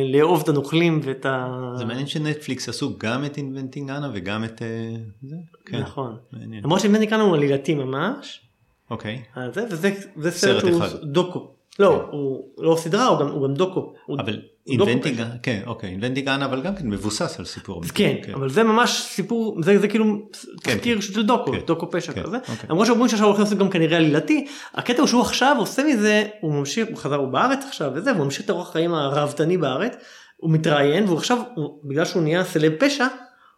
לאהוב 0.06 0.42
את 0.42 0.50
הנוכלים 0.50 1.00
ואת 1.04 1.26
ה... 1.26 1.74
זה 1.78 1.86
מעניין 1.86 2.08
שנטפליקס 2.08 2.70
עשו 2.70 2.94
גם 2.98 3.26
את 3.26 3.38
Inventing 3.38 3.90
Anna 3.90 4.10
וגם 4.14 4.44
את 4.44 4.62
אה, 4.62 4.96
זה. 5.22 5.36
כן. 5.66 5.80
נכון. 5.80 6.18
למרות 6.34 6.80
ש 6.80 6.86
Inventing 6.86 7.14
Anna 7.14 7.24
הוא 7.24 7.36
עלילתי 7.36 7.74
ממש. 7.74 8.42
אוקיי. 8.90 9.24
זה, 9.54 9.66
וזה, 9.72 9.92
זה 10.16 10.32
סרט 10.32 10.66
שהוא 10.66 10.82
דוקו. 11.04 11.59
לא, 11.80 12.06
כן. 12.12 12.18
הוא 12.18 12.44
לא 12.58 12.76
סדרה, 12.80 13.06
הוא 13.06 13.20
גם, 13.20 13.28
הוא 13.28 13.48
גם 13.48 13.54
דוקו. 13.54 13.94
אבל 14.20 14.40
Inventing, 14.68 15.24
כן, 15.44 15.62
אוקיי, 15.68 15.90
Inventing 15.90 16.28
Anna 16.28 16.46
אבל 16.46 16.62
גם 16.62 16.76
כן 16.76 16.88
מבוסס 16.88 17.40
על 17.40 17.46
סיפור. 17.46 17.82
כן, 17.94 18.16
כן, 18.24 18.34
אבל 18.34 18.50
זה 18.50 18.64
ממש 18.64 18.92
סיפור, 18.92 19.58
זה, 19.64 19.80
זה 19.80 19.88
כאילו 19.88 20.06
כן, 20.64 20.76
תחקיר 20.76 20.96
כן. 20.96 21.02
של 21.02 21.26
דוקו, 21.26 21.52
כן. 21.52 21.60
דוקו 21.68 21.92
פשע 21.92 22.14
כן, 22.14 22.24
כזה. 22.24 22.38
אוקיי. 22.38 22.70
למרות 22.70 22.88
שאומרים 22.88 23.10
שעכשיו 23.10 23.28
הולכים 23.28 23.44
לעשות 23.44 23.58
גם 23.58 23.70
כנראה 23.70 23.98
עלילתי, 23.98 24.48
הקטע 24.74 25.00
הוא 25.00 25.08
שהוא 25.08 25.22
עכשיו 25.22 25.56
עושה 25.60 25.84
מזה, 25.84 26.24
הוא 26.42 26.54
ממשיך, 26.54 26.88
הוא 26.90 26.98
חזר, 26.98 27.16
הוא 27.16 27.28
בארץ 27.28 27.66
עכשיו 27.68 27.92
וזה, 27.96 28.14
והוא 28.14 28.26
ממשיך 28.26 28.46
את 28.46 28.50
אורח 28.50 28.70
החיים 28.70 28.94
הראוותני 28.94 29.58
בארץ, 29.58 29.94
הוא 30.38 30.52
מתראיין, 30.52 31.04
והוא 31.04 31.18
עכשיו, 31.18 31.38
הוא, 31.56 31.80
בגלל 31.84 32.06
שהוא 32.06 32.24
נהיה 32.24 32.44
סלב 32.44 32.74
פשע, 32.80 33.08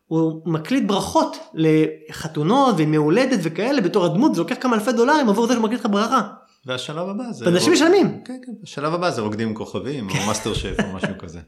הוא 0.06 0.42
מקליט 0.46 0.84
ברכות 0.88 1.38
לחתונות 1.54 2.76
וימי 2.78 2.92
הולדת 2.92 3.40
וכאלה 3.44 3.82
בתור 3.82 4.06
הדמות, 4.06 4.36
זה 4.36 4.42
לוקח 4.42 4.56
כמה 4.60 4.76
אלפי 4.76 4.92
דולרים 4.92 5.30
עבור 5.30 5.48
זה 5.48 5.54
שהוא 5.54 5.64
מקליט 5.64 5.80
לך 5.80 5.88
ברכה. 5.92 6.22
והשלב 6.66 7.10
הבא 7.10 7.32
זה... 7.32 7.46
ואנשים 7.46 7.74
משלמים. 7.74 8.24
כן, 8.26 8.40
כן, 8.46 8.52
השלב 8.64 8.94
הבא 8.94 9.10
זה 9.10 9.22
רוקדים 9.22 9.48
עם 9.48 9.56
כוכבים 9.56 10.10
או 10.10 10.16
מאסטר 10.28 10.54
שף 10.54 10.76
או 10.84 10.94
משהו 10.94 11.18
כזה. 11.20 11.40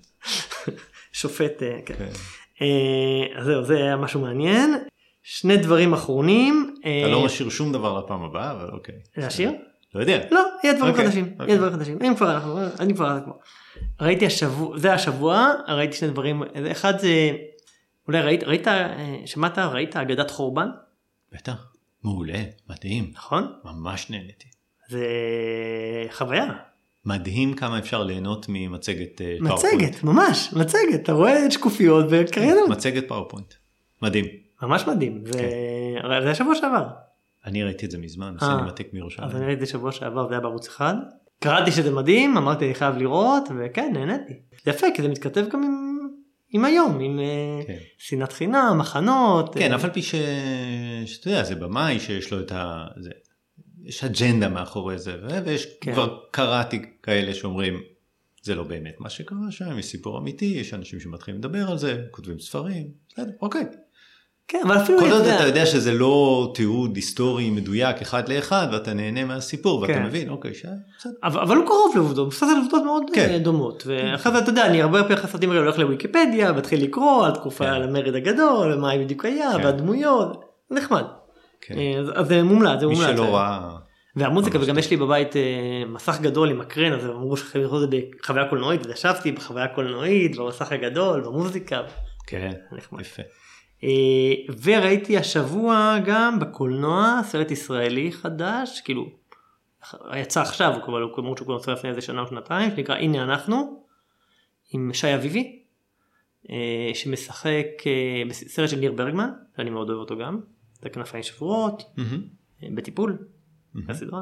שופט, 1.13 1.63
אה, 1.63 1.79
כן. 1.85 1.93
כן. 1.97 2.09
אה, 2.61 3.39
אז 3.39 3.45
זהו, 3.45 3.63
זה 3.63 3.77
היה 3.77 3.95
משהו 3.95 4.21
מעניין. 4.21 4.73
שני 5.23 5.57
דברים 5.57 5.93
אחרונים. 5.93 6.75
אתה 6.79 7.07
לא 7.07 7.19
אה, 7.19 7.25
משאיר 7.25 7.49
שום 7.49 7.71
דבר 7.71 7.99
לפעם 7.99 8.23
הבאה, 8.23 8.51
אבל 8.51 8.69
אוקיי. 8.73 8.95
להשאיר? 9.17 9.51
לא 9.95 9.99
יודע. 9.99 10.19
לא, 10.31 10.41
יהיה 10.63 10.73
דברים 10.73 10.91
אוקיי, 10.91 11.05
חדשים. 11.05 11.25
יהיה 11.25 11.35
אוקיי. 11.39 11.57
דברים 11.57 11.73
חדשים. 11.73 11.97
אם 12.01 12.15
כבר 12.15 12.35
אנחנו, 12.35 12.59
אני 12.79 12.95
כבר... 12.95 13.19
ראיתי 14.01 14.25
השבוע, 14.25 14.77
זה 14.77 14.93
השבוע, 14.93 15.53
ראיתי 15.67 15.97
שני 15.97 16.07
דברים. 16.07 16.43
אחד 16.71 16.99
זה, 16.99 17.31
אולי 18.07 18.21
ראית, 18.21 18.43
ראית, 18.43 18.67
שמעת, 19.25 19.57
ראית 19.57 19.95
אגדת 19.95 20.31
חורבן? 20.31 20.67
בטח. 21.31 21.73
מעולה, 22.03 22.43
מדהים. 22.69 23.11
נכון? 23.15 23.53
ממש 23.63 24.09
נהניתי. 24.09 24.52
זה 24.89 25.05
חוויה. 26.11 26.45
מדהים 27.05 27.53
כמה 27.53 27.79
אפשר 27.79 28.03
ליהנות 28.03 28.45
ממצגת 28.49 29.21
פאורפוינט. 29.39 29.65
אה, 29.65 29.77
מצגת, 29.77 30.03
ממש, 30.03 30.53
מצגת, 30.53 30.99
אתה 31.03 31.11
רואה 31.11 31.51
שקופיות 31.51 32.05
וקריינות. 32.09 32.69
מצגת 32.69 33.07
פאורפוינט, 33.07 33.53
מדהים. 34.01 34.25
ממש 34.61 34.87
מדהים, 34.87 35.23
זה 35.25 35.39
כן. 36.01 36.11
היה 36.11 36.35
שבוע 36.35 36.55
שעבר. 36.55 36.87
אני 37.45 37.63
ראיתי 37.63 37.85
את 37.85 37.91
זה 37.91 37.97
מזמן, 37.97 38.35
סינמטק 38.39 38.87
מירושלים. 38.93 39.29
אז 39.29 39.35
אני 39.35 39.45
ראיתי 39.45 39.61
את 39.61 39.67
זה 39.67 39.71
שבוע 39.71 39.91
שעבר, 39.91 40.27
זה 40.27 40.33
היה 40.33 40.41
בערוץ 40.41 40.67
אחד. 40.67 40.95
קראתי 41.39 41.71
שזה 41.71 41.91
מדהים, 41.91 42.37
אמרתי 42.37 42.65
אני 42.65 42.73
חייב 42.73 42.97
לראות, 42.97 43.43
וכן, 43.57 43.91
נהניתי. 43.93 44.33
זה 44.65 44.71
יפה, 44.71 44.87
כי 44.95 45.01
זה 45.01 45.07
מתכתב 45.07 45.45
גם 45.49 45.63
עם, 45.63 45.99
עם 46.49 46.65
היום, 46.65 46.99
עם 46.99 47.19
אה, 47.19 47.65
כן. 47.67 47.77
שנאת 47.97 48.33
חינם, 48.33 48.75
מחנות. 48.79 49.55
כן, 49.55 49.73
אף 49.73 49.83
על 49.83 49.89
פי 49.89 50.01
שאתה 50.01 51.29
יודע, 51.29 51.43
זה 51.43 51.55
במאי 51.55 51.99
שיש 51.99 52.33
לו 52.33 52.39
את 52.39 52.51
ה... 52.51 52.85
זה... 52.99 53.09
יש 53.83 54.03
אג'נדה 54.03 54.49
מאחורי 54.49 54.99
זה, 54.99 55.15
ויש 55.45 55.67
כן. 55.81 55.93
כבר 55.93 56.19
קראתי 56.31 56.81
כאלה 57.03 57.33
שאומרים, 57.33 57.81
זה 58.43 58.55
לא 58.55 58.63
באמת 58.63 58.95
מה 58.99 59.09
שקרה 59.09 59.51
שם, 59.51 59.79
יש 59.79 59.85
סיפור 59.85 60.17
אמיתי, 60.17 60.45
יש 60.45 60.73
אנשים 60.73 60.99
שמתחילים 60.99 61.39
לדבר 61.39 61.71
על 61.71 61.77
זה, 61.77 62.01
כותבים 62.11 62.39
ספרים, 62.39 62.87
בסדר, 63.09 63.31
אוקיי. 63.41 63.65
כן, 64.47 64.59
אבל 64.63 64.77
אפילו... 64.77 64.99
כל 64.99 65.11
עוד 65.11 65.25
אתה 65.25 65.43
יודע 65.43 65.65
שזה 65.65 65.93
לא 65.93 66.51
תיעוד 66.55 66.95
היסטורי 66.95 67.49
מדויק 67.49 68.01
אחד 68.01 68.29
לאחד, 68.29 68.67
ואתה 68.71 68.93
נהנה 68.93 69.25
מהסיפור, 69.25 69.79
ואתה 69.81 69.93
כן. 69.93 70.03
מבין, 70.03 70.29
אוקיי, 70.29 70.51
בסדר. 70.51 71.11
אבל, 71.23 71.41
אבל 71.41 71.55
הוא 71.55 71.65
קרוב 71.65 71.91
לעובדות, 71.95 72.27
מבוסס 72.27 72.43
על 72.43 72.57
עובדות 72.63 72.83
מאוד 72.83 73.03
כן. 73.13 73.29
אה, 73.29 73.39
דומות. 73.39 73.83
ואחרי 73.85 74.31
זה, 74.31 74.39
אתה 74.39 74.49
יודע, 74.49 74.65
אני 74.65 74.81
הרבה 74.81 75.03
פעמים 75.03 75.27
סרטים 75.27 75.49
האלה 75.49 75.61
הולך 75.61 75.79
לוויקיפדיה, 75.79 76.51
מתחיל 76.51 76.83
לקרוא 76.83 77.25
על 77.25 77.31
תקופה, 77.31 77.63
כן. 77.63 77.69
על 77.71 77.83
המרד 77.83 78.15
הגדול, 78.15 78.73
ומה 78.73 78.97
בדיוק 78.97 79.25
היה, 79.25 79.51
כן. 79.57 79.65
והדמויות, 79.65 80.45
נחמד. 80.71 81.03
כן. 81.67 81.77
אה, 81.77 81.99
אז, 82.15 82.27
זה 82.27 82.43
מומלץ, 82.43 82.79
זה 82.79 82.85
מומלץ. 82.85 83.09
מי 83.09 83.15
שלא 83.15 83.35
ראה... 83.35 83.77
והמוזיקה 84.15 84.59
וגם 84.61 84.77
יש 84.77 84.91
לי 84.91 84.97
בבית 84.97 85.35
אה, 85.35 85.83
מסך 85.87 86.21
גדול 86.21 86.49
עם 86.49 86.59
מקרן 86.59 86.93
אז 86.93 87.05
אמרו 87.05 87.37
שחייבים 87.37 87.69
לראות 87.69 87.83
את 87.83 87.91
זה 87.91 87.97
בחוויה 88.19 88.49
קולנועית 88.49 88.85
וישבתי 88.85 89.31
בחוויה 89.31 89.67
קולנועית 89.67 90.35
במסך 90.37 90.71
הגדול 90.71 91.21
במוזיקה. 91.21 91.81
כן. 92.27 92.51
יפה. 92.99 93.21
אה, 93.83 94.53
וראיתי 94.63 95.17
השבוע 95.17 95.97
גם 96.05 96.39
בקולנוע 96.39 97.21
סרט 97.23 97.51
ישראלי 97.51 98.11
חדש 98.11 98.81
כאילו 98.85 99.05
יצא 100.15 100.41
עכשיו 100.41 100.73
אבל 100.87 101.01
הוא 101.01 101.11
אמרו 101.17 101.37
שהוא 101.37 101.45
כבר 101.45 101.57
יצא 101.57 101.71
לפני 101.71 101.89
איזה 101.89 102.01
שנה 102.01 102.21
או 102.21 102.27
שנתיים 102.27 102.71
שנקרא 102.71 102.95
הנה 102.95 103.23
אנחנו 103.23 103.83
עם 104.73 104.91
שי 104.93 105.15
אביבי 105.15 105.59
אה, 106.49 106.91
שמשחק 106.93 107.65
בסרט 108.29 108.69
של 108.69 108.79
ניר 108.79 108.91
ברגמן 108.91 109.29
שאני 109.57 109.69
מאוד 109.69 109.89
אוהב 109.89 109.99
אותו 109.99 110.17
גם 110.17 110.39
את 110.83 110.85
הכנפיים 110.85 111.23
שבורות 111.23 111.83
בטיפול 112.75 113.17
הסדרה. 113.89 114.21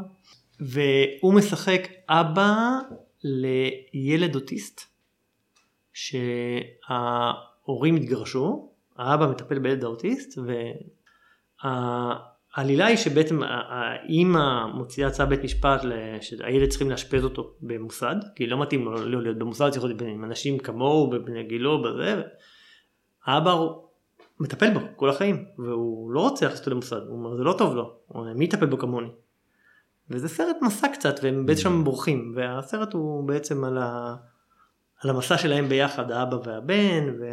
והוא 0.60 1.34
משחק 1.34 1.88
אבא 2.10 2.80
לילד 3.24 4.36
אוטיסט 4.36 4.82
שההורים 5.94 7.96
התגרשו, 7.96 8.72
האבא 8.98 9.28
מטפל 9.28 9.60
בילד 9.60 9.84
האוטיסט 9.84 10.40
והעלילה 11.64 12.86
היא 12.86 12.98
שבעצם 12.98 13.40
האימא 13.44 14.66
מוציאה 14.66 15.12
צו 15.12 15.24
בית 15.30 15.44
משפט 15.44 15.82
שהילד 16.22 16.70
צריכים 16.70 16.90
לאשפז 16.90 17.24
אותו 17.24 17.54
במוסד 17.62 18.16
כי 18.36 18.48
לא 18.48 18.62
מתאים 18.62 18.86
לו 18.86 19.22
להיות 19.22 19.38
במוסד 19.38 19.70
צריך 19.70 19.86
להיות 19.86 20.02
עם 20.02 20.24
אנשים 20.24 20.60
כמוהו 20.60 21.10
בבני 21.10 21.44
גילו 21.44 21.82
בזה. 21.82 22.22
האבא 23.26 23.56
מטפל 24.42 24.74
בו 24.74 24.80
כל 24.96 25.10
החיים, 25.10 25.46
והוא 25.58 26.12
לא 26.12 26.20
רוצה 26.20 26.46
להכניס 26.46 26.60
אותו 26.60 26.72
למוסד, 26.72 27.02
הוא 27.08 27.18
אומר 27.18 27.38
זה 27.38 27.44
לא 27.44 27.56
טוב 27.58 27.76
לו, 27.76 27.94
הוא 28.08 28.22
אומר, 28.22 28.34
מי 28.34 28.46
יטפל 28.46 28.66
בו 28.66 28.78
כמוני? 28.78 29.10
וזה 30.10 30.30
סרט 30.30 30.58
מסע 30.62 30.88
קצת, 30.94 31.16
והם 31.24 31.46
בעצם 31.46 31.62
שם 31.62 31.84
בורחים, 31.84 32.34
והסרט 32.36 32.94
הוא 32.94 33.28
בעצם 33.28 33.64
על, 33.64 33.78
ה... 33.78 34.16
על 35.04 35.10
המסע 35.10 35.38
שלהם 35.38 35.70
ביחד, 35.70 36.12
האבא 36.12 36.38
והבן, 36.46 37.10
ו... 37.20 37.26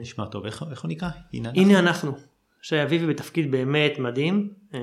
נשמע 0.00 0.26
טוב, 0.26 0.44
איך, 0.44 0.64
איך 0.70 0.82
הוא 0.82 0.88
נקרא? 0.88 1.08
הנה, 1.32 1.50
הנה 1.54 1.78
אנחנו, 1.78 2.12
שאביבי 2.62 3.06
בתפקיד 3.06 3.50
באמת 3.50 3.98
מדהים, 3.98 4.52
אה, 4.74 4.80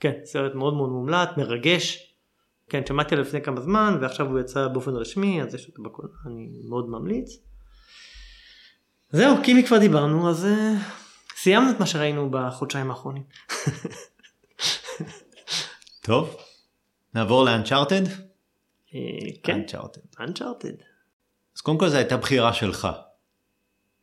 כן, 0.00 0.12
סרט 0.24 0.54
מאוד 0.54 0.74
מאוד 0.74 0.90
מומלץ, 0.90 1.28
מרגש, 1.36 2.14
כן, 2.68 2.86
שמעתי 2.86 3.14
עליו 3.14 3.26
לפני 3.26 3.42
כמה 3.42 3.60
זמן, 3.60 3.98
ועכשיו 4.00 4.26
הוא 4.26 4.40
יצא 4.40 4.68
באופן 4.68 4.90
רשמי, 4.90 5.42
אז 5.42 5.54
יש 5.54 5.68
אותו 5.68 5.82
בכל, 5.82 6.06
אני 6.26 6.48
מאוד 6.68 6.88
ממליץ. 6.88 7.38
זהו, 9.10 9.36
קימי 9.42 9.64
כבר 9.66 9.78
דיברנו, 9.78 10.30
אז 10.30 10.44
uh, 10.44 10.48
סיימנו 11.36 11.70
את 11.70 11.80
מה 11.80 11.86
שראינו 11.86 12.30
בחודשיים 12.30 12.90
האחרונים. 12.90 13.22
טוב, 16.06 16.36
נעבור 17.14 17.44
לאנצ'ארטד? 17.44 18.06
אה, 18.94 19.00
כן, 19.42 19.54
אנצ'ארטד. 19.54 20.00
אנצ'ארטד. 20.20 20.74
אז 21.56 21.60
קודם 21.60 21.78
כל 21.78 21.88
זו 21.88 21.96
הייתה 21.96 22.16
בחירה 22.16 22.52
שלך. 22.52 22.88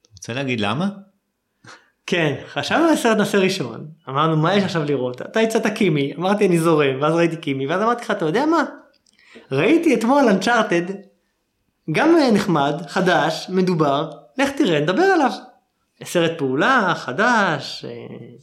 אתה 0.01 0.09
רוצה 0.17 0.33
להגיד 0.33 0.59
למה? 0.59 0.89
כן, 2.05 2.43
חשבנו 2.47 2.83
על 2.83 2.95
סרט 2.95 3.17
נושא 3.17 3.37
ראשון, 3.37 3.87
אמרנו 4.09 4.37
מה 4.37 4.55
יש 4.55 4.63
עכשיו 4.63 4.83
לראות, 4.83 5.21
אתה 5.21 5.39
הצעת 5.39 5.67
קימי, 5.67 6.13
אמרתי 6.15 6.47
אני 6.47 6.59
זורם, 6.59 7.01
ואז 7.01 7.15
ראיתי 7.15 7.37
קימי, 7.37 7.67
ואז 7.67 7.81
אמרתי 7.81 8.03
לך 8.03 8.11
אתה 8.11 8.25
יודע 8.25 8.45
מה? 8.45 8.63
ראיתי 9.51 9.95
אתמול 9.95 10.29
אנצ'ארטד, 10.29 10.83
גם 11.91 12.15
אה, 12.15 12.31
נחמד, 12.31 12.73
חדש, 12.87 13.49
מדובר, 13.49 14.22
לך 14.37 14.49
תראה, 14.57 14.79
נדבר 14.79 15.03
עליו. 15.03 15.31
סרט 16.03 16.37
פעולה, 16.37 16.93
חדש, 16.95 17.85
אה, 17.85 17.91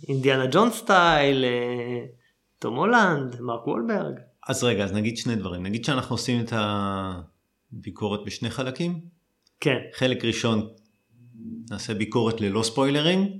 אינדיאנה 0.08 0.46
ג'ון 0.46 0.70
סטייל, 0.70 1.44
אה, 1.44 2.06
תום 2.58 2.76
הולנד, 2.76 3.40
מרק 3.40 3.66
וולברג. 3.66 4.20
אז 4.48 4.64
רגע, 4.64 4.84
אז 4.84 4.92
נגיד 4.92 5.16
שני 5.16 5.36
דברים. 5.36 5.62
נגיד 5.62 5.84
שאנחנו 5.84 6.14
עושים 6.14 6.40
את 6.40 6.52
הביקורת 7.72 8.20
בשני 8.26 8.50
חלקים. 8.50 9.00
כן, 9.60 9.78
חלק 9.94 10.24
ראשון 10.24 10.68
נעשה 11.70 11.94
ביקורת 11.94 12.40
ללא 12.40 12.62
ספוילרים, 12.62 13.38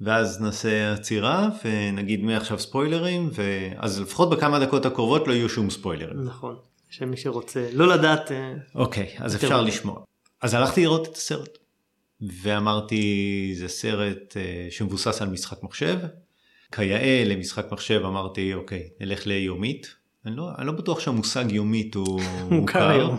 ואז 0.00 0.40
נעשה 0.40 0.92
עצירה, 0.92 1.48
ונגיד 1.64 2.22
מעכשיו 2.22 2.58
ספוילרים, 2.58 3.30
ואז 3.34 4.00
לפחות 4.00 4.30
בכמה 4.30 4.60
דקות 4.60 4.86
הקרובות 4.86 5.28
לא 5.28 5.32
יהיו 5.32 5.48
שום 5.48 5.70
ספוילרים. 5.70 6.24
נכון, 6.24 6.56
שמי 6.90 7.16
שרוצה 7.16 7.68
לא 7.72 7.88
לדעת, 7.88 8.32
אה, 8.32 8.54
אוקיי, 8.74 9.14
אז 9.18 9.36
אפשר. 9.36 9.62
לשמוע. 9.62 10.02
אז 10.42 10.54
הלכתי 10.54 10.82
לראות 10.82 11.08
את 11.08 11.16
הסרט, 11.16 11.58
ואמרתי, 12.20 13.52
זה 13.56 13.68
סרט 13.68 14.36
אה, 14.36 14.66
שמבוסס 14.70 15.22
על 15.22 15.28
משחק 15.28 15.62
מחשב. 15.62 15.98
כיאה 16.72 17.24
למשחק 17.26 17.72
מחשב 17.72 18.00
אמרתי, 18.04 18.54
אוקיי, 18.54 18.88
נלך 19.00 19.26
ליומית. 19.26 19.94
אני 20.26 20.36
לא, 20.36 20.50
אני 20.58 20.66
לא 20.66 20.72
בטוח 20.72 21.00
שהמושג 21.00 21.52
יומית 21.52 21.94
הוא 21.94 22.20
מוכר 22.50 22.88
היום. 22.88 23.18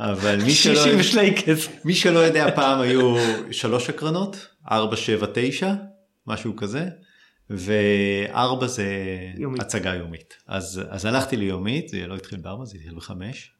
אבל 0.00 0.36
מי 0.44 0.50
שלא. 0.50 0.84
מי 1.84 1.94
שלא 1.94 2.18
יודע, 2.18 2.54
פעם 2.54 2.80
היו 2.80 3.16
שלוש 3.50 3.90
הקרנות, 3.90 4.46
ארבע, 4.70 4.96
שבע, 4.96 5.26
תשע, 5.34 5.74
משהו 6.26 6.56
כזה, 6.56 6.88
וארבע 7.50 8.66
זה 8.66 8.86
יומית. 9.36 9.60
הצגה 9.60 9.94
יומית. 9.94 10.34
אז, 10.46 10.82
אז 10.88 11.04
הלכתי 11.04 11.36
ליומית, 11.36 11.88
זה 11.88 12.06
לא 12.06 12.16
התחיל 12.16 12.38
בארבע, 12.38 12.64
זה 12.64 12.76
התחיל 12.76 12.94
בחמש. 12.94 13.52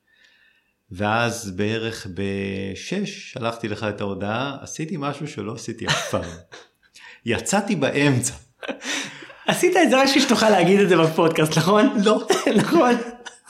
ואז 0.92 1.50
בערך 1.50 2.06
בשש 2.14 3.32
שלחתי 3.32 3.68
לך 3.68 3.84
את 3.84 4.00
ההודעה, 4.00 4.56
עשיתי 4.60 4.96
משהו 4.98 5.28
שלא 5.28 5.54
עשיתי 5.54 5.86
אף 5.86 6.10
פעם. 6.10 6.30
יצאתי 7.26 7.76
באמצע. 7.76 8.34
עשית 9.46 9.76
את 9.76 9.90
זה 9.90 10.00
רק 10.00 10.08
בשביל 10.08 10.22
שתוכל 10.24 10.50
להגיד 10.50 10.80
את 10.80 10.88
זה 10.88 10.96
בפודקאסט, 10.96 11.58
נכון? 11.58 11.96
לא. 12.04 12.26
נכון. 12.60 12.94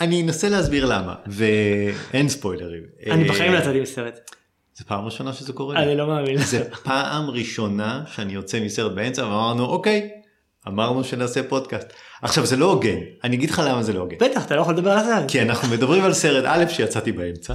אני 0.01 0.23
אנסה 0.23 0.49
להסביר 0.49 0.87
למה, 0.87 1.15
ואין 1.27 2.29
ספוילרים. 2.29 2.83
אני 3.11 3.23
אה, 3.23 3.29
בחיים 3.29 3.53
לא 3.53 3.59
יצאתי 3.59 3.81
בסרט. 3.81 4.31
זה 4.75 4.85
פעם 4.85 5.05
ראשונה 5.05 5.33
שזה 5.33 5.53
קורה 5.53 5.75
לי. 5.75 5.83
אני 5.85 5.97
לא 5.97 6.07
מאמין. 6.07 6.39
זה 6.39 6.65
פעם 6.71 7.31
ראשונה 7.31 8.03
שאני 8.07 8.33
יוצא 8.33 8.61
מסרט 8.61 8.93
באמצע 8.93 9.23
ואמרנו 9.23 9.65
אוקיי, 9.65 10.11
אמרנו 10.69 11.05
שנעשה 11.05 11.43
פודקאסט. 11.43 11.87
עכשיו 12.23 12.47
זה 12.47 12.57
לא 12.57 12.73
הוגן, 12.73 12.99
אני 13.25 13.37
אגיד 13.37 13.51
לך 13.51 13.63
למה 13.67 13.83
זה 13.83 13.93
לא 13.93 14.01
הוגן. 14.01 14.17
בטח, 14.21 14.47
אתה 14.47 14.57
לא 14.57 14.61
יכול 14.61 14.75
לדבר 14.75 14.91
על 14.91 15.05
זה. 15.05 15.13
כי 15.29 15.43
אנחנו 15.43 15.69
מדברים 15.69 16.05
על 16.05 16.13
סרט 16.13 16.45
א' 16.49 16.65
שיצאתי 16.69 17.13
באמצע, 17.13 17.55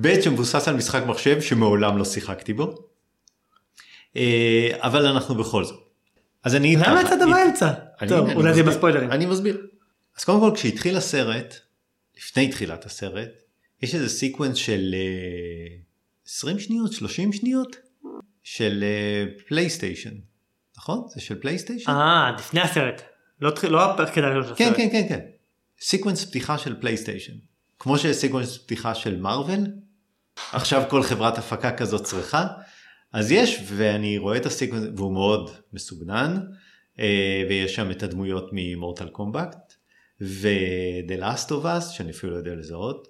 ב' 0.00 0.20
שמבוסס 0.20 0.68
על 0.68 0.76
משחק 0.76 1.02
מחשב 1.06 1.40
שמעולם 1.40 1.98
לא 1.98 2.04
שיחקתי 2.04 2.52
בו, 2.52 2.74
אה, 4.16 4.68
אבל 4.76 5.06
אנחנו 5.06 5.34
בכל 5.34 5.64
זאת. 5.64 5.88
אז 6.44 6.54
אני 6.54 6.76
למה 6.76 7.00
יצאת 7.00 7.18
באמצע? 7.30 7.72
טוב, 8.08 8.30
אולי 8.30 8.54
זה. 8.54 8.62
בספוילרים. 8.62 9.10
אני 9.10 9.26
מסביר. 9.26 9.66
אז 10.18 10.24
קודם 10.24 10.40
כל 10.40 10.50
כשהתחיל 10.54 10.96
הסרט, 10.96 11.54
לפני 12.18 12.48
תחילת 12.48 12.86
הסרט, 12.86 13.28
יש 13.82 13.94
איזה 13.94 14.08
sequence 14.08 14.56
של 14.56 14.94
אה, 14.94 15.76
20 16.26 16.58
שניות, 16.58 16.92
30 16.92 17.32
שניות, 17.32 17.76
של 18.42 18.84
אה, 18.84 19.24
פלייסטיישן, 19.48 20.14
נכון? 20.78 21.04
זה 21.08 21.20
של 21.20 21.40
פלייסטיישן? 21.40 21.90
אה, 21.90 22.30
לפני 22.38 22.60
הסרט. 22.60 23.02
לא 23.40 23.52
לא 23.70 23.90
הפרק 23.90 24.18
הראשון 24.18 24.48
של 24.48 24.54
כן, 24.54 24.64
הסרט. 24.64 24.76
כן, 24.76 24.88
כן, 24.92 25.08
כן. 25.08 25.20
sequence 25.80 26.24
פתיחה 26.24 26.58
של 26.58 26.80
פלייסטיישן. 26.80 27.32
כמו 27.78 27.98
שיש 27.98 28.16
sequence 28.16 28.58
פתיחה 28.58 28.94
של 28.94 29.20
מארוול, 29.20 29.66
עכשיו 30.52 30.82
כל 30.88 31.02
חברת 31.02 31.38
הפקה 31.38 31.76
כזאת 31.76 32.04
צריכה, 32.04 32.46
אז 33.12 33.32
יש, 33.32 33.60
ואני 33.66 34.18
רואה 34.18 34.36
את 34.36 34.46
ה 34.46 34.50
sequence, 34.50 34.84
והוא 34.96 35.12
מאוד 35.12 35.50
מסוגנן, 35.72 36.40
אה, 36.98 37.42
ויש 37.48 37.74
שם 37.74 37.90
את 37.90 38.02
הדמויות 38.02 38.50
מ 38.52 38.60
Mortal 38.60 39.08
Kombat, 39.08 39.74
ו-The 40.20 41.20
Last 41.20 41.48
of 41.48 41.64
Us, 41.64 41.80
שאני 41.80 42.10
אפילו 42.10 42.32
לא 42.32 42.38
יודע 42.38 42.54
לזהות, 42.54 43.08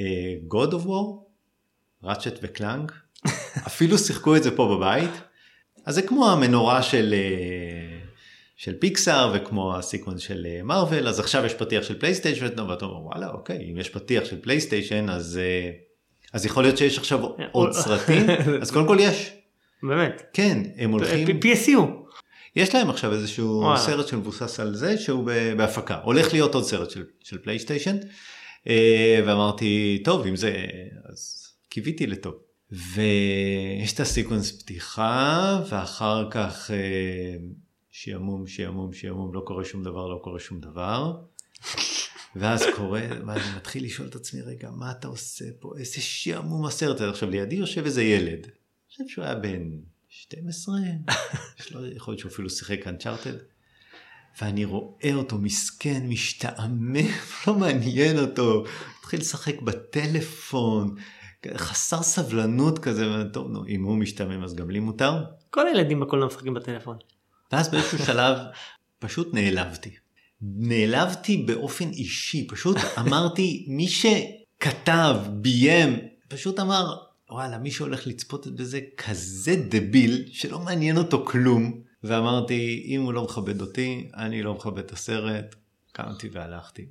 אה, 0.00 0.34
God 0.48 0.70
of 0.70 0.86
War, 0.86 1.24
Ratchet 2.02 2.38
ו 2.42 2.49
Clank, 2.49 2.92
אפילו 3.66 3.98
שיחקו 3.98 4.36
את 4.36 4.42
זה 4.42 4.56
פה 4.56 4.76
בבית, 4.76 5.10
אז 5.84 5.94
זה 5.94 6.02
כמו 6.02 6.30
המנורה 6.30 6.82
של, 6.82 7.14
אה, 7.16 7.98
של 8.56 8.74
פיקסאר 8.78 9.32
וכמו 9.34 9.76
ה 9.76 9.81
sequence 9.81 10.20
של 10.20 10.46
אה, 10.46 10.62
מארוול, 10.62 11.08
אז 11.08 11.20
עכשיו 11.20 11.44
יש 11.44 11.54
פתיח 11.54 11.82
של 11.82 11.98
פלייסטיישן, 11.98 12.60
ואתה 12.60 12.84
אומר 12.84 13.06
וואלה 13.06 13.30
אוקיי, 13.30 13.70
אם 13.70 13.78
יש 13.78 13.88
פתיח 13.88 14.24
של 14.24 14.40
פלייסטיישן 14.40 15.08
אז, 15.08 15.40
אה, 15.42 15.70
אז 16.32 16.46
יכול 16.46 16.62
להיות 16.62 16.78
שיש 16.78 16.98
עכשיו 16.98 17.20
עוד 17.52 17.72
סרטים, 17.72 18.26
אז 18.62 18.70
קודם 18.70 18.86
כל 18.86 18.96
יש, 19.00 19.32
באמת. 19.82 20.22
כן, 20.32 20.62
הם 20.76 20.90
הולכים, 20.90 21.40
PSU. 21.40 21.80
יש 22.56 22.74
להם 22.74 22.90
עכשיו 22.90 23.12
איזשהו 23.12 23.60
וואלה. 23.62 23.78
סרט 23.78 24.08
שמבוסס 24.08 24.60
על 24.60 24.74
זה 24.74 24.98
שהוא 24.98 25.30
בהפקה, 25.56 26.00
הולך 26.04 26.32
להיות 26.32 26.54
עוד 26.54 26.64
סרט 26.64 26.90
של, 26.90 27.04
של 27.24 27.38
פלייסטיישן, 27.38 27.96
ואמרתי 29.26 30.02
טוב 30.04 30.26
אם 30.26 30.36
זה, 30.36 30.66
אז 31.04 31.48
קיוויתי 31.68 32.06
לטוב. 32.06 32.43
ויש 32.74 33.92
את 33.94 34.00
הסיקוונס 34.00 34.62
פתיחה 34.62 35.60
ואחר 35.70 36.30
כך 36.30 36.70
אה, 36.70 37.36
שעמום 37.90 38.46
שעמום 38.46 38.92
שעמום 38.92 39.34
לא 39.34 39.42
קורה 39.46 39.64
שום 39.64 39.82
דבר 39.82 40.06
לא 40.08 40.20
קורה 40.22 40.40
שום 40.40 40.60
דבר. 40.60 41.16
ואז 42.36 42.64
קורה, 42.76 43.06
ואני 43.26 43.56
מתחיל 43.56 43.84
לשאול 43.84 44.08
את 44.08 44.14
עצמי 44.14 44.40
רגע 44.40 44.70
מה 44.70 44.90
אתה 44.90 45.08
עושה 45.08 45.44
פה 45.60 45.72
איזה 45.78 46.00
שעמום 46.00 46.66
הסרט 46.66 47.00
הזה 47.00 47.10
עכשיו 47.10 47.30
לידי 47.30 47.56
יושב 47.56 47.84
איזה 47.84 48.02
ילד. 48.02 48.44
אני 48.44 48.88
חושב 48.90 49.04
שהוא 49.08 49.24
היה 49.24 49.34
בן 49.34 49.70
12, 50.08 50.74
יש 51.60 51.72
לו- 51.72 51.86
יכול 51.86 52.12
להיות 52.12 52.20
שהוא 52.20 52.32
אפילו 52.32 52.50
שיחק 52.50 52.86
אנצ'ארטד. 52.86 53.34
ואני 54.40 54.64
רואה 54.64 55.14
אותו 55.14 55.38
מסכן, 55.38 56.06
משתעמם, 56.08 56.96
לא 57.46 57.54
מעניין 57.54 58.18
אותו, 58.18 58.64
התחיל 58.98 59.20
לשחק 59.20 59.60
בטלפון, 59.62 60.94
חסר 61.56 62.02
סבלנות 62.02 62.78
כזה, 62.78 63.06
וטוב, 63.20 63.50
נו, 63.50 63.66
אם 63.66 63.84
הוא 63.84 63.96
משתעמם 63.96 64.44
אז 64.44 64.54
גם 64.54 64.70
לי 64.70 64.80
מותר. 64.80 65.24
כל 65.50 65.66
הילדים 65.66 66.00
בקולנוע 66.00 66.28
משחקים 66.28 66.54
בטלפון. 66.54 66.96
ואז 67.52 67.68
באיזשהו 67.68 67.98
שלב 67.98 68.38
פשוט 68.98 69.34
נעלבתי. 69.34 69.90
נעלבתי 70.42 71.36
באופן 71.36 71.88
אישי, 71.90 72.46
פשוט 72.46 72.76
אמרתי, 72.98 73.66
מי 73.68 73.88
שכתב, 73.88 75.16
ביים, 75.30 75.98
פשוט 76.28 76.60
אמר, 76.60 76.96
וואלה, 77.30 77.58
מי 77.58 77.70
שהולך 77.70 78.06
לצפות 78.06 78.46
בזה 78.46 78.80
כזה 78.96 79.56
דביל, 79.68 80.24
שלא 80.32 80.58
מעניין 80.58 80.96
אותו 80.96 81.24
כלום. 81.26 81.80
ואמרתי, 82.04 82.84
אם 82.86 83.02
הוא 83.02 83.12
לא 83.12 83.24
מכבד 83.24 83.60
אותי, 83.60 84.10
אני 84.16 84.42
לא 84.42 84.54
מכבד 84.54 84.78
את 84.78 84.92
הסרט, 84.92 85.54
קמתי 85.92 86.28
והלכתי. 86.32 86.86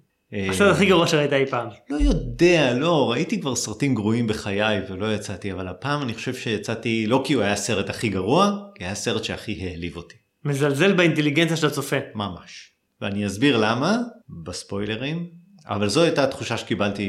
הסרט 0.49 0.75
הכי 0.75 0.85
גרוע 0.85 1.07
שראית 1.07 1.33
אי 1.33 1.45
פעם. 1.45 1.67
לא 1.89 1.97
יודע, 1.97 2.73
לא, 2.73 3.11
ראיתי 3.11 3.41
כבר 3.41 3.55
סרטים 3.55 3.95
גרועים 3.95 4.27
בחיי 4.27 4.81
ולא 4.89 5.13
יצאתי, 5.13 5.51
אבל 5.51 5.67
הפעם 5.67 6.01
אני 6.01 6.13
חושב 6.13 6.33
שיצאתי, 6.35 7.07
לא 7.07 7.23
כי 7.25 7.33
הוא 7.33 7.43
היה 7.43 7.53
הסרט 7.53 7.89
הכי 7.89 8.09
גרוע, 8.09 8.51
כי 8.75 8.83
היה 8.83 8.91
הסרט 8.91 9.23
שהכי 9.23 9.67
העליב 9.67 9.97
אותי. 9.97 10.15
מזלזל 10.45 10.93
באינטליגנציה 10.93 11.57
של 11.57 11.67
הצופה. 11.67 11.95
ממש. 12.15 12.71
ואני 13.01 13.27
אסביר 13.27 13.57
למה 13.57 13.97
בספוילרים, 14.43 15.29
אבל 15.65 15.87
זו 15.87 16.03
הייתה 16.03 16.23
התחושה 16.23 16.57
שקיבלתי 16.57 17.07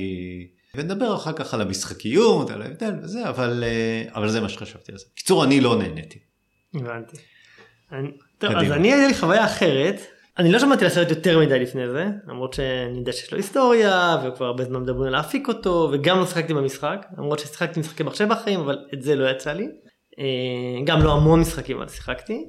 ונדבר 0.74 1.16
אחר 1.16 1.32
כך 1.32 1.54
על 1.54 1.60
המשחקיות, 1.60 2.50
על 2.50 2.62
ההבדל 2.62 2.94
וזה, 3.02 3.28
אבל, 3.28 3.64
אה, 3.66 4.04
אבל 4.14 4.28
זה 4.28 4.40
מה 4.40 4.48
שחשבתי 4.48 4.92
על 4.92 4.98
זה. 4.98 5.04
בקיצור, 5.12 5.44
אני 5.44 5.60
לא 5.60 5.78
נהניתי. 5.78 6.18
הבנתי. 6.74 7.16
אני, 7.92 8.08
טוב. 8.38 8.50
אז 8.50 8.72
אני 8.72 8.92
הייתה 8.92 9.08
לי 9.08 9.14
חוויה 9.14 9.44
אחרת. 9.44 10.00
אני 10.38 10.52
לא 10.52 10.58
שמעתי 10.58 10.84
על 10.84 10.90
הסרט 10.90 11.10
יותר 11.10 11.38
מדי 11.38 11.58
לפני 11.58 11.90
זה, 11.90 12.06
למרות 12.28 12.52
שאני 12.52 12.98
יודע 12.98 13.12
שיש 13.12 13.32
לו 13.32 13.38
היסטוריה, 13.38 14.16
וכבר 14.24 14.46
הרבה 14.46 14.64
זמן 14.64 14.80
מדברים 14.80 15.06
על 15.06 15.12
להפיק 15.12 15.48
אותו, 15.48 15.88
וגם 15.92 16.18
לא 16.18 16.26
שיחקתי 16.26 16.54
במשחק, 16.54 17.06
למרות 17.18 17.38
ששיחקתי 17.38 17.80
משחקי 17.80 18.02
מחשב 18.02 18.28
בחיים, 18.28 18.60
אבל 18.60 18.78
את 18.94 19.02
זה 19.02 19.14
לא 19.14 19.30
יצא 19.30 19.52
לי. 19.52 19.66
אה, 20.18 20.84
גם 20.84 21.02
לא 21.02 21.12
המון 21.12 21.40
משחקים 21.40 21.76
אבל 21.76 21.88
שיחקתי. 21.88 22.44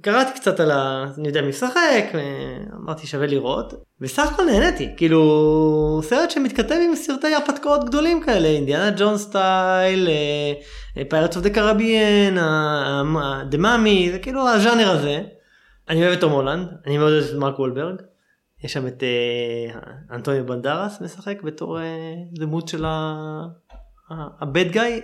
קראתי 0.00 0.40
קצת 0.40 0.60
על 0.60 0.70
ה... 0.70 1.06
אני 1.18 1.28
יודע 1.28 1.42
מי 1.42 1.48
משחק, 1.48 2.04
אה, 2.14 2.56
אמרתי 2.84 3.06
שווה 3.06 3.26
לראות, 3.26 3.74
וסך 4.00 4.32
הכל 4.32 4.44
נהניתי, 4.44 4.88
כאילו 4.96 6.00
סרט 6.02 6.30
שמתכתב 6.30 6.76
עם 6.88 6.96
סרטי 6.96 7.34
הרפתקאות 7.34 7.84
גדולים 7.84 8.22
כאלה, 8.22 8.48
אינדיאנה 8.48 8.90
ג'ון 8.90 9.18
סטייל, 9.18 10.08
Pirates 11.10 11.36
of 11.36 11.44
the 11.44 11.50
Caribbean, 11.50 12.36
The 13.48 13.58
Mummy, 13.58 14.10
זה 14.12 14.18
כאילו 14.18 14.48
הז'אנר 14.48 14.90
הזה. 14.90 15.22
אני 15.88 16.02
אוהב 16.02 16.12
את 16.12 16.20
תום 16.20 16.32
הולנד, 16.32 16.68
אני 16.86 16.98
מאוד 16.98 17.12
אוהב 17.12 17.24
את 17.24 17.34
מרק 17.34 17.58
וולברג. 17.58 17.96
יש 18.64 18.72
שם 18.72 18.86
את 18.86 19.02
אה, 19.02 19.80
אנטוניו 20.10 20.46
בנדרס 20.46 21.00
משחק 21.00 21.42
בתור 21.42 21.80
אה, 21.80 22.14
דמות 22.32 22.68
של 22.68 22.84
ה 24.40 24.47
bad 24.47 24.70
guy. 24.70 25.00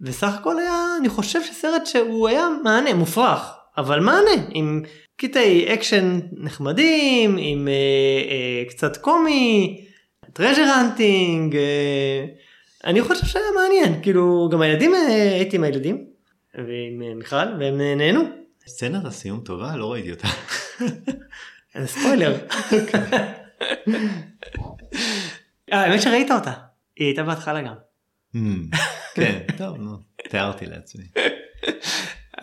וסך 0.00 0.34
הכל 0.40 0.58
היה, 0.58 0.86
אני 1.00 1.08
חושב 1.08 1.42
שסרט 1.42 1.86
שהוא 1.86 2.28
היה 2.28 2.48
מהנה, 2.64 2.94
מופרך, 2.94 3.54
אבל 3.76 4.00
מהנה, 4.00 4.44
עם 4.50 4.82
קטעי 5.16 5.74
אקשן 5.74 6.20
נחמדים, 6.32 7.36
עם 7.38 7.68
אה, 7.68 7.72
אה, 8.30 8.64
קצת 8.68 8.96
קומי, 8.96 9.80
treasure 10.32 10.62
hunting, 10.62 11.56
אה, 11.56 12.24
אני 12.84 13.02
חושב 13.02 13.26
שהיה 13.26 13.44
מעניין, 13.54 14.02
כאילו 14.02 14.48
גם 14.52 14.62
הילדים, 14.62 14.94
אה, 14.94 15.34
הייתי 15.34 15.56
עם 15.56 15.64
הילדים, 15.64 16.04
ועם 16.54 17.02
אה, 17.02 17.14
מיכל, 17.14 17.36
והם 17.58 17.80
אה, 17.80 17.94
נהנו. 17.94 18.43
סצנת 18.66 19.04
הסיום 19.04 19.40
טובה? 19.40 19.76
לא 19.76 19.92
ראיתי 19.92 20.10
אותה. 20.10 20.28
זה 21.80 21.86
ספוילר. 21.86 22.38
אה, 25.72 25.80
האמת 25.84 26.02
שראית 26.02 26.30
אותה, 26.30 26.52
היא 26.96 27.06
הייתה 27.06 27.22
בהתחלה 27.22 27.62
גם. 27.62 27.74
Hmm, 28.36 28.76
כן, 29.16 29.38
טוב, 29.58 29.76
נו, 29.76 29.96
תיארתי 30.30 30.66
לעצמי. 30.66 31.04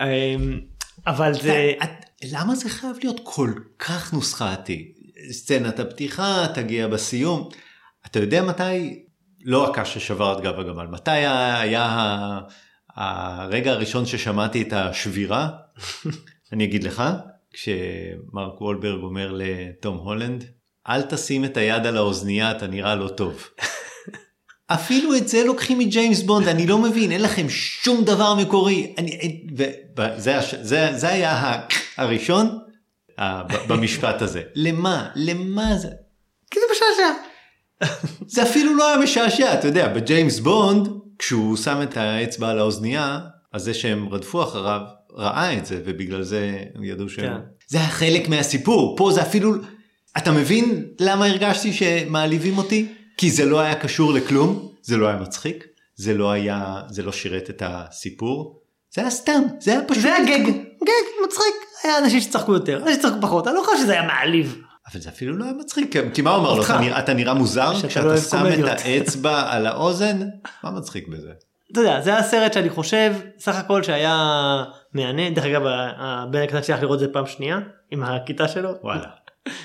אמ, 0.00 0.60
אבל 1.06 1.32
זה... 1.34 1.72
את- 1.82 2.04
למה 2.32 2.54
זה 2.54 2.68
חייב 2.70 2.96
להיות 3.02 3.20
כל 3.24 3.50
כך 3.78 4.12
נוסחתי? 4.12 4.92
סצנת 5.30 5.80
הפתיחה 5.80 6.46
תגיע 6.54 6.88
בסיום. 6.88 7.48
אתה 8.06 8.18
יודע 8.18 8.42
מתי, 8.42 9.02
לא 9.44 9.70
הקש 9.70 9.94
ששבר 9.98 10.38
את 10.38 10.44
גב 10.44 10.58
הגמל, 10.60 10.86
מתי 10.86 11.10
היה 11.10 12.40
הרגע 12.96 13.72
הראשון 13.72 14.06
ששמעתי 14.06 14.62
את 14.62 14.72
השבירה? 14.72 15.48
אני 16.52 16.64
אגיד 16.64 16.84
לך, 16.84 17.02
כשמרק 17.52 18.60
וולברג 18.60 19.02
אומר 19.02 19.34
לתום 19.36 19.96
הולנד, 19.96 20.44
אל 20.88 21.02
תשים 21.02 21.44
את 21.44 21.56
היד 21.56 21.86
על 21.86 21.96
האוזנייה, 21.96 22.50
אתה 22.50 22.66
נראה 22.66 22.94
לא 22.94 23.08
טוב. 23.08 23.42
אפילו 24.74 25.16
את 25.16 25.28
זה 25.28 25.44
לוקחים 25.44 25.78
מג'יימס 25.78 26.22
בונד, 26.22 26.48
אני 26.48 26.66
לא 26.66 26.78
מבין, 26.78 27.12
אין 27.12 27.22
לכם 27.22 27.48
שום 27.48 28.04
דבר 28.04 28.34
מקורי. 28.34 28.94
אני, 28.98 29.10
אין- 29.10 29.46
ו- 29.58 29.64
ב- 30.00 30.18
זה, 30.18 30.38
זה, 30.62 30.88
זה 30.96 31.08
היה 31.08 31.32
ה- 31.32 31.66
הראשון 31.96 32.58
במשפט 33.68 34.22
הזה. 34.22 34.42
למה? 34.54 35.08
למה 35.16 35.76
זה? 35.76 35.88
כי 36.50 36.58
זה 36.60 36.66
משעשע. 36.72 37.12
זה 38.34 38.42
אפילו 38.42 38.74
לא 38.74 38.88
היה 38.88 38.98
משעשע, 38.98 39.54
אתה 39.54 39.66
יודע, 39.68 39.88
בג'יימס 39.88 40.38
בונד, 40.38 40.88
כשהוא 41.22 41.56
שם 41.56 41.82
את 41.82 41.96
האצבע 41.96 42.48
על 42.48 42.58
האוזנייה, 42.58 43.18
אז 43.52 43.62
זה 43.62 43.74
שהם 43.74 44.08
רדפו 44.08 44.42
אחריו, 44.42 44.80
ראה 45.12 45.58
את 45.58 45.66
זה, 45.66 45.80
ובגלל 45.84 46.22
זה 46.22 46.64
הם 46.74 46.84
ידעו 46.84 47.08
שהם... 47.08 47.24
כן. 47.24 47.40
זה 47.68 47.78
היה 47.78 47.88
חלק 47.88 48.28
מהסיפור, 48.28 48.96
פה 48.96 49.12
זה 49.12 49.22
אפילו... 49.22 49.54
אתה 50.16 50.32
מבין 50.32 50.84
למה 51.00 51.26
הרגשתי 51.26 51.72
שמעליבים 51.72 52.58
אותי? 52.58 52.92
כי 53.16 53.30
זה 53.30 53.44
לא 53.44 53.60
היה 53.60 53.74
קשור 53.74 54.12
לכלום, 54.12 54.68
זה 54.82 54.96
לא 54.96 55.06
היה 55.06 55.16
מצחיק, 55.16 55.66
זה 55.96 56.14
לא 56.14 56.30
היה, 56.30 56.82
זה 56.88 57.02
לא 57.02 57.12
שירת 57.12 57.50
את 57.50 57.62
הסיפור, 57.66 58.62
זה 58.94 59.00
היה 59.00 59.10
סתם, 59.10 59.42
זה 59.60 59.70
היה 59.70 59.80
פשוט... 59.88 60.02
זה 60.02 60.14
היה 60.14 60.26
גג, 60.26 60.46
גג, 60.82 61.24
מצחיק. 61.26 61.54
היה 61.84 61.98
אנשים 61.98 62.20
שצחקו 62.20 62.52
יותר, 62.52 62.82
אנשים 62.82 62.94
שצחקו 62.94 63.20
פחות, 63.20 63.46
אני 63.46 63.56
לא 63.56 63.62
חושב 63.64 63.78
שזה 63.78 63.92
היה 63.92 64.02
מעליב. 64.02 64.62
אבל 64.92 65.00
זה 65.00 65.08
אפילו 65.08 65.36
לא 65.36 65.44
היה 65.44 65.52
מצחיק, 65.52 65.96
כי- 66.14 66.22
מה 66.22 66.30
הוא 66.30 66.38
אמר 66.40 66.54
לו. 66.54 66.64
אתה 66.64 66.78
נראה- 66.80 66.98
אתה 66.98 67.14
נראה 67.14 67.34
מוזר 67.34 67.74
שאתה 67.74 67.84
לא 67.86 67.88
כשאתה 67.88 68.06
אוהב 68.06 68.18
שם 68.20 68.36
את 68.36 68.42
קומדיות." 68.42 68.70
האצבע 68.84 69.52
על 69.52 69.66
האוזן? 69.66 70.20
מה 70.64 70.70
מצחיק 70.70 71.08
בזה? 71.08 71.30
אתה 71.72 71.80
יודע, 71.80 72.00
זה 72.00 72.10
היה 72.10 72.22
סרט 72.22 72.52
שאני 72.52 72.70
חושב, 72.70 73.14
סך 73.38 73.56
הכל 73.56 73.82
שהיה 73.82 74.16
מהנה. 74.94 75.30
דרך 75.30 75.44
אגב, 75.44 75.62
הבן 75.98 76.42
הקטן 76.42 76.62
שלי 76.62 76.74
הלך 76.74 76.82
לראות 76.82 76.94
את 77.02 77.08
זה 77.08 77.12
פעם 77.12 77.26
שנייה, 77.26 77.58
עם 77.90 78.02
הכיתה 78.02 78.48
שלו. 78.48 78.70
וואלה, 78.82 79.06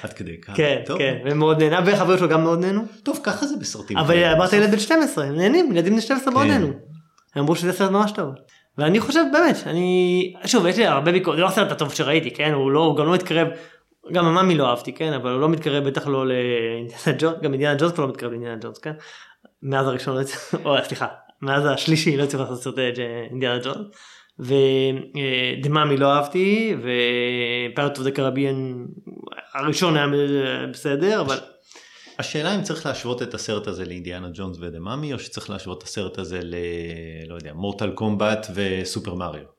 עד 0.03 0.13
כדי 0.13 0.41
כך. 0.41 0.53
כן, 0.55 0.82
טוב. 0.86 0.97
כן, 0.97 1.18
ומאוד 1.26 1.63
נהנה, 1.63 1.80
והחברים 1.86 2.18
שלו 2.20 2.30
גם 2.30 2.43
מאוד 2.43 2.59
נהנו. 2.59 2.82
טוב, 3.03 3.20
ככה 3.24 3.45
זה 3.47 3.55
בסרטים. 3.59 3.97
אבל. 3.97 4.24
אמרת 4.24 4.53
ילד 4.53 4.72
בן 4.72 4.80
12, 4.80 5.26
הם 5.26 5.36
נהנים, 5.36 5.72
ילדים 5.72 5.93
בני 5.93 6.01
12 6.01 6.34
מאוד 6.34 6.43
כן. 6.45 6.51
נהנו. 6.51 6.68
הם 7.36 7.41
אמרו 7.41 7.55
שזה 7.55 7.74
סרט 7.74 7.91
ממש 7.91 8.11
טוב. 8.11 8.30
ואני 8.78 8.99
חושב 8.99 9.24
באמת, 9.34 9.55
אני, 9.65 10.34
שוב, 10.45 10.65
יש 10.65 10.78
לי 10.78 10.86
הרבה 10.86 11.11
ביקורת, 11.11 11.38
זה 11.38 11.41
לא 11.41 11.47
הסרט 11.47 11.72
הטוב 11.72 11.93
שראיתי, 11.93 12.32
כן, 12.32 12.51
הוא 12.53 12.72
לא, 12.72 12.80
הוא 12.80 12.97
גם 12.97 13.05
לא 13.05 13.13
מתקרב, 13.13 13.47
גם 14.11 14.25
ה 14.25 14.30
Mummy 14.30 14.55
לא 14.55 14.69
אהבתי, 14.69 14.93
כן, 14.93 15.13
אבל 15.13 15.31
הוא 15.31 15.41
לא 15.41 15.49
מתקרב 15.49 15.83
בטח 15.83 16.07
לא 16.07 16.27
לאינדיאנה 16.27 17.17
ג'ונס, 17.19 17.35
גם 17.41 17.51
אינדיאנה 17.53 17.75
ג'ונס 17.79 17.91
כבר 17.91 18.05
לא 18.05 18.09
מתקרב 18.11 18.31
לאינדיאנה 18.31 18.57
ג'ונס, 18.61 18.77
כן, 18.77 18.93
מאז 19.63 19.87
הראשון, 19.87 20.17
לא 20.17 20.21
או 20.65 20.83
סליחה, 20.83 21.07
מאז 21.41 21.65
השלישי 21.65 22.17
לא 22.17 22.23
הצליחו 22.23 22.43
לעשות 22.43 22.61
סרטי 22.61 22.91
ג'- 22.91 23.29
אינדיאנה 23.31 23.59
ג'ונס, 23.63 23.87
ו 24.39 24.57
The 24.57 25.10
Mummy 25.10 25.97
לא 25.97 26.13
אהבתי, 26.13 26.75
ו 26.79 26.96
Pirate 26.96 27.97
of 27.97 28.05
the 28.05 28.11
Caribbean 28.11 28.85
הראשון 29.53 29.97
היה 29.97 30.07
בסדר, 30.71 31.21
אבל 31.21 31.37
השאלה 32.19 32.55
אם 32.55 32.61
צריך 32.61 32.85
להשוות 32.85 33.21
את 33.21 33.33
הסרט 33.33 33.67
הזה 33.67 33.85
לאינדיאנה 33.85 34.29
ג'ונס 34.33 34.57
ו 34.59 34.65
The 34.65 34.81
Mummy, 34.81 35.13
או 35.13 35.19
שצריך 35.19 35.49
להשוות 35.49 35.77
את 35.77 35.83
הסרט 35.83 36.17
הזה 36.17 36.39
ל... 36.43 36.55
לא 37.27 37.35
יודע, 37.35 37.53
מורטל 37.53 37.91
קומבט 37.91 38.47
וסופר 38.53 39.13
מריו. 39.13 39.56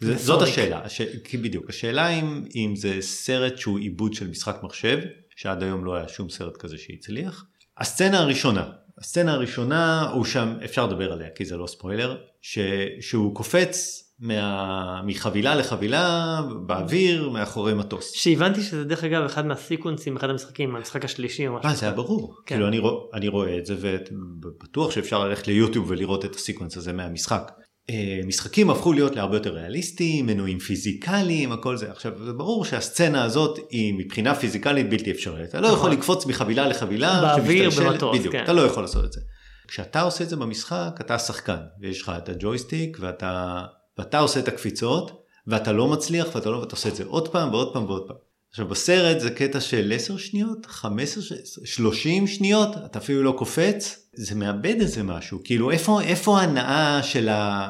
זה- 0.00 0.16
זאת. 0.16 0.42
השאלה, 0.42 0.80
הש... 0.84 1.00
בדיוק, 1.42 1.70
השאלה 1.70 2.08
אם, 2.08 2.44
אם 2.54 2.76
זה 2.76 2.96
סרט 3.00 3.58
שהוא 3.58 3.78
עיבוד 3.78 4.14
של 4.14 4.28
משחק 4.28 4.56
מחשב, 4.62 4.98
שעד 5.36 5.62
היום 5.62 5.84
לא 5.84 5.94
היה 5.94 6.08
שום 6.08 6.30
סרט 6.30 6.56
כזה 6.56 6.78
שהצליח. 6.78 7.44
הסצנה 7.78 8.18
הראשונה, 8.18 8.64
הסצנה 8.98 9.32
הראשונה 9.32 10.10
הוא 10.10 10.24
שם, 10.24 10.54
אפשר 10.64 10.86
לדבר 10.86 11.12
עליה 11.12 11.28
כי 11.34 11.44
זה 11.44 11.56
לא 11.56 11.66
ספוילר, 11.66 12.16
ש... 12.42 12.58
שהוא 13.00 13.34
קופץ 13.34 14.02
מה... 14.20 15.02
מחבילה 15.06 15.54
לחבילה 15.54 16.40
באוויר 16.66 17.30
מאחורי 17.30 17.74
מטוס. 17.74 18.12
שהבנתי 18.12 18.62
שזה 18.62 18.84
דרך 18.84 19.04
אגב 19.04 19.22
אחד 19.24 19.46
מהסיקוונסים, 19.46 20.16
אחד 20.16 20.30
המשחקים, 20.30 20.76
המשחק 20.76 21.04
השלישי 21.04 21.46
או 21.46 21.54
משהו. 21.54 21.68
אה, 21.70 21.74
זה 21.74 21.86
היה 21.86 21.94
ברור. 21.94 22.36
כן. 22.46 22.54
כאילו 22.54 22.68
אני, 22.68 22.78
רוא, 22.78 23.00
אני 23.14 23.28
רואה 23.28 23.58
את 23.58 23.66
זה 23.66 23.76
ובטוח 23.80 24.90
שאפשר 24.90 25.24
ללכת 25.24 25.46
ליוטיוב 25.46 25.90
ולראות 25.90 26.24
את 26.24 26.34
ה 26.34 26.39
sequence 26.39 26.76
הזה 26.76 26.92
מהמשחק. 26.92 27.52
אה, 27.90 28.20
משחקים 28.26 28.70
הפכו 28.70 28.92
להיות 28.92 29.16
להרבה 29.16 29.36
יותר 29.36 29.54
ריאליסטיים, 29.54 30.26
מנועים 30.26 30.58
פיזיקליים, 30.58 31.52
הכל 31.52 31.76
זה. 31.76 31.90
עכשיו 31.90 32.12
זה 32.24 32.32
ברור 32.32 32.64
שהסצנה 32.64 33.24
הזאת 33.24 33.58
היא 33.70 33.94
מבחינה 33.98 34.34
פיזיקלית 34.34 34.90
בלתי 34.90 35.10
אפשרית. 35.10 35.48
אתה 35.48 35.60
לא 35.60 35.68
נכון. 35.68 35.78
יכול 35.78 35.90
לקפוץ 35.90 36.26
מחבילה 36.26 36.68
לחבילה. 36.68 37.20
באוויר, 37.20 37.70
במטוס, 37.70 38.18
בדיוק, 38.18 38.32
כן. 38.34 38.44
אתה 38.44 38.52
לא 38.52 38.62
יכול 38.62 38.82
לעשות 38.82 39.04
את 39.04 39.12
זה. 39.12 39.20
כשאתה 39.68 40.00
עושה 40.00 40.24
את 40.24 40.28
זה 40.28 40.36
במשחק, 40.36 40.98
אתה 41.00 41.14
השחקן, 41.14 41.60
ויש 41.80 42.02
לך 42.02 42.12
את 42.18 42.28
הג'ויסטיק, 42.28 42.96
ואתה, 43.00 43.62
ואתה 43.98 44.18
עושה 44.18 44.40
את 44.40 44.48
הקפיצות, 44.48 45.22
ואתה 45.46 45.72
לא 45.72 45.88
מצליח, 45.88 46.26
ואתה 46.34 46.50
לא, 46.50 46.56
ואתה 46.56 46.72
עושה 46.72 46.88
את 46.88 46.96
זה 46.96 47.04
עוד 47.04 47.28
פעם 47.28 47.50
ועוד 47.50 47.72
פעם 47.72 47.84
ועוד 47.84 48.08
פעם. 48.08 48.16
עכשיו 48.56 48.68
בסרט 48.68 49.20
זה 49.20 49.30
קטע 49.30 49.60
של 49.60 49.92
10 49.94 50.16
שניות, 50.16 50.66
15, 50.66 51.22
ש- 51.22 51.32
30 51.64 52.26
שניות, 52.26 52.76
אתה 52.84 52.98
אפילו 52.98 53.22
לא 53.22 53.34
קופץ, 53.38 54.08
זה 54.14 54.34
מאבד 54.34 54.80
איזה 54.80 55.02
משהו, 55.02 55.40
כאילו 55.44 55.70
איפה, 55.70 56.00
איפה 56.02 56.40
ההנאה 56.40 57.02
של 57.02 57.28
ה... 57.28 57.68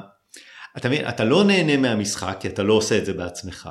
אתה 0.76 0.88
מבין, 0.88 1.08
אתה 1.08 1.24
לא 1.24 1.44
נהנה 1.44 1.76
מהמשחק 1.76 2.36
כי 2.40 2.48
אתה 2.48 2.62
לא 2.62 2.72
עושה 2.74 2.98
את 2.98 3.06
זה 3.06 3.12
בעצמך, 3.12 3.68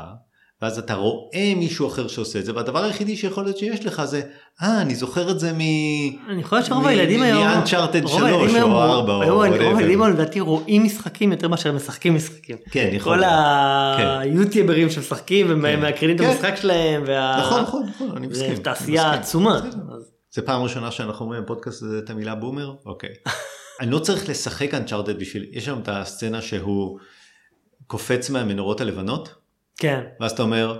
ואז 0.62 0.80
אתה 0.80 0.94
רואה 0.94 1.54
מישהו 1.56 1.88
אחר 1.88 2.08
שעושה 2.08 2.40
את 2.40 2.46
זה, 2.46 2.56
והדבר 2.56 2.84
היחידי 2.84 3.16
שיכול 3.18 3.44
להיות 3.44 3.58
שיש 3.58 3.86
לך 3.86 4.06
זה, 4.06 4.22
אה, 4.64 4.82
אני 4.82 4.96
זוכר 4.96 5.32
את 5.32 5.40
זה 5.40 5.54
מ... 5.54 5.60
אני 6.30 6.44
חושב 6.44 6.64
שרוב 6.64 6.88
הילדים 6.88 7.22
היום, 7.22 7.48
מ-Uncharted 7.48 8.02
רוב 8.04 8.20
3 8.20 8.22
הילדים 8.22 8.56
היום- 8.56 8.72
או 8.72 8.82
4 8.82 9.14
או 9.14 9.34
רוב. 9.34 9.44
הילדים 9.44 10.02
היום 10.02 10.14
לדעתי 10.14 10.40
רואים 10.40 10.84
משחקים 10.84 11.32
יותר 11.32 11.48
מאשר 11.48 11.72
משחקים 11.72 12.16
משחקים. 12.16 12.58
כן, 12.72 12.90
יכול 12.92 13.14
כל 13.14 13.20
להיות. 13.20 14.20
היוטיוברים 14.20 14.90
שמשחקים 14.90 15.48
ומקרינים 15.50 16.16
את 16.16 16.22
כן. 16.22 16.28
המשחק 16.28 16.56
שלהם, 16.56 17.04
נכון, 17.40 17.62
נכון, 17.62 17.86
נכון, 17.90 18.18
אני 18.18 18.28
מסכים. 18.28 18.52
אני 18.52 18.60
תעשייה. 18.60 19.12
עצומה. 19.14 19.60
זה 20.34 20.42
פעם 20.42 20.62
ראשונה 20.64 20.92
שאנחנו 20.92 21.26
אומרים 21.26 21.44
בפודקאסט 21.44 21.84
הזה 21.84 22.00
את 22.00 22.10
המילה 22.10 22.36
בומר? 22.36 22.74
אוקיי. 22.86 23.10
אני 23.82 23.92
לא 23.92 24.00
צריך 24.00 24.30
לשחק 24.30 24.74
אנצ'ארטד 24.74 25.20
בשביל, 25.20 25.46
יש 25.52 25.66
שם 25.66 25.80
את 25.84 25.90
הסצנה 25.92 26.42
שהוא 26.42 27.00
קופץ 27.88 28.30
מהמנורות 28.30 28.82
הלבנות, 28.82 29.30
כן, 29.78 30.00
ואז 30.20 30.32
אתה 30.32 30.44
אומר, 30.44 30.80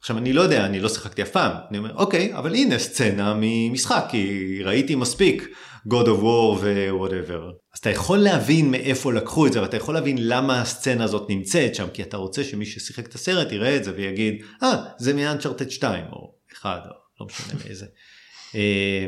עכשיו 0.00 0.18
אני 0.18 0.32
לא 0.32 0.40
יודע, 0.40 0.66
אני 0.66 0.80
לא 0.80 0.88
שיחקתי 0.88 1.22
אף 1.22 1.30
פעם, 1.30 1.52
אני 1.70 1.78
אומר 1.78 1.96
אוקיי, 1.96 2.34
אבל 2.34 2.54
הנה 2.54 2.78
סצנה 2.78 3.34
ממשחק, 3.40 4.04
כי 4.10 4.58
ראיתי 4.64 4.94
מספיק 4.94 5.48
God 5.88 6.06
of 6.06 6.20
War 6.20 6.58
ו-whatever. 6.60 7.42
אז 7.74 7.78
אתה 7.80 7.90
יכול 7.90 8.18
להבין 8.18 8.70
מאיפה 8.70 9.12
לקחו 9.12 9.46
את 9.46 9.52
זה, 9.52 9.62
ואתה 9.62 9.76
יכול 9.76 9.94
להבין 9.94 10.16
למה 10.20 10.60
הסצנה 10.60 11.04
הזאת 11.04 11.30
נמצאת 11.30 11.74
שם, 11.74 11.86
כי 11.92 12.02
אתה 12.02 12.16
רוצה 12.16 12.44
שמי 12.44 12.66
ששיחק 12.66 13.06
את 13.06 13.14
הסרט 13.14 13.52
יראה 13.52 13.76
את 13.76 13.84
זה 13.84 13.92
ויגיד, 13.96 14.42
אה, 14.62 14.72
ah, 14.72 14.76
זה 14.98 15.14
מאנצ'ארטד 15.14 15.70
2 15.70 16.04
או 16.12 16.34
1 16.52 16.80
או 16.86 16.90
לא 17.20 17.26
משנה 17.26 17.60
מאיזה. 17.64 17.86
אה, 18.54 19.06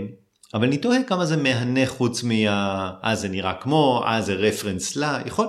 אבל 0.54 0.66
אני 0.66 0.76
תוהה 0.76 1.02
כמה 1.02 1.26
זה 1.26 1.36
מהנה 1.36 1.86
חוץ 1.86 2.22
מה... 2.22 2.90
אה 3.04 3.14
זה 3.14 3.28
נראה 3.28 3.54
כמו, 3.54 4.04
אה 4.06 4.22
זה 4.22 4.34
רפרנס 4.34 4.96
לה, 4.96 5.18
יכול, 5.26 5.46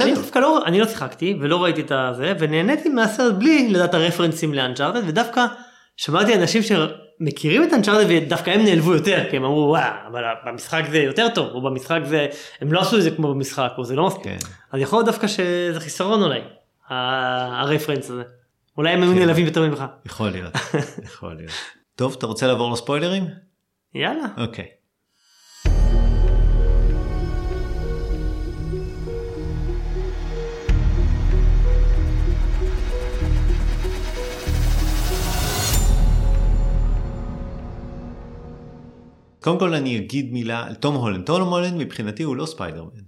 אני 0.00 0.14
דווקא 0.14 0.38
לא, 0.38 0.64
אני 0.66 0.80
לא 0.80 0.86
שיחקתי 0.86 1.38
ולא 1.40 1.64
ראיתי 1.64 1.80
את 1.80 1.92
הזה 1.92 2.32
ונהניתי 2.38 2.88
מהסרט 2.88 3.34
בלי 3.34 3.68
לדעת 3.68 3.94
הרפרנסים 3.94 4.54
לאנצ'ארטד 4.54 5.02
ודווקא 5.06 5.46
שמעתי 5.96 6.34
אנשים 6.34 6.62
שמכירים 6.62 7.62
את 7.62 7.72
אנצ'ארטד 7.72 8.06
ודווקא 8.08 8.50
הם 8.50 8.64
נעלבו 8.64 8.94
יותר 8.94 9.24
כי 9.30 9.36
הם 9.36 9.44
אמרו 9.44 9.68
וואו 9.68 9.82
אבל 10.10 10.22
במשחק 10.46 10.82
זה 10.90 10.98
יותר 10.98 11.28
טוב 11.34 11.48
או 11.54 11.62
במשחק 11.62 12.00
זה 12.04 12.26
הם 12.60 12.72
לא 12.72 12.80
עשו 12.80 12.96
את 12.96 13.02
זה 13.02 13.10
כמו 13.10 13.34
במשחק 13.34 13.72
או 13.78 13.84
זה 13.84 13.96
לא 13.96 14.06
מספיק 14.06 14.24
כן. 14.24 14.36
אז 14.72 14.80
יכול 14.80 14.96
להיות 14.96 15.06
דווקא 15.06 15.26
שזה 15.26 15.80
חיסרון 15.80 16.22
אולי 16.22 16.40
הרפרנס 16.88 18.10
הזה 18.10 18.22
אולי 18.78 18.90
הם 18.90 19.02
היו 19.02 19.12
כן. 19.12 19.18
נעלבים 19.18 19.46
יותר 19.46 19.68
ממך. 19.68 19.84
יכול 20.06 20.30
להיות 20.30 20.54
יכול 21.04 21.34
להיות. 21.34 21.52
טוב 21.96 22.14
אתה 22.18 22.26
רוצה 22.26 22.46
לעבור 22.46 22.72
לספוילרים? 22.72 23.24
יאללה. 23.94 24.26
אוקיי. 24.36 24.66
קודם 39.46 39.58
כל 39.58 39.74
אני 39.74 39.96
אגיד 39.96 40.32
מילה 40.32 40.66
על 40.66 40.74
תום 40.74 40.94
הולנד. 40.94 41.26
תום 41.26 41.48
הולנד 41.48 41.74
מבחינתי 41.74 42.22
הוא 42.22 42.36
לא 42.36 42.46
ספיידרמן. 42.46 43.02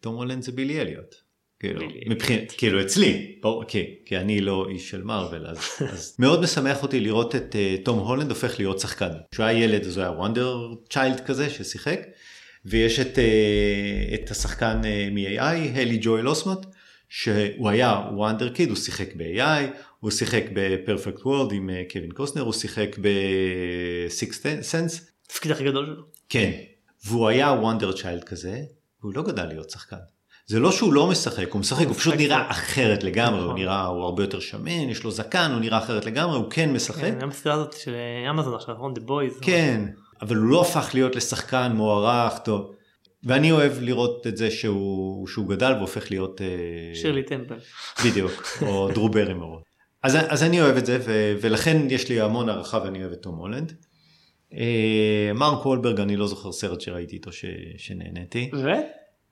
תום 0.00 0.14
הולנד 0.14 0.42
זה 0.42 0.52
בילי 0.52 0.80
אליוט. 0.80 1.14
כאילו, 1.60 1.82
מבחינת, 2.08 2.52
כאילו 2.52 2.80
אצלי, 2.80 3.38
בוא, 3.42 3.64
כי, 3.68 3.94
כי 4.06 4.16
אני 4.16 4.40
לא 4.40 4.66
איש 4.70 4.90
של 4.90 5.02
מארוול, 5.02 5.46
אז, 5.46 5.58
אז 5.92 6.16
מאוד 6.18 6.42
משמח 6.42 6.82
אותי 6.82 7.00
לראות 7.00 7.34
את 7.34 7.54
אה, 7.54 7.84
תום 7.84 7.98
הולנד 7.98 8.30
הופך 8.30 8.58
להיות 8.58 8.80
שחקן. 8.80 9.08
כשהוא 9.30 9.46
היה 9.46 9.64
ילד 9.64 9.84
אז 9.84 9.96
הוא 9.96 10.04
היה 10.04 10.12
wonder 10.12 10.74
child 10.90 11.20
כזה 11.20 11.50
ששיחק, 11.50 12.00
ויש 12.64 13.00
את, 13.00 13.18
אה, 13.18 14.14
את 14.14 14.30
השחקן 14.30 14.80
אה, 14.82 15.14
מ-AI, 15.14 15.78
הלי 15.80 15.98
ג'ואל 16.00 16.28
אוסמנט, 16.28 16.66
שהוא 17.08 17.68
היה 17.68 18.02
wonder 18.12 18.48
kid, 18.48 18.68
הוא 18.68 18.76
שיחק 18.76 19.08
ב-AI, 19.16 19.64
הוא 20.00 20.10
שיחק 20.10 20.44
ב 20.52 20.61
Perfect 20.61 21.20
World 21.26 21.52
עם 21.52 21.70
קווין 21.92 22.10
קוסנר, 22.10 22.42
הוא 22.42 22.52
שיחק 22.52 22.96
ב 22.98 23.23
Sixth 23.23 24.46
Sense, 24.60 25.08
התפקיד 25.30 25.52
הכי 25.52 25.64
גדול 25.64 25.86
שלו. 25.86 26.02
כן, 26.28 26.50
והוא 27.04 27.28
היה 27.28 27.46
וונדר 27.46 27.92
צ'יילד 27.92 28.24
כזה, 28.24 28.62
והוא 29.00 29.12
לא 29.14 29.22
גדל 29.22 29.46
להיות 29.46 29.70
שחקן. 29.70 29.96
זה 30.46 30.60
לא 30.60 30.72
שהוא 30.72 30.92
לא 30.92 31.06
משחק, 31.06 31.52
הוא 31.52 31.60
משחק, 31.60 31.86
הוא 31.86 31.94
פשוט 31.94 32.14
נראה 32.14 32.50
אחרת 32.50 33.02
לגמרי, 33.02 33.38
הוא 33.38 33.46
נכון. 33.46 33.60
נראה, 33.60 33.84
הוא 33.84 34.04
הרבה 34.04 34.22
יותר 34.22 34.40
שמן, 34.40 34.88
יש 34.90 35.04
לו 35.04 35.10
זקן, 35.10 35.50
הוא 35.52 35.60
נראה 35.60 35.78
אחרת 35.78 36.04
לגמרי, 36.04 36.36
הוא 36.36 36.50
כן 36.50 36.72
משחק. 36.72 37.00
כן, 37.00 37.18
גם 37.18 37.28
הסדרה 37.28 37.54
הזאת 37.54 37.72
של 37.72 37.94
אמזון 38.30 38.54
עכשיו, 38.54 38.74
נכון? 38.74 38.94
The 38.94 39.08
Boys. 39.08 39.40
כן, 39.40 39.84
אבל 40.22 40.36
הוא 40.36 40.46
לא 40.46 40.60
הפך 40.60 40.90
להיות 40.94 41.16
לשחקן 41.16 41.72
מוערך, 41.74 42.38
טוב. 42.38 42.72
ואני 43.24 43.52
אוהב 43.52 43.72
לראות 43.80 44.26
את 44.26 44.36
זה 44.36 44.50
שהוא, 44.50 45.26
שהוא 45.26 45.48
גדל 45.48 45.72
והופך 45.78 46.10
להיות... 46.10 46.40
אה, 46.40 46.46
שירלי 46.94 47.22
טמפל. 47.22 47.54
בדיוק, 48.04 48.32
או 48.62 48.88
דרו 48.94 49.08
ברימור. 49.08 49.62
אז, 50.02 50.18
אז 50.28 50.42
אני 50.42 50.60
אוהב 50.60 50.76
את 50.76 50.86
זה, 50.86 50.98
ו, 51.04 51.32
ולכן 51.40 51.86
יש 51.90 52.08
לי 52.08 52.20
המון 52.20 52.48
הערכה 52.48 52.78
ואני 52.84 53.02
אוהב 53.02 53.12
את 53.12 53.22
תום 53.22 53.36
הולנד. 53.36 53.72
אה, 54.54 55.30
מרק 55.34 55.66
וולברג 55.66 56.00
אני 56.00 56.16
לא 56.16 56.26
זוכר 56.26 56.52
סרט 56.52 56.80
שראיתי 56.80 57.16
איתו 57.16 57.32
ש... 57.32 57.44
שנהניתי. 57.76 58.50
ו? 58.54 58.68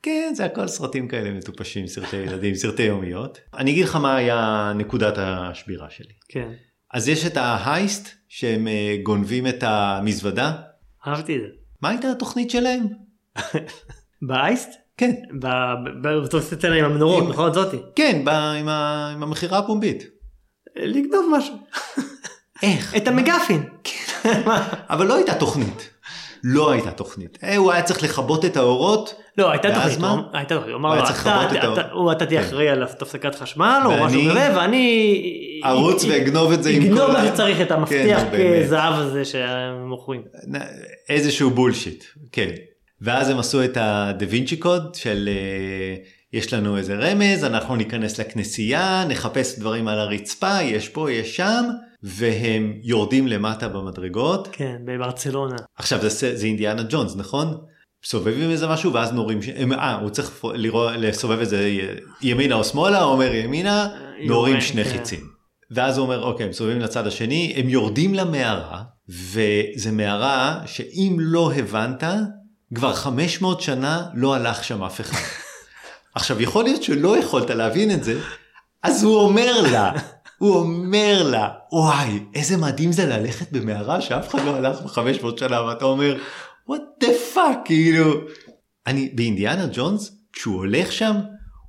כן 0.02 0.32
זה 0.34 0.44
הכל 0.44 0.68
סרטים 0.68 1.08
כאלה 1.08 1.30
מטופשים 1.30 1.86
סרטי 1.86 2.16
ילדים 2.16 2.54
סרטי 2.62 2.82
יומיות. 2.82 3.40
אני 3.54 3.70
אגיד 3.70 3.84
לך 3.84 3.96
מה 3.96 4.16
היה 4.16 4.72
נקודת 4.76 5.14
השבירה 5.16 5.90
שלי. 5.90 6.12
כן. 6.28 6.48
אז 6.94 7.08
יש 7.08 7.26
את 7.26 7.36
ההייסט 7.36 8.08
שהם 8.28 8.68
אה, 8.68 8.96
גונבים 9.02 9.46
את 9.46 9.62
המזוודה. 9.62 10.52
אהבתי 11.06 11.36
את 11.36 11.40
זה. 11.40 11.46
מה 11.82 11.88
הייתה 11.88 12.10
התוכנית 12.10 12.50
שלהם? 12.50 12.86
בהייסט? 14.28 14.70
כן. 14.96 15.12
באותו 16.02 16.40
סצנה 16.40 16.74
עם 16.74 16.84
המנורות, 16.84 17.28
נכון 17.28 17.54
זאתי. 17.54 17.76
כן, 17.96 18.24
עם 18.58 19.22
המכירה 19.22 19.58
הפומבית. 19.58 20.04
לגנוב 20.76 21.26
משהו. 21.36 21.54
איך? 22.62 22.96
את 22.96 23.08
המגפין. 23.08 23.62
אבל 24.90 25.06
לא 25.06 25.16
הייתה 25.16 25.34
תוכנית. 25.34 25.90
לא 26.44 26.70
הייתה 26.70 26.90
תוכנית. 26.90 27.38
אה, 27.42 27.56
הוא 27.56 27.72
היה 27.72 27.82
צריך 27.82 28.02
לכבות 28.02 28.44
את 28.44 28.56
האורות. 28.56 29.14
לא, 29.38 29.50
הייתה 29.50 29.68
תוכנית. 29.74 29.98
מה? 29.98 30.22
הייתה 30.32 30.54
תוכנית. 30.54 30.74
הוא 30.74 30.80
אמר 30.80 30.94
לו, 31.92 32.12
אתה 32.12 32.26
תהיה 32.26 32.42
כן. 32.42 32.48
אחראי 32.48 32.68
על 32.68 32.82
הפסקת 32.82 33.34
חשמל 33.34 33.80
או 33.84 33.90
משהו 33.90 34.20
כזה, 34.30 34.52
ואני... 34.56 35.22
ארוץ 35.64 36.04
ואגנוב 36.04 36.52
את 36.52 36.62
זה 36.62 36.70
עם 36.70 36.82
כל... 36.82 36.86
אגנוב 36.88 37.10
מה 37.10 37.26
שצריך 37.26 37.60
את 37.60 37.70
המפתח 37.70 38.20
כן, 38.30 38.66
זהב 38.66 38.94
הזה 38.94 39.24
שהם 39.24 39.88
מוכרים. 39.88 40.22
איזשהו 41.08 41.50
בולשיט, 41.50 42.04
כן. 42.32 42.50
ואז 43.00 43.30
הם 43.30 43.38
עשו 43.38 43.64
את 43.64 43.76
הדה 43.80 44.26
וינצ'י 44.28 44.56
קוד 44.56 44.94
של 44.94 45.28
אה, 45.32 45.96
יש 46.32 46.54
לנו 46.54 46.76
איזה 46.76 46.94
רמז, 46.94 47.44
אנחנו 47.44 47.76
ניכנס 47.76 48.20
לכנסייה, 48.20 49.04
נחפש 49.08 49.58
דברים 49.58 49.88
על 49.88 49.98
הרצפה, 49.98 50.62
יש 50.62 50.88
פה, 50.88 51.12
יש 51.12 51.36
שם. 51.36 51.64
והם 52.02 52.72
יורדים 52.82 53.26
למטה 53.26 53.68
במדרגות. 53.68 54.48
כן, 54.52 54.76
בברצלונה. 54.84 55.56
עכשיו 55.76 56.00
זה, 56.02 56.36
זה 56.36 56.46
אינדיאנה 56.46 56.82
ג'ונס, 56.88 57.16
נכון? 57.16 57.58
סובבים 58.04 58.50
איזה 58.50 58.68
משהו 58.68 58.92
ואז 58.92 59.12
נורים, 59.12 59.40
אה, 59.72 59.94
הוא 59.94 60.10
צריך 60.10 60.44
לראות, 60.44 60.92
לסובב 60.96 61.40
את 61.40 61.48
זה 61.48 61.78
ימינה 62.22 62.54
או 62.54 62.64
שמאלה, 62.64 63.02
הוא 63.02 63.12
אומר 63.12 63.34
ימינה, 63.34 63.88
נורים 64.26 64.60
שני 64.60 64.84
כן. 64.84 64.90
חיצים. 64.90 65.20
ואז 65.70 65.98
הוא 65.98 66.04
אומר, 66.04 66.22
אוקיי, 66.22 66.46
הם 66.46 66.52
סובבים 66.52 66.80
לצד 66.80 67.06
השני, 67.06 67.54
הם 67.56 67.68
יורדים 67.68 68.14
למערה, 68.14 68.82
וזה 69.08 69.92
מערה 69.92 70.60
שאם 70.66 71.16
לא 71.20 71.52
הבנת, 71.56 72.04
כבר 72.74 72.94
500 72.94 73.60
שנה 73.60 74.06
לא 74.14 74.34
הלך 74.34 74.64
שם 74.64 74.82
אף 74.82 75.00
אחד. 75.00 75.18
עכשיו, 76.14 76.42
יכול 76.42 76.64
להיות 76.64 76.82
שלא 76.82 77.18
יכולת 77.18 77.50
להבין 77.50 77.90
את 77.90 78.04
זה, 78.04 78.20
אז 78.82 79.04
הוא 79.04 79.16
אומר 79.20 79.62
לה, 79.62 79.92
הוא 80.38 80.56
אומר 80.56 81.22
לה, 81.30 81.48
וואי, 81.72 82.20
איזה 82.34 82.56
מדהים 82.56 82.92
זה 82.92 83.06
ללכת 83.06 83.52
במערה 83.52 84.00
שאף 84.00 84.28
אחד 84.28 84.44
לא 84.44 84.56
הלך 84.56 84.82
בחמש 84.82 85.20
מאות 85.22 85.38
שנה, 85.38 85.62
ואתה 85.62 85.84
אומר, 85.84 86.16
what 86.70 87.04
the 87.04 87.34
fuck, 87.34 87.64
כאילו. 87.64 88.20
אני, 88.86 89.10
באינדיאנה 89.14 89.66
ג'ונס, 89.72 90.12
כשהוא 90.32 90.56
הולך 90.56 90.92
שם, 90.92 91.16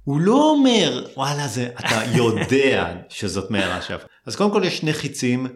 הוא 0.03 0.22
לא 0.22 0.49
אומר, 0.49 1.05
וואלה, 1.18 1.47
זה, 1.47 1.70
אתה 1.80 2.01
יודע 2.15 2.95
שזאת 3.09 3.51
מערה 3.51 3.82
שאף 3.82 4.01
אז 4.26 4.36
קודם 4.36 4.51
כל 4.51 4.61
יש 4.65 4.78
שני 4.78 4.93
חיצים 4.93 5.47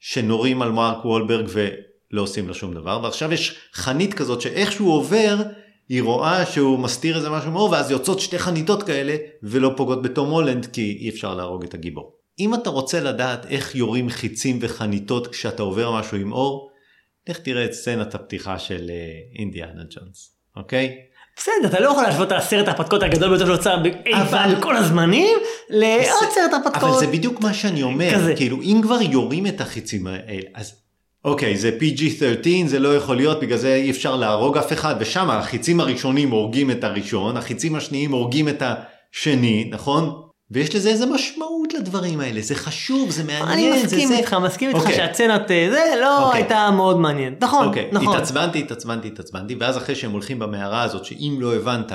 שנורים 0.00 0.62
על 0.62 0.72
מרק 0.72 1.04
וולברג 1.04 1.46
ולא 1.48 2.22
עושים 2.22 2.48
לו 2.48 2.54
שום 2.54 2.74
דבר, 2.74 3.00
ועכשיו 3.02 3.32
יש 3.32 3.58
חנית 3.74 4.14
כזאת 4.14 4.40
שאיך 4.40 4.72
שהוא 4.72 4.92
עובר, 4.92 5.36
היא 5.88 6.02
רואה 6.02 6.46
שהוא 6.46 6.78
מסתיר 6.78 7.16
איזה 7.16 7.30
משהו 7.30 7.50
מאור, 7.50 7.70
ואז 7.70 7.90
יוצאות 7.90 8.20
שתי 8.20 8.38
חניתות 8.38 8.82
כאלה, 8.82 9.16
ולא 9.42 9.72
פוגעות 9.76 10.02
בתום 10.02 10.30
הולנד, 10.30 10.66
כי 10.66 10.98
אי 11.00 11.08
אפשר 11.08 11.34
להרוג 11.34 11.64
את 11.64 11.74
הגיבור. 11.74 12.23
אם 12.38 12.54
אתה 12.54 12.70
רוצה 12.70 13.00
לדעת 13.00 13.46
איך 13.46 13.74
יורים 13.74 14.10
חיצים 14.10 14.58
וחניתות 14.60 15.26
כשאתה 15.26 15.62
עובר 15.62 15.92
משהו 15.92 16.16
עם 16.16 16.32
אור, 16.32 16.70
לך 17.28 17.38
תראה 17.38 17.64
את 17.64 17.72
סצנת 17.72 18.14
הפתיחה 18.14 18.58
של 18.58 18.90
uh, 18.90 19.38
אינדיאנה 19.38 19.82
ג'ונס, 19.90 20.36
אוקיי? 20.56 20.96
בסדר, 21.36 21.68
אתה 21.68 21.80
לא 21.80 21.88
יכול 21.88 22.02
להשוות 22.02 22.32
את 22.32 22.32
הסרט 22.32 22.68
ההרפתקאות 22.68 23.02
הגדול 23.02 23.28
ביותר 23.28 23.46
שנוצר 23.46 23.82
אי 24.06 24.12
פעם 24.30 24.54
בכל 24.54 24.76
הזמנים 24.76 25.38
לעוד 25.70 26.30
סרט 26.34 26.52
הרפתקאות. 26.52 26.90
אבל 26.90 27.00
זה 27.00 27.06
בדיוק 27.06 27.40
מה 27.40 27.54
שאני 27.54 27.82
אומר, 27.82 28.14
כזה. 28.14 28.36
כאילו 28.36 28.62
אם 28.62 28.80
כבר 28.82 29.02
יורים 29.02 29.46
את 29.46 29.60
החיצים 29.60 30.06
האלה, 30.06 30.48
אז 30.54 30.74
אוקיי 31.24 31.56
זה 31.56 31.78
PG-13 31.80 32.66
זה 32.66 32.78
לא 32.78 32.96
יכול 32.96 33.16
להיות 33.16 33.40
בגלל 33.40 33.58
זה 33.58 33.74
אי 33.74 33.90
אפשר 33.90 34.16
להרוג 34.16 34.58
אף 34.58 34.72
אחד 34.72 34.94
ושם 35.00 35.30
החיצים 35.30 35.80
הראשונים 35.80 36.30
הורגים 36.30 36.70
את 36.70 36.84
הראשון, 36.84 37.36
החיצים 37.36 37.74
השניים 37.74 38.12
הורגים 38.12 38.48
את 38.48 38.62
השני, 38.62 39.68
נכון? 39.70 40.24
ויש 40.54 40.74
לזה 40.74 40.88
איזה 40.90 41.06
משמעות 41.06 41.74
לדברים 41.74 42.20
האלה, 42.20 42.40
זה 42.40 42.54
חשוב, 42.54 43.10
זה 43.10 43.24
מעניין. 43.24 43.48
אני 43.48 43.82
מסכים 43.82 44.08
זה 44.08 44.16
איתך, 44.16 44.30
זה... 44.30 44.38
מסכים 44.38 44.68
איתך 44.68 44.78
okay. 44.78 44.82
אוקיי. 44.82 44.96
שהצנת 44.96 45.50
אה, 45.50 45.68
זה 45.70 45.94
לא 46.00 46.18
okay. 46.18 46.22
אוקיי. 46.22 46.40
הייתה 46.40 46.70
מאוד 46.70 46.98
מעניינת. 46.98 47.42
נכון, 47.42 47.64
okay. 47.64 47.68
אוקיי, 47.68 47.88
נכון. 47.92 48.16
התעצבנתי, 48.16 48.58
התעצבנתי, 48.58 49.08
התעצבנתי, 49.08 49.54
ואז 49.60 49.76
אחרי 49.76 49.94
שהם 49.94 50.10
הולכים 50.10 50.38
במערה 50.38 50.82
הזאת, 50.82 51.04
שאם 51.04 51.36
לא 51.40 51.54
הבנת, 51.54 51.92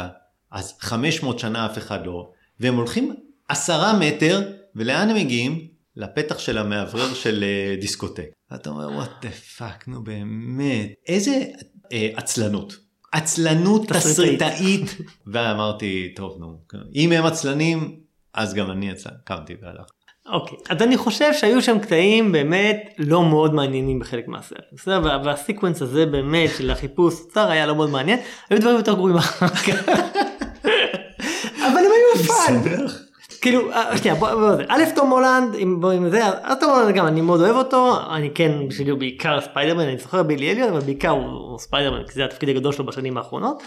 אז 0.52 0.74
500 0.80 1.40
שנה 1.40 1.66
אף 1.66 1.78
אחד 1.78 2.06
לא, 2.06 2.30
והם 2.60 2.76
הולכים 2.76 3.14
עשרה 3.48 4.00
מטר, 4.00 4.42
ולאן 4.76 5.10
הם 5.10 5.16
מגיעים? 5.16 5.68
לפתח 5.96 6.40
של 6.40 6.58
המאוורר 6.58 7.14
של 7.14 7.44
אה, 7.44 7.76
דיסקוטק. 7.82 8.26
אתה 8.56 8.70
אומר, 8.70 8.90
what 8.92 9.10
the 9.22 9.30
fuck, 9.58 9.88
נו 9.88 10.04
באמת, 10.04 10.90
איזה 11.08 11.44
אה, 11.92 12.10
עצלנות. 12.16 12.78
עצלנות 13.12 13.88
תסריטאית. 13.88 14.96
ואמרתי, 15.28 16.14
טוב 16.16 16.38
נו, 16.40 16.60
אם 16.96 17.12
הם 17.12 17.26
עצלנים, 17.26 18.00
אז 18.34 18.54
גם 18.54 18.72
אני 18.72 18.90
אצא, 18.90 19.10
קמתי 19.24 19.54
והלכתי. 19.62 19.94
אוקיי, 20.32 20.58
אז 20.70 20.82
אני 20.82 20.98
חושב 20.98 21.34
שהיו 21.34 21.62
שם 21.62 21.80
קטעים 21.80 22.32
באמת 22.32 22.94
לא 22.98 23.24
מאוד 23.24 23.54
מעניינים 23.54 24.00
בחלק 24.00 24.28
מהסרט. 24.28 24.64
בסדר? 24.74 25.02
וה- 25.04 25.18
וה 25.26 25.37
sequence 25.37 25.82
הזה 25.82 26.06
באמת 26.06 26.50
של 26.58 26.72
החיפוש 26.72 27.16
אוצר 27.34 27.50
היה 27.52 27.66
לא 27.66 27.76
מאוד 27.76 27.90
מעניין, 27.90 28.20
היו 28.50 28.60
דברים 28.62 28.76
יותר 28.78 28.94
גרועים 28.94 29.18
אחר 29.18 29.48
כך. 29.48 29.90
אבל 31.60 31.78
הם 31.78 31.92
היו 31.92 32.24
fun. 32.24 32.62
כאילו, 33.42 33.72
אה, 33.72 33.98
שנייה, 33.98 34.16
בוא, 34.16 34.34
בוא. 34.34 34.52
א', 34.68 34.84
תום 34.96 35.10
הולנד, 35.10 35.56
אם 35.56 35.78
בוא 35.82 35.92
עם 35.92 36.10
זה, 36.10 36.22
אז 36.44 36.58
תום 36.60 36.70
הולנד 36.70 36.96
גם, 36.96 37.08
אני 37.08 37.22
מאוד 37.22 37.42
אוהב 37.42 37.56
אותו, 37.56 37.98
אני 38.16 38.30
כן, 38.36 38.52
בשבילי 38.68 38.92
הוא 38.92 39.00
בעיקר 39.00 39.42
ספיידרמן, 39.42 39.84
אני 39.84 39.98
זוכר 39.98 40.24
בילי 40.24 40.52
אליוט, 40.52 40.70
אבל 40.70 40.80
בעיקר 40.80 41.10
הוא 41.10 41.60
ספיידרמן, 41.60 42.04
כי 42.08 42.14
זה 42.14 42.26
התפקיד 42.26 42.50
הגדול 42.50 42.74
שלו 42.74 42.86
בשנים 42.86 43.18
האחרונות. 43.18 43.64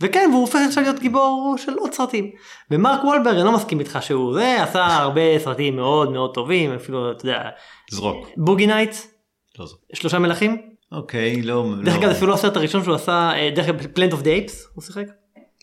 וכן, 0.00 0.28
והוא 0.30 0.40
הופך 0.40 0.58
עכשיו 0.68 0.82
להיות 0.82 0.98
גיבור 0.98 1.54
של 1.58 1.74
עוד 1.74 1.92
סרטים. 1.92 2.30
ומרק 2.70 3.04
וולברג, 3.04 3.34
אני 3.34 3.44
לא 3.44 3.52
מסכים 3.52 3.80
איתך 3.80 3.98
שהוא 4.00 4.34
זה, 4.34 4.62
עשה 4.62 4.86
הרבה 4.86 5.38
סרטים 5.38 5.76
מאוד 5.76 6.12
מאוד 6.12 6.34
טובים, 6.34 6.72
אפילו, 6.72 7.10
אתה 7.12 7.26
יודע, 7.26 7.42
זרוק. 7.90 8.28
בוגי 8.36 8.66
נייטס, 8.66 9.14
לא 9.58 9.66
זרוק. 9.66 9.80
שלושה 9.92 10.18
מלכים. 10.18 10.62
אוקיי, 10.92 11.42
לא... 11.42 11.66
דרך 11.84 11.94
לא. 11.94 12.00
אגב, 12.00 12.08
זה 12.08 12.16
אפילו 12.16 12.30
לא 12.30 12.34
הסרט 12.34 12.56
הראשון 12.56 12.84
שהוא 12.84 12.94
עשה, 12.94 13.30
אה, 13.34 13.50
דרך 13.54 13.68
אגב, 13.68 13.86
Planet 13.86 14.12
of 14.12 14.22
the 14.22 14.30
Apes, 14.30 14.68
הוא 14.74 14.84
שיחק. 14.84 15.06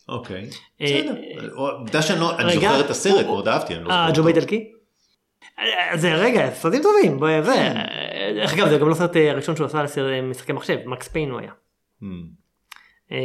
אוקיי. 0.09 0.49
אה, 0.82 0.86
בסדר. 0.86 1.13
עובדה 1.55 2.01
שאני 2.01 2.19
לא... 2.19 2.39
אני 2.39 2.53
זוכר 2.53 2.79
את 2.79 2.89
הסרט, 2.89 3.25
מאוד 3.25 3.47
אהבתי. 3.47 3.75
לא 3.75 3.91
אה, 3.91 4.09
ג'ו? 4.13 4.23
אה, 5.59 5.97
זה 5.97 6.13
רגע, 6.13 6.51
סרטים 6.53 6.82
טובים, 6.84 7.19
כן. 7.19 7.73
דרך 8.36 8.53
אגב 8.53 8.69
זה 8.69 8.77
גם 8.77 8.89
לא 8.89 8.93
סרט 8.93 9.17
אה, 9.17 9.32
הראשון 9.32 9.55
שהוא 9.55 9.65
עשה 9.65 10.01
אה, 10.01 10.21
משחקי 10.21 10.53
מחשב, 10.53 10.77
Max 10.86 11.07
Payne 11.07 11.30
הוא 11.29 11.39
היה. 11.39 11.51
אה, 13.12 13.18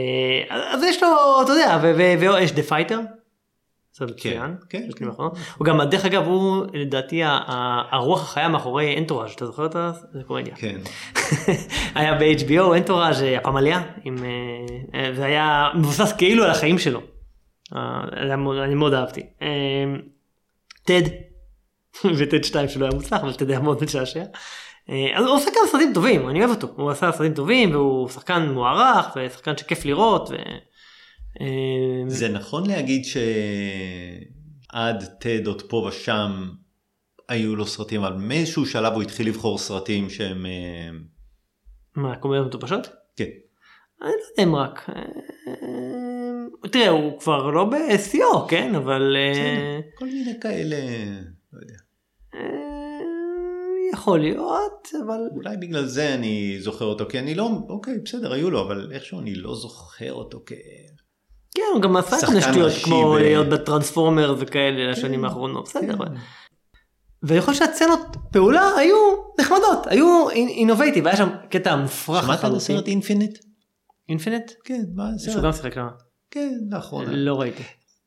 אז 0.72 0.82
יש 0.82 1.03
לו, 1.03 1.09
אתה 1.45 1.53
יודע, 1.53 1.78
ויש 1.82 2.53
The 2.53 2.62
Fighter. 2.62 3.01
סרט 3.95 4.11
מצוין. 4.11 4.57
כן, 4.70 4.89
כן. 4.99 5.07
הוא 5.59 5.66
גם, 5.66 5.80
דרך 5.82 6.05
אגב, 6.05 6.26
הוא 6.26 6.66
לדעתי 6.74 7.20
הרוח 7.93 8.22
החיה 8.22 8.49
מאחורי 8.49 8.99
Entourage, 8.99 9.30
אתה 9.30 9.47
זוכר 9.47 9.66
את 9.66 9.76
ה- 9.76 9.93
זה 10.12 10.20
קומדיה. 10.26 10.55
כן. 10.57 10.80
היה 11.95 12.14
ב-HBO 12.14 12.76
Entourage 12.76 13.22
הפמליה, 13.39 13.82
זה 15.16 15.24
היה 15.24 15.68
מבוסס 15.74 16.12
כאילו 16.12 16.45
על 16.45 16.51
החיים 16.51 16.78
שלו. 16.78 17.01
אה, 17.76 17.80
זה 18.28 18.34
אני 18.64 18.74
מאוד 18.74 18.95
אהבתי. 18.95 19.22
אה, 19.43 19.47
טד, 20.84 21.03
וטד 22.18 22.45
2 22.45 22.68
שלא 22.68 22.84
היה 22.84 22.95
מוצלח, 22.95 23.20
אבל 23.20 23.32
טד 23.32 23.51
היה 23.51 23.61
מאוד 23.61 23.84
משעשע. 23.84 24.22
אה, 24.91 25.18
אז 25.18 25.24
הוא 25.24 25.34
עושה 25.34 25.51
כמה 25.51 25.66
סרטים 25.70 25.93
טובים, 25.95 26.28
אני 26.28 26.39
אוהב 26.39 26.51
אותו, 26.51 26.68
הוא 26.76 26.91
עשה 26.91 27.12
סרטים 27.12 27.34
טובים 27.34 27.70
והוא 27.70 28.09
שחקן 28.09 28.49
מוערך 28.49 29.16
ושחקן 29.16 29.57
שכיף 29.57 29.84
לראות. 29.84 30.28
ו... 30.30 30.34
אה, 31.41 32.09
זה 32.09 32.28
נכון 32.28 32.66
להגיד 32.66 33.05
שעד 33.05 35.05
טד 35.20 35.47
עוד 35.47 35.62
פה 35.62 35.89
ושם 35.89 36.49
היו 37.28 37.57
לו 37.57 37.66
סרטים, 37.66 38.05
אבל 38.05 38.16
מאיזשהו 38.16 38.66
שלב 38.66 38.93
הוא 38.93 39.03
התחיל 39.03 39.28
לבחור 39.28 39.59
סרטים 39.59 40.11
שהם... 40.11 40.47
אה, 40.47 40.91
מה, 41.97 42.16
קומדיות 42.16 42.47
מטופשות? 42.47 42.89
כן. 43.16 43.24
אני 44.03 44.11
לא 44.11 44.24
יודע 44.30 44.43
אם 44.43 44.57
רק. 44.57 44.89
אה, 44.89 46.70
תראה, 46.70 46.89
הוא 46.89 47.20
כבר 47.20 47.51
לא 47.51 47.64
בשיאו, 47.64 48.49
כן, 48.49 48.74
אבל... 48.74 49.16
כל 49.95 50.05
מיני 50.05 50.41
כאלה, 50.41 50.76
יכול 53.97 54.20
להיות, 54.20 54.88
אבל... 55.07 55.20
אולי 55.36 55.57
בגלל 55.57 55.86
זה 55.86 56.14
אני 56.14 56.57
זוכר 56.61 56.84
אותו, 56.84 57.05
כי 57.09 57.18
אני 57.18 57.34
לא, 57.34 57.51
אוקיי, 57.68 57.94
בסדר, 58.05 58.32
היו 58.32 58.51
לו, 58.51 58.62
אבל 58.66 58.88
איכשהו 58.92 59.20
אני 59.20 59.34
לא 59.34 59.55
זוכר 59.55 60.12
אותו 60.12 60.42
כ... 60.47 60.53
כן, 61.55 61.62
הוא 61.74 61.82
גם 61.82 61.97
עשה 61.97 62.28
מיני 62.28 62.40
שטויות 62.42 62.72
כמו 62.84 63.12
ב- 63.12 63.16
להיות 63.16 63.47
בטרנספורמר 63.49 64.34
וכאלה 64.38 64.90
לשנים 64.90 65.24
האחרונות, 65.24 65.64
בסדר. 65.68 65.94
אבל- 65.94 66.07
ואני 67.22 67.40
חושב 67.40 67.59
שהסצנות 67.59 68.01
פעולה 68.32 68.70
היו 68.76 68.97
נחמדות, 69.40 69.86
היו 69.86 70.30
innovative, 70.30 71.07
היה 71.07 71.16
שם 71.16 71.28
קטע 71.51 71.76
מופרך 71.76 72.24
שמעת 72.24 72.44
על 72.44 72.57
הסרט 72.57 72.86
Infinite? 72.87 73.39
Infinite? 74.09 74.53
כן, 74.64 74.82
מה 74.94 75.05
שהוא 75.18 75.30
הסרט? 75.32 75.44
גם 75.44 75.53
שיחק 75.53 75.74
שם. 75.74 75.86
כן, 76.30 76.53
לאחרונה. 76.70 77.09
לא 77.12 77.40
ראיתי. 77.40 77.62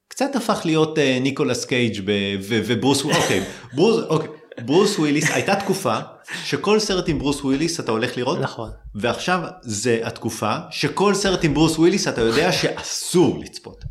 קצת 0.07 0.35
הפך 0.35 0.61
להיות 0.65 0.97
אה, 0.97 1.17
ניקולס 1.21 1.65
קייג' 1.65 2.01
וברוס, 2.41 3.03
אוקיי, 3.05 3.43
ברוס, 3.73 4.03
אוקיי, 4.09 4.29
ברוס 4.66 4.99
וויליס, 4.99 5.32
הייתה 5.32 5.55
תקופה 5.55 5.97
שכל 6.43 6.80
סרט 6.80 7.10
עם 7.10 7.20
ברוס 7.20 7.41
וויליס 7.43 7.80
אתה 7.80 7.91
הולך 7.91 8.18
לראות, 8.18 8.39
נכון. 8.39 8.70
ועכשיו 8.95 9.39
זה 9.62 9.99
התקופה 10.03 10.55
שכל 10.72 11.14
סרט 11.14 11.43
עם 11.43 11.53
ברוס 11.53 11.78
וויליס 11.78 12.07
אתה 12.07 12.22
יודע 12.22 12.51
שאסור 12.51 13.39
לצפות. 13.43 13.84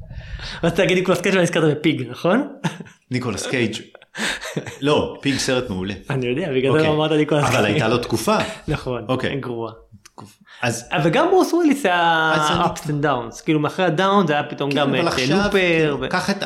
רציתי 0.62 0.82
להגיד 0.82 0.98
ניקולס 0.98 1.20
קייג' 1.20 1.34
והזכרת 1.36 1.78
ב 1.78 1.83
Pig, 1.83 2.02
נכון? 2.10 2.48
ניקולס 3.10 3.46
קייג', 3.46 3.76
לא, 4.80 5.16
Pig 5.20 5.38
סרט 5.38 5.70
מעולה. 5.70 5.94
אני 6.10 6.26
יודע, 6.26 6.48
בגלל 6.52 6.62
זה 6.62 6.68
אוקיי. 6.68 6.86
לא 6.86 6.94
אמרת 6.94 7.12
ניקולס 7.12 7.44
קייג'. 7.44 7.56
אבל 7.56 7.64
הייתה 7.64 7.88
לו 7.88 7.98
תקופה. 7.98 8.36
נכון, 8.68 9.04
אוקיי. 9.08 9.40
גרוע. 9.40 9.72
אז 10.62 10.84
אבל 10.92 11.10
גם 11.10 11.26
ברוס 11.30 11.52
וויליס 11.52 11.86
היה 11.86 12.34
ups 12.64 12.86
and 12.88 13.04
downs, 13.04 13.44
כאילו 13.44 13.60
מאחרי 13.60 13.84
ה 13.84 13.93
down 13.93 14.26
זה 14.26 14.32
היה 14.32 14.42
פתאום 14.42 14.70
כן, 14.70 14.76
גם 14.76 14.94
עכשיו, 14.94 15.38
Looper. 15.44 16.06
קח 16.10 16.30
את 16.30 16.42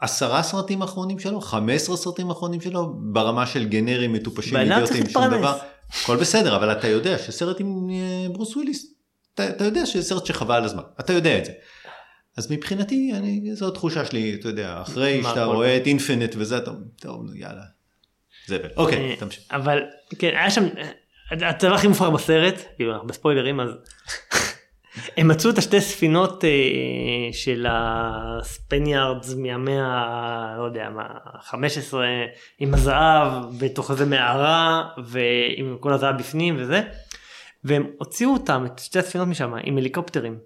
עשרה 0.00 0.42
סרטים 0.42 0.82
האחרונים 0.82 1.18
שלו, 1.18 1.40
15 1.40 1.96
סרטים 1.96 2.28
האחרונים 2.30 2.60
שלו, 2.60 2.94
ברמה 2.98 3.46
של 3.46 3.64
גנרים 3.64 4.12
מטופשים, 4.12 4.56
אידיוטים, 4.56 5.08
שום. 5.08 5.28
דבר, 5.30 5.58
הכל 5.90 6.16
בסדר, 6.16 6.56
אבל 6.56 6.72
אתה 6.72 6.88
יודע 6.88 7.18
שסרט 7.18 7.60
עם 7.60 7.90
אה, 7.90 8.28
ברוס 8.32 8.56
וויליס, 8.56 8.94
אתה, 9.34 9.48
אתה 9.48 9.64
יודע 9.64 9.86
שזה 9.86 10.02
סרט 10.02 10.26
שחבל 10.26 10.54
על 10.54 10.64
הזמן, 10.64 10.82
אתה 11.00 11.12
יודע 11.12 11.38
את 11.38 11.44
זה. 11.44 11.52
אז 12.36 12.52
מבחינתי, 12.52 13.12
אני, 13.14 13.50
זו 13.54 13.68
התחושה 13.68 14.04
שלי, 14.04 14.34
אתה 14.34 14.48
יודע, 14.48 14.82
אחרי 14.82 15.22
שאתה 15.22 15.44
רואה 15.44 15.76
את 15.76 15.86
אינפינט 15.86 16.34
וזה, 16.38 16.58
אתה 16.58 16.70
אומר, 16.70 16.80
טוב, 17.00 17.22
נו 17.22 17.34
יאללה. 17.34 17.62
זבל. 18.46 18.68
אוקיי, 18.76 19.10
אה, 19.10 19.16
תמשיך. 19.16 19.44
אבל 19.50 19.78
כן 20.18 20.30
היה 20.36 20.50
שם 20.50 20.64
הדבר 21.30 21.74
הכי 21.74 21.88
מופרך 21.88 22.08
בסרט 22.08 22.54
כאילו 22.76 22.92
אנחנו 22.92 23.08
בספוילרים 23.08 23.60
אז 23.60 23.68
הם 25.16 25.28
מצאו 25.28 25.50
את 25.50 25.58
השתי 25.58 25.80
ספינות 25.80 26.44
אה, 26.44 26.50
של 27.32 27.66
הספניארדס 27.70 29.34
מהמאה 29.34 30.54
לא 30.58 30.62
יודע 30.64 30.88
מה 30.90 31.04
15 31.40 32.06
עם 32.58 32.74
הזהב 32.74 33.32
בתוך 33.60 33.90
איזה 33.90 34.06
מערה 34.06 34.88
ועם 35.04 35.76
כל 35.80 35.92
הזהב 35.92 36.18
בפנים 36.18 36.56
וזה 36.58 36.80
והם 37.64 37.86
הוציאו 37.98 38.32
אותם 38.32 38.66
את 38.66 38.78
שתי 38.78 38.98
הספינות 38.98 39.28
משם 39.28 39.52
עם 39.64 39.78
הליקופטרים 39.78 40.38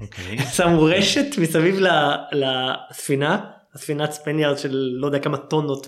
אוקיי. 0.00 0.38
שמו 0.56 0.82
רשת 0.82 1.38
מסביב 1.38 1.80
ל- 1.80 2.14
לספינה, 2.32 3.40
הספינת 3.76 4.12
ספניארד 4.12 4.58
של 4.58 4.90
לא 5.00 5.06
יודע 5.06 5.18
כמה 5.18 5.36
טונות 5.36 5.86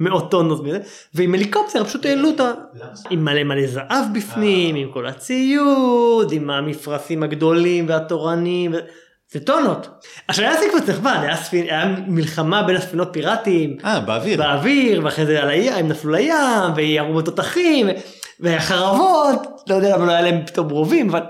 ממאות 0.00 0.30
טונות 0.30 0.64
מזה, 0.64 0.78
ועם 1.14 1.34
הליקופטר 1.34 1.84
פשוט 1.84 2.06
העלו 2.06 2.28
אותה 2.28 2.52
עם 3.10 3.24
מלא 3.24 3.44
מלא 3.44 3.66
זהב 3.66 4.04
בפנים, 4.14 4.74
עם 4.74 4.90
כל 4.92 5.06
הציוד, 5.06 6.32
עם 6.32 6.50
המפרשים 6.50 7.22
הגדולים 7.22 7.88
והתורנים, 7.88 8.74
זה 9.32 9.40
טונות. 9.40 9.88
עכשיו 10.28 10.44
היה 10.44 10.56
סקוויץ 10.56 10.88
נחמד, 10.88 11.18
היה, 11.22 11.36
ספינ... 11.36 11.66
היה 11.66 11.96
מלחמה 12.06 12.62
בין 12.62 12.76
הספינות 12.76 13.08
פיראטים, 13.12 13.76
אה, 13.84 14.00
באוויר. 14.00 14.38
באוויר, 14.38 15.04
ואחרי 15.04 15.26
זה 15.26 15.42
על 15.42 15.48
הים, 15.48 15.72
הם 15.72 15.88
נפלו 15.88 16.12
לים, 16.12 16.72
וירו 16.76 17.14
בתותחים, 17.14 17.86
וחרבות, 18.40 19.62
לא 19.68 19.74
יודע 19.74 19.96
למה 19.96 20.06
לא 20.06 20.12
היה 20.12 20.20
להם 20.20 20.46
פתאום 20.46 20.70
רובים, 20.70 21.10
אבל 21.10 21.20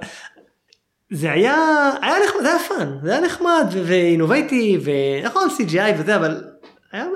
זה 1.13 1.33
היה, 1.33 1.91
היה 2.03 2.15
נחמד, 2.27 2.43
זה 2.43 2.49
היה 2.49 2.59
fun, 2.69 2.99
זה 3.03 3.11
היה 3.13 3.21
נחמד 3.21 3.67
ו- 3.73 3.83
ו 3.87 3.95
innovative, 3.95 4.87
ונכון 5.23 5.49
CGI 5.49 6.01
וזה, 6.01 6.17
אבל 6.17 6.45
היה, 6.93 7.07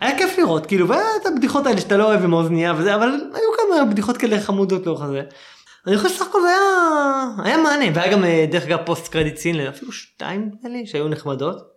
היה 0.00 0.18
כיף 0.18 0.38
לראות, 0.38 0.66
כאילו, 0.66 0.88
והיה 0.88 1.04
את 1.20 1.26
הבדיחות 1.26 1.66
האלה 1.66 1.80
שאתה 1.80 1.96
לא 1.96 2.04
אוהב 2.04 2.24
עם 2.24 2.34
האוזנייה 2.34 2.74
וזה, 2.76 2.94
אבל 2.94 3.08
היו 3.08 3.48
כמה 3.56 3.84
בדיחות 3.84 4.16
כאלה 4.16 4.40
חמודות 4.40 4.86
לאורך 4.86 5.02
הזה. 5.02 5.22
אני 5.86 5.96
חושב 5.96 6.14
שסך 6.14 6.26
הכל 6.26 6.42
זה 6.42 6.48
היה, 6.48 6.58
היה 7.44 7.56
מהנה, 7.56 7.84
והיה 7.94 8.12
גם 8.12 8.24
אה, 8.24 8.46
דרך 8.50 8.64
אגב 8.64 8.78
post 8.86 9.08
credit 9.08 9.36
scene, 9.36 9.60
אפילו 9.60 9.92
שתיים 9.92 10.40
נדמה 10.40 10.70
לי, 10.70 10.86
שהיו 10.86 11.08
נחמדות. 11.08 11.71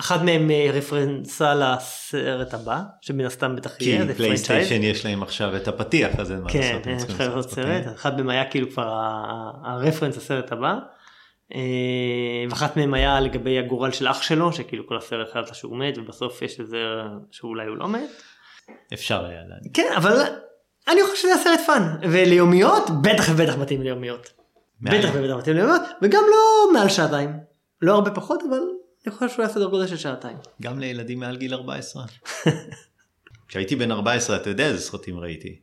אחת 0.00 0.22
מהן 0.22 0.50
אה, 0.50 0.70
reference 0.72 1.54
לסרט 1.54 2.54
הבא, 2.54 2.80
שמן 3.00 3.24
הסתם 3.24 3.56
בטח 3.56 3.74
כי 3.74 3.84
יהיה, 3.84 3.98
franchise. 3.98 4.16
פלייסטיישן 4.16 4.82
יש 4.82 5.04
להם 5.04 5.22
עכשיו 5.22 5.56
את 5.56 5.68
הפתיח, 5.68 6.10
אז 6.18 6.32
אין 6.32 6.40
מה 6.40 6.50
כן, 6.50 6.58
לעשות. 6.58 6.86
הם 6.86 6.96
יש 6.96 7.02
לעשות 7.02 7.20
לעשות 7.34 7.50
סרט. 7.50 7.84
אחד 7.94 8.16
מהם 8.16 8.28
היה 8.28 8.50
כאילו 8.50 8.70
כבר 8.70 9.00
ה 9.64 9.69
reference 9.69 10.16
לסרט 10.16 10.52
הבא, 10.52 10.74
אה, 11.54 11.60
ואחת 12.50 12.76
מהם 12.76 12.94
היה 12.94 13.20
לגבי 13.20 13.58
הגורל 13.58 13.90
של 13.90 14.08
אח 14.08 14.22
שלו, 14.22 14.52
שכאילו 14.52 14.86
כל 14.86 14.96
הסרט 14.96 15.32
חשבת 15.32 15.54
שהוא 15.54 15.78
מת, 15.78 15.98
ובסוף 15.98 16.42
יש 16.42 16.60
איזה 16.60 16.78
שאולי 17.30 17.66
הוא 17.66 17.76
לא 17.76 17.88
מת. 17.88 18.22
אפשר 18.92 19.24
היה 19.24 19.40
להגיד. 19.48 19.72
כן, 19.74 19.92
אבל 19.96 20.12
אני 20.88 21.00
חושב 21.02 21.16
שזה 21.16 21.34
הסרט 21.34 21.60
fun, 21.66 21.96
וליומיות 22.10 22.90
בטח 23.02 23.24
ובטח 23.30 23.56
מתאים 23.56 23.82
ליומיות. 23.82 24.32
בטח 24.80 25.08
ובטח 25.14 25.34
מתאים 25.36 25.56
ליומיות, 25.56 25.82
וגם 26.02 26.22
לא 26.30 26.72
מעל 26.72 26.88
שעתיים. 26.88 27.30
לא 27.82 27.94
הרבה 27.94 28.10
פחות, 28.10 28.42
אבל 28.48 28.58
אני 29.06 29.14
חושב 29.14 29.28
שהוא 29.28 29.44
היה 29.44 29.54
סדר 29.54 29.66
גודל 29.66 29.86
של 29.86 29.96
שעתיים. 29.96 30.36
גם 30.62 30.78
לילדים 30.78 31.20
מעל 31.20 31.36
גיל 31.36 31.54
14. 31.54 32.04
כשהייתי 33.48 33.76
בן 33.76 33.90
14 33.90 34.36
אתה 34.36 34.50
יודע 34.50 34.66
איזה 34.66 34.80
סרטים 34.80 35.18
ראיתי. 35.18 35.58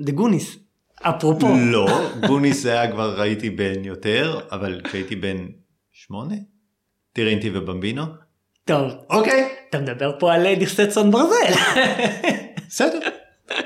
דה 0.00 0.12
גוניס, 0.12 0.56
אפרופו. 1.02 1.46
לא, 1.72 2.10
גוניס 2.26 2.66
היה 2.66 2.92
כבר 2.92 3.20
ראיתי 3.20 3.50
בן 3.50 3.84
יותר, 3.84 4.40
אבל 4.50 4.80
כשהייתי 4.84 5.16
בן 5.16 5.36
שמונה, 5.92 6.34
טירינטי 7.12 7.50
ובמבינו. 7.54 8.02
טוב, 8.64 8.92
אוקיי, 9.10 9.48
אתה 9.68 9.78
מדבר 9.78 10.12
פה 10.18 10.34
על 10.34 10.54
נכסי 10.54 10.86
צאן 10.86 11.10
ברזל. 11.10 11.52
בסדר. 12.68 13.00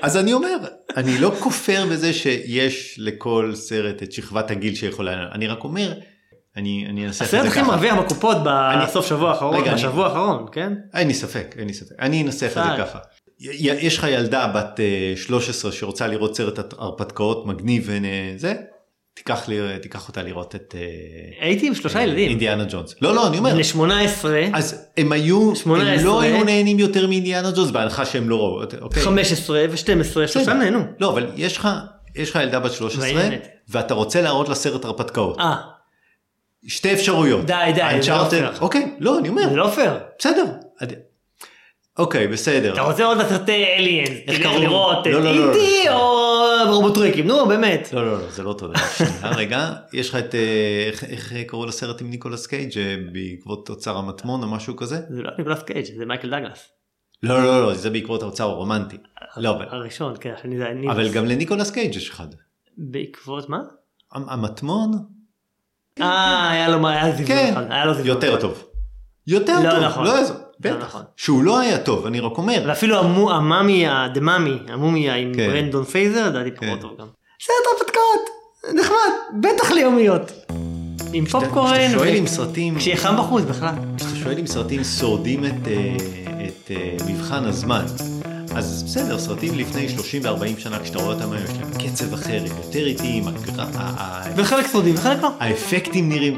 אז 0.00 0.16
אני 0.16 0.32
אומר, 0.32 0.56
אני 0.96 1.18
לא 1.18 1.32
כופר 1.40 1.86
בזה 1.92 2.12
שיש 2.12 2.94
לכל 2.98 3.52
סרט 3.54 4.02
את 4.02 4.12
שכבת 4.12 4.50
הגיל 4.50 4.74
שיכולה, 4.74 5.28
אני 5.32 5.46
רק 5.46 5.64
אומר, 5.64 5.92
אני 6.56 6.86
אני 6.88 7.06
אנסה 7.06 7.24
את 7.24 7.30
זה 7.30 7.38
הסרט 7.38 7.50
הכי 7.50 7.60
ככה. 7.60 7.68
מרוויח 7.68 7.94
בקופות 7.94 8.36
בסוף 8.84 9.06
שבוע 9.06 9.30
האחרון, 9.30 9.64
בשבוע 9.74 10.06
האחרון, 10.06 10.46
כן? 10.52 10.72
אין 10.94 11.08
לי 11.08 11.14
ספק, 11.14 11.54
אין 11.58 11.66
לי 11.66 11.74
ספק. 11.74 11.96
אני 12.00 12.22
אנסח 12.22 12.46
את. 12.46 12.52
זה 12.52 12.82
ככה. 12.82 12.98
יש 13.40 13.98
לך 13.98 14.06
ילדה 14.10 14.46
בת 14.54 14.80
אה, 14.80 15.12
13 15.16 15.72
שרוצה 15.72 16.06
לראות 16.06 16.36
סרט 16.36 16.58
הרפתקאות 16.78 17.46
מגניב 17.46 17.90
וזה, 17.90 18.54
תיקח, 19.14 19.48
לי, 19.48 19.78
תיקח 19.82 20.08
אותה 20.08 20.22
לראות 20.22 20.54
את 20.54 20.74
אה, 20.78 21.46
הייתי 21.46 21.66
עם 21.66 21.74
שלושה 21.74 21.98
אה, 21.98 22.04
ילדים. 22.04 22.30
אינדיאנה 22.30 22.64
ג'ונס. 22.68 22.94
לא, 23.02 23.14
לא, 23.14 23.26
אני 23.26 23.38
אומר. 23.38 23.50
בני 23.50 23.64
18, 23.64 24.44
אז 24.52 24.86
הם 24.96 25.12
היו, 25.12 25.48
הם 25.48 25.54
18. 25.54 26.04
לא 26.04 26.20
היו 26.20 26.44
נהנים 26.44 26.78
יותר 26.78 27.06
מאינדיאנה 27.06 27.50
ג'ונס 27.50 27.70
בהנחה 27.70 28.06
שהם 28.06 28.28
לא 28.28 28.36
ראו, 28.36 28.62
אוקיי? 28.80 29.02
15 29.02 29.64
ו-12, 29.70 30.26
שלושה. 30.26 30.54
נהנו. 30.54 30.80
לא, 31.00 31.10
אבל 31.10 31.26
יש 31.36 31.56
לך, 31.56 31.68
יש 32.16 32.30
לך 32.30 32.36
ילדה 32.42 32.60
בת 32.60 32.72
13, 32.72 33.00
באינטרנט. 33.00 33.46
ואתה 33.68 33.94
רוצה 33.94 34.22
להראות 34.22 34.48
לה 34.48 34.54
סרט 34.54 34.84
הרפתקאות. 34.84 35.38
אה, 35.38 35.56
שתי 36.66 36.92
אפשרויות. 36.92 37.46
די, 37.46 37.54
די, 37.74 38.02
זה 38.02 38.10
לא 38.10 38.24
פייר. 38.30 38.50
אוקיי, 38.60 38.96
לא, 39.00 39.18
אני 39.18 39.28
אומר, 39.28 39.48
זה 39.50 39.56
לא 39.56 39.68
פייר. 39.68 39.92
בסדר. 40.18 40.44
אוקיי, 41.98 42.28
בסדר. 42.28 42.72
אתה 42.72 42.82
רוצה 42.82 43.04
עוד 43.04 43.18
סרטי 43.28 43.64
אליאנס, 43.64 44.10
תלך? 44.26 44.46
לראות 44.60 45.06
את 45.06 45.12
לא, 45.12 45.20
לא, 45.24 45.34
לא, 45.36 45.46
לא. 45.46 45.52
E.T. 45.54 45.88
או 45.90 46.24
רובוטריקים, 46.74 47.26
נו 47.26 47.46
באמת. 47.46 47.88
לא, 47.92 48.06
לא, 48.06 48.12
לא, 48.18 48.30
זה 48.30 48.42
לא 48.42 48.48
אותו 48.48 48.68
דבר. 48.68 48.76
שנייה, 48.98 49.36
רגע, 49.36 49.72
יש 49.92 50.08
לך 50.10 50.16
את, 50.16 50.34
אה, 50.34 50.90
איך- 51.08 51.32
קראו 51.46 51.66
לסרט 51.66 52.00
עם 52.00 52.10
ניקולס 52.10 52.46
קייג' 52.46 52.78
אה, 52.78 52.96
בעקבות 53.12 53.70
אוצר 53.70 53.96
המטמון 53.96 54.42
או 54.42 54.48
משהו 54.48 54.76
כזה? 54.76 55.00
זה 55.10 55.22
לא 55.22 55.30
ניקולס 55.38 55.62
קייג', 55.62 55.84
זה 55.98 56.06
מייקל 56.06 56.28
דגלס. 56.30 56.68
לא, 57.22 57.42
לא, 57.44 57.62
לא, 57.66 57.74
זה 57.74 57.90
בעקבות 57.90 58.22
האוצר 58.22 58.44
הרומנטי. 58.44 58.96
לא, 59.36 59.50
אבל- 59.50 59.66
הראשון, 59.70 60.14
כן, 60.20 60.34
השני 60.38 60.58
זה. 60.58 60.66
אבל 60.90 61.08
גם 61.12 61.24
לניקולס 61.26 61.70
קייג' 61.70 61.94
יש 61.96 62.10
אחד. 62.10 62.26
בעקבות 62.78 63.48
מה? 63.48 63.58
המ- 64.12 64.28
המטמון? 64.28 64.90
אה, 66.00 66.50
היה 66.50 66.68
לו 66.68 66.88
היה 66.88 67.10
זיוון 67.10 67.26
כן, 67.26 67.52
אחד. 67.52 67.64
היה 67.70 67.84
לו 67.84 67.94
זיוון 67.94 68.08
יותר 68.08 68.32
אחד. 68.32 68.40
טוב. 68.40 68.62
יותר 69.26 69.60
לא 69.60 69.70
טוב, 69.70 69.78
נכון. 69.78 70.04
לא 70.04 70.10
יעזור. 70.10 70.36
לא 70.36 70.70
בטח. 70.70 70.84
נכון. 70.84 71.02
שהוא 71.16 71.44
לא 71.44 71.58
היה 71.58 71.78
טוב, 71.78 72.06
אני 72.06 72.20
רק 72.20 72.38
אומר. 72.38 72.64
ואפילו 72.66 72.98
המאמי, 73.30 73.86
הדמאמי, 73.88 74.58
המומיה 74.68 75.14
עם 75.14 75.34
כן. 75.34 75.50
ברנדון 75.50 75.84
פייזר, 75.84 76.26
לדעתי 76.28 76.50
כן. 76.50 76.66
פחות 76.66 76.80
טוב 76.80 76.90
גם. 77.00 77.06
סרט 77.42 77.56
הרפתקאות, 77.72 78.30
נחמד, 78.74 79.40
בטח 79.40 79.70
ליומיות. 79.70 80.32
עם 81.12 81.26
פופקורן, 81.26 81.74
כשאתה 81.74 81.98
שואל 81.98 82.16
אם 82.16 82.26
סרטים, 82.26 82.78
כשיהיה 82.78 82.96
חם 82.96 83.16
בחוץ 83.16 83.44
בכלל. 83.44 83.74
כשאתה 83.96 84.16
שואל 84.16 84.38
אם 84.38 84.46
סרטים 84.46 84.84
שורדים 84.84 85.44
את, 85.44 85.68
אה, 85.68 85.96
את 86.46 86.70
אה, 86.70 86.96
מבחן 87.08 87.44
הזמן, 87.44 87.84
אז 88.56 88.82
בסדר, 88.82 89.18
סרטים 89.18 89.58
לפני 89.58 89.88
30 89.88 90.22
ו-40 90.24 90.60
שנה, 90.60 90.78
כשאתה 90.78 90.98
רואה 90.98 91.14
אותם 91.14 91.32
היום, 91.32 91.44
יש 91.44 91.50
להם 91.60 91.90
קצב 91.92 92.14
אחר, 92.14 92.40
הם 92.50 92.56
יותר 92.64 92.86
איטיים, 92.86 93.24
וחלק 94.36 94.66
סודי 94.66 94.92
וחלק 94.92 95.22
לא. 95.22 95.28
האפקטים 95.40 96.08
נראים... 96.08 96.36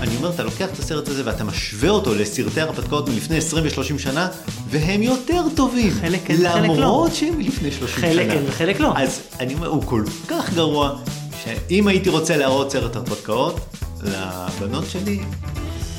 אני 0.00 0.16
אומר, 0.16 0.30
אתה 0.30 0.42
לוקח 0.42 0.68
את 0.72 0.78
הסרט 0.78 1.08
הזה 1.08 1.22
ואתה 1.24 1.44
משווה 1.44 1.90
אותו 1.90 2.14
לסרטי 2.14 2.60
הרפתקאות 2.60 3.08
מלפני 3.08 3.36
20 3.36 3.64
ו-30 3.64 3.98
שנה, 3.98 4.28
והם 4.68 5.02
יותר 5.02 5.42
טובים. 5.54 5.92
חלק 6.00 6.20
כן 6.24 6.34
וחלק 6.34 6.68
לא. 6.68 6.76
למרות 6.76 7.14
שהם 7.14 7.38
מלפני 7.38 7.70
30 7.70 7.88
שנה. 7.88 8.10
חלק 8.10 8.30
כן 8.30 8.42
וחלק 8.46 8.80
לא. 8.80 8.92
אז 8.96 9.20
אני 9.40 9.54
אומר, 9.54 9.68
הוא 9.68 9.82
כל 9.82 10.04
כך 10.28 10.52
גרוע, 10.52 10.98
שאם 11.44 11.88
הייתי 11.88 12.08
רוצה 12.08 12.36
להראות 12.36 12.70
סרט 12.72 12.96
הרפתקאות 12.96 13.60
לבנות 14.02 14.84
שלי, 14.90 15.18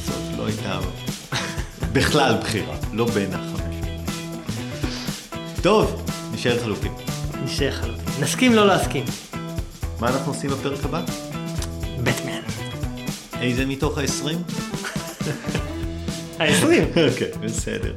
זאת 0.05 0.38
לא 0.38 0.45
הייתה 0.45 0.80
בכלל 1.93 2.38
בחירה, 2.41 2.76
לא 2.93 3.05
בין 3.05 3.34
החמש. 3.34 3.72
טוב, 5.64 6.03
נשאר 6.34 6.59
חלוקים. 6.64 6.91
נשאר 7.43 7.72
חלוטין. 7.72 8.05
נסכים 8.20 8.53
לא 8.53 8.68
להסכים. 8.68 9.05
מה 9.99 10.09
אנחנו 10.09 10.32
עושים 10.32 10.49
בפרק 10.49 10.86
הבא? 10.86 11.01
בטמן. 12.03 12.41
איזה 13.41 13.66
מתוך 13.66 13.97
ה-20? 13.97 14.28
ה-20. 16.39 16.66
אוקיי, 17.11 17.32
בסדר. 17.41 17.93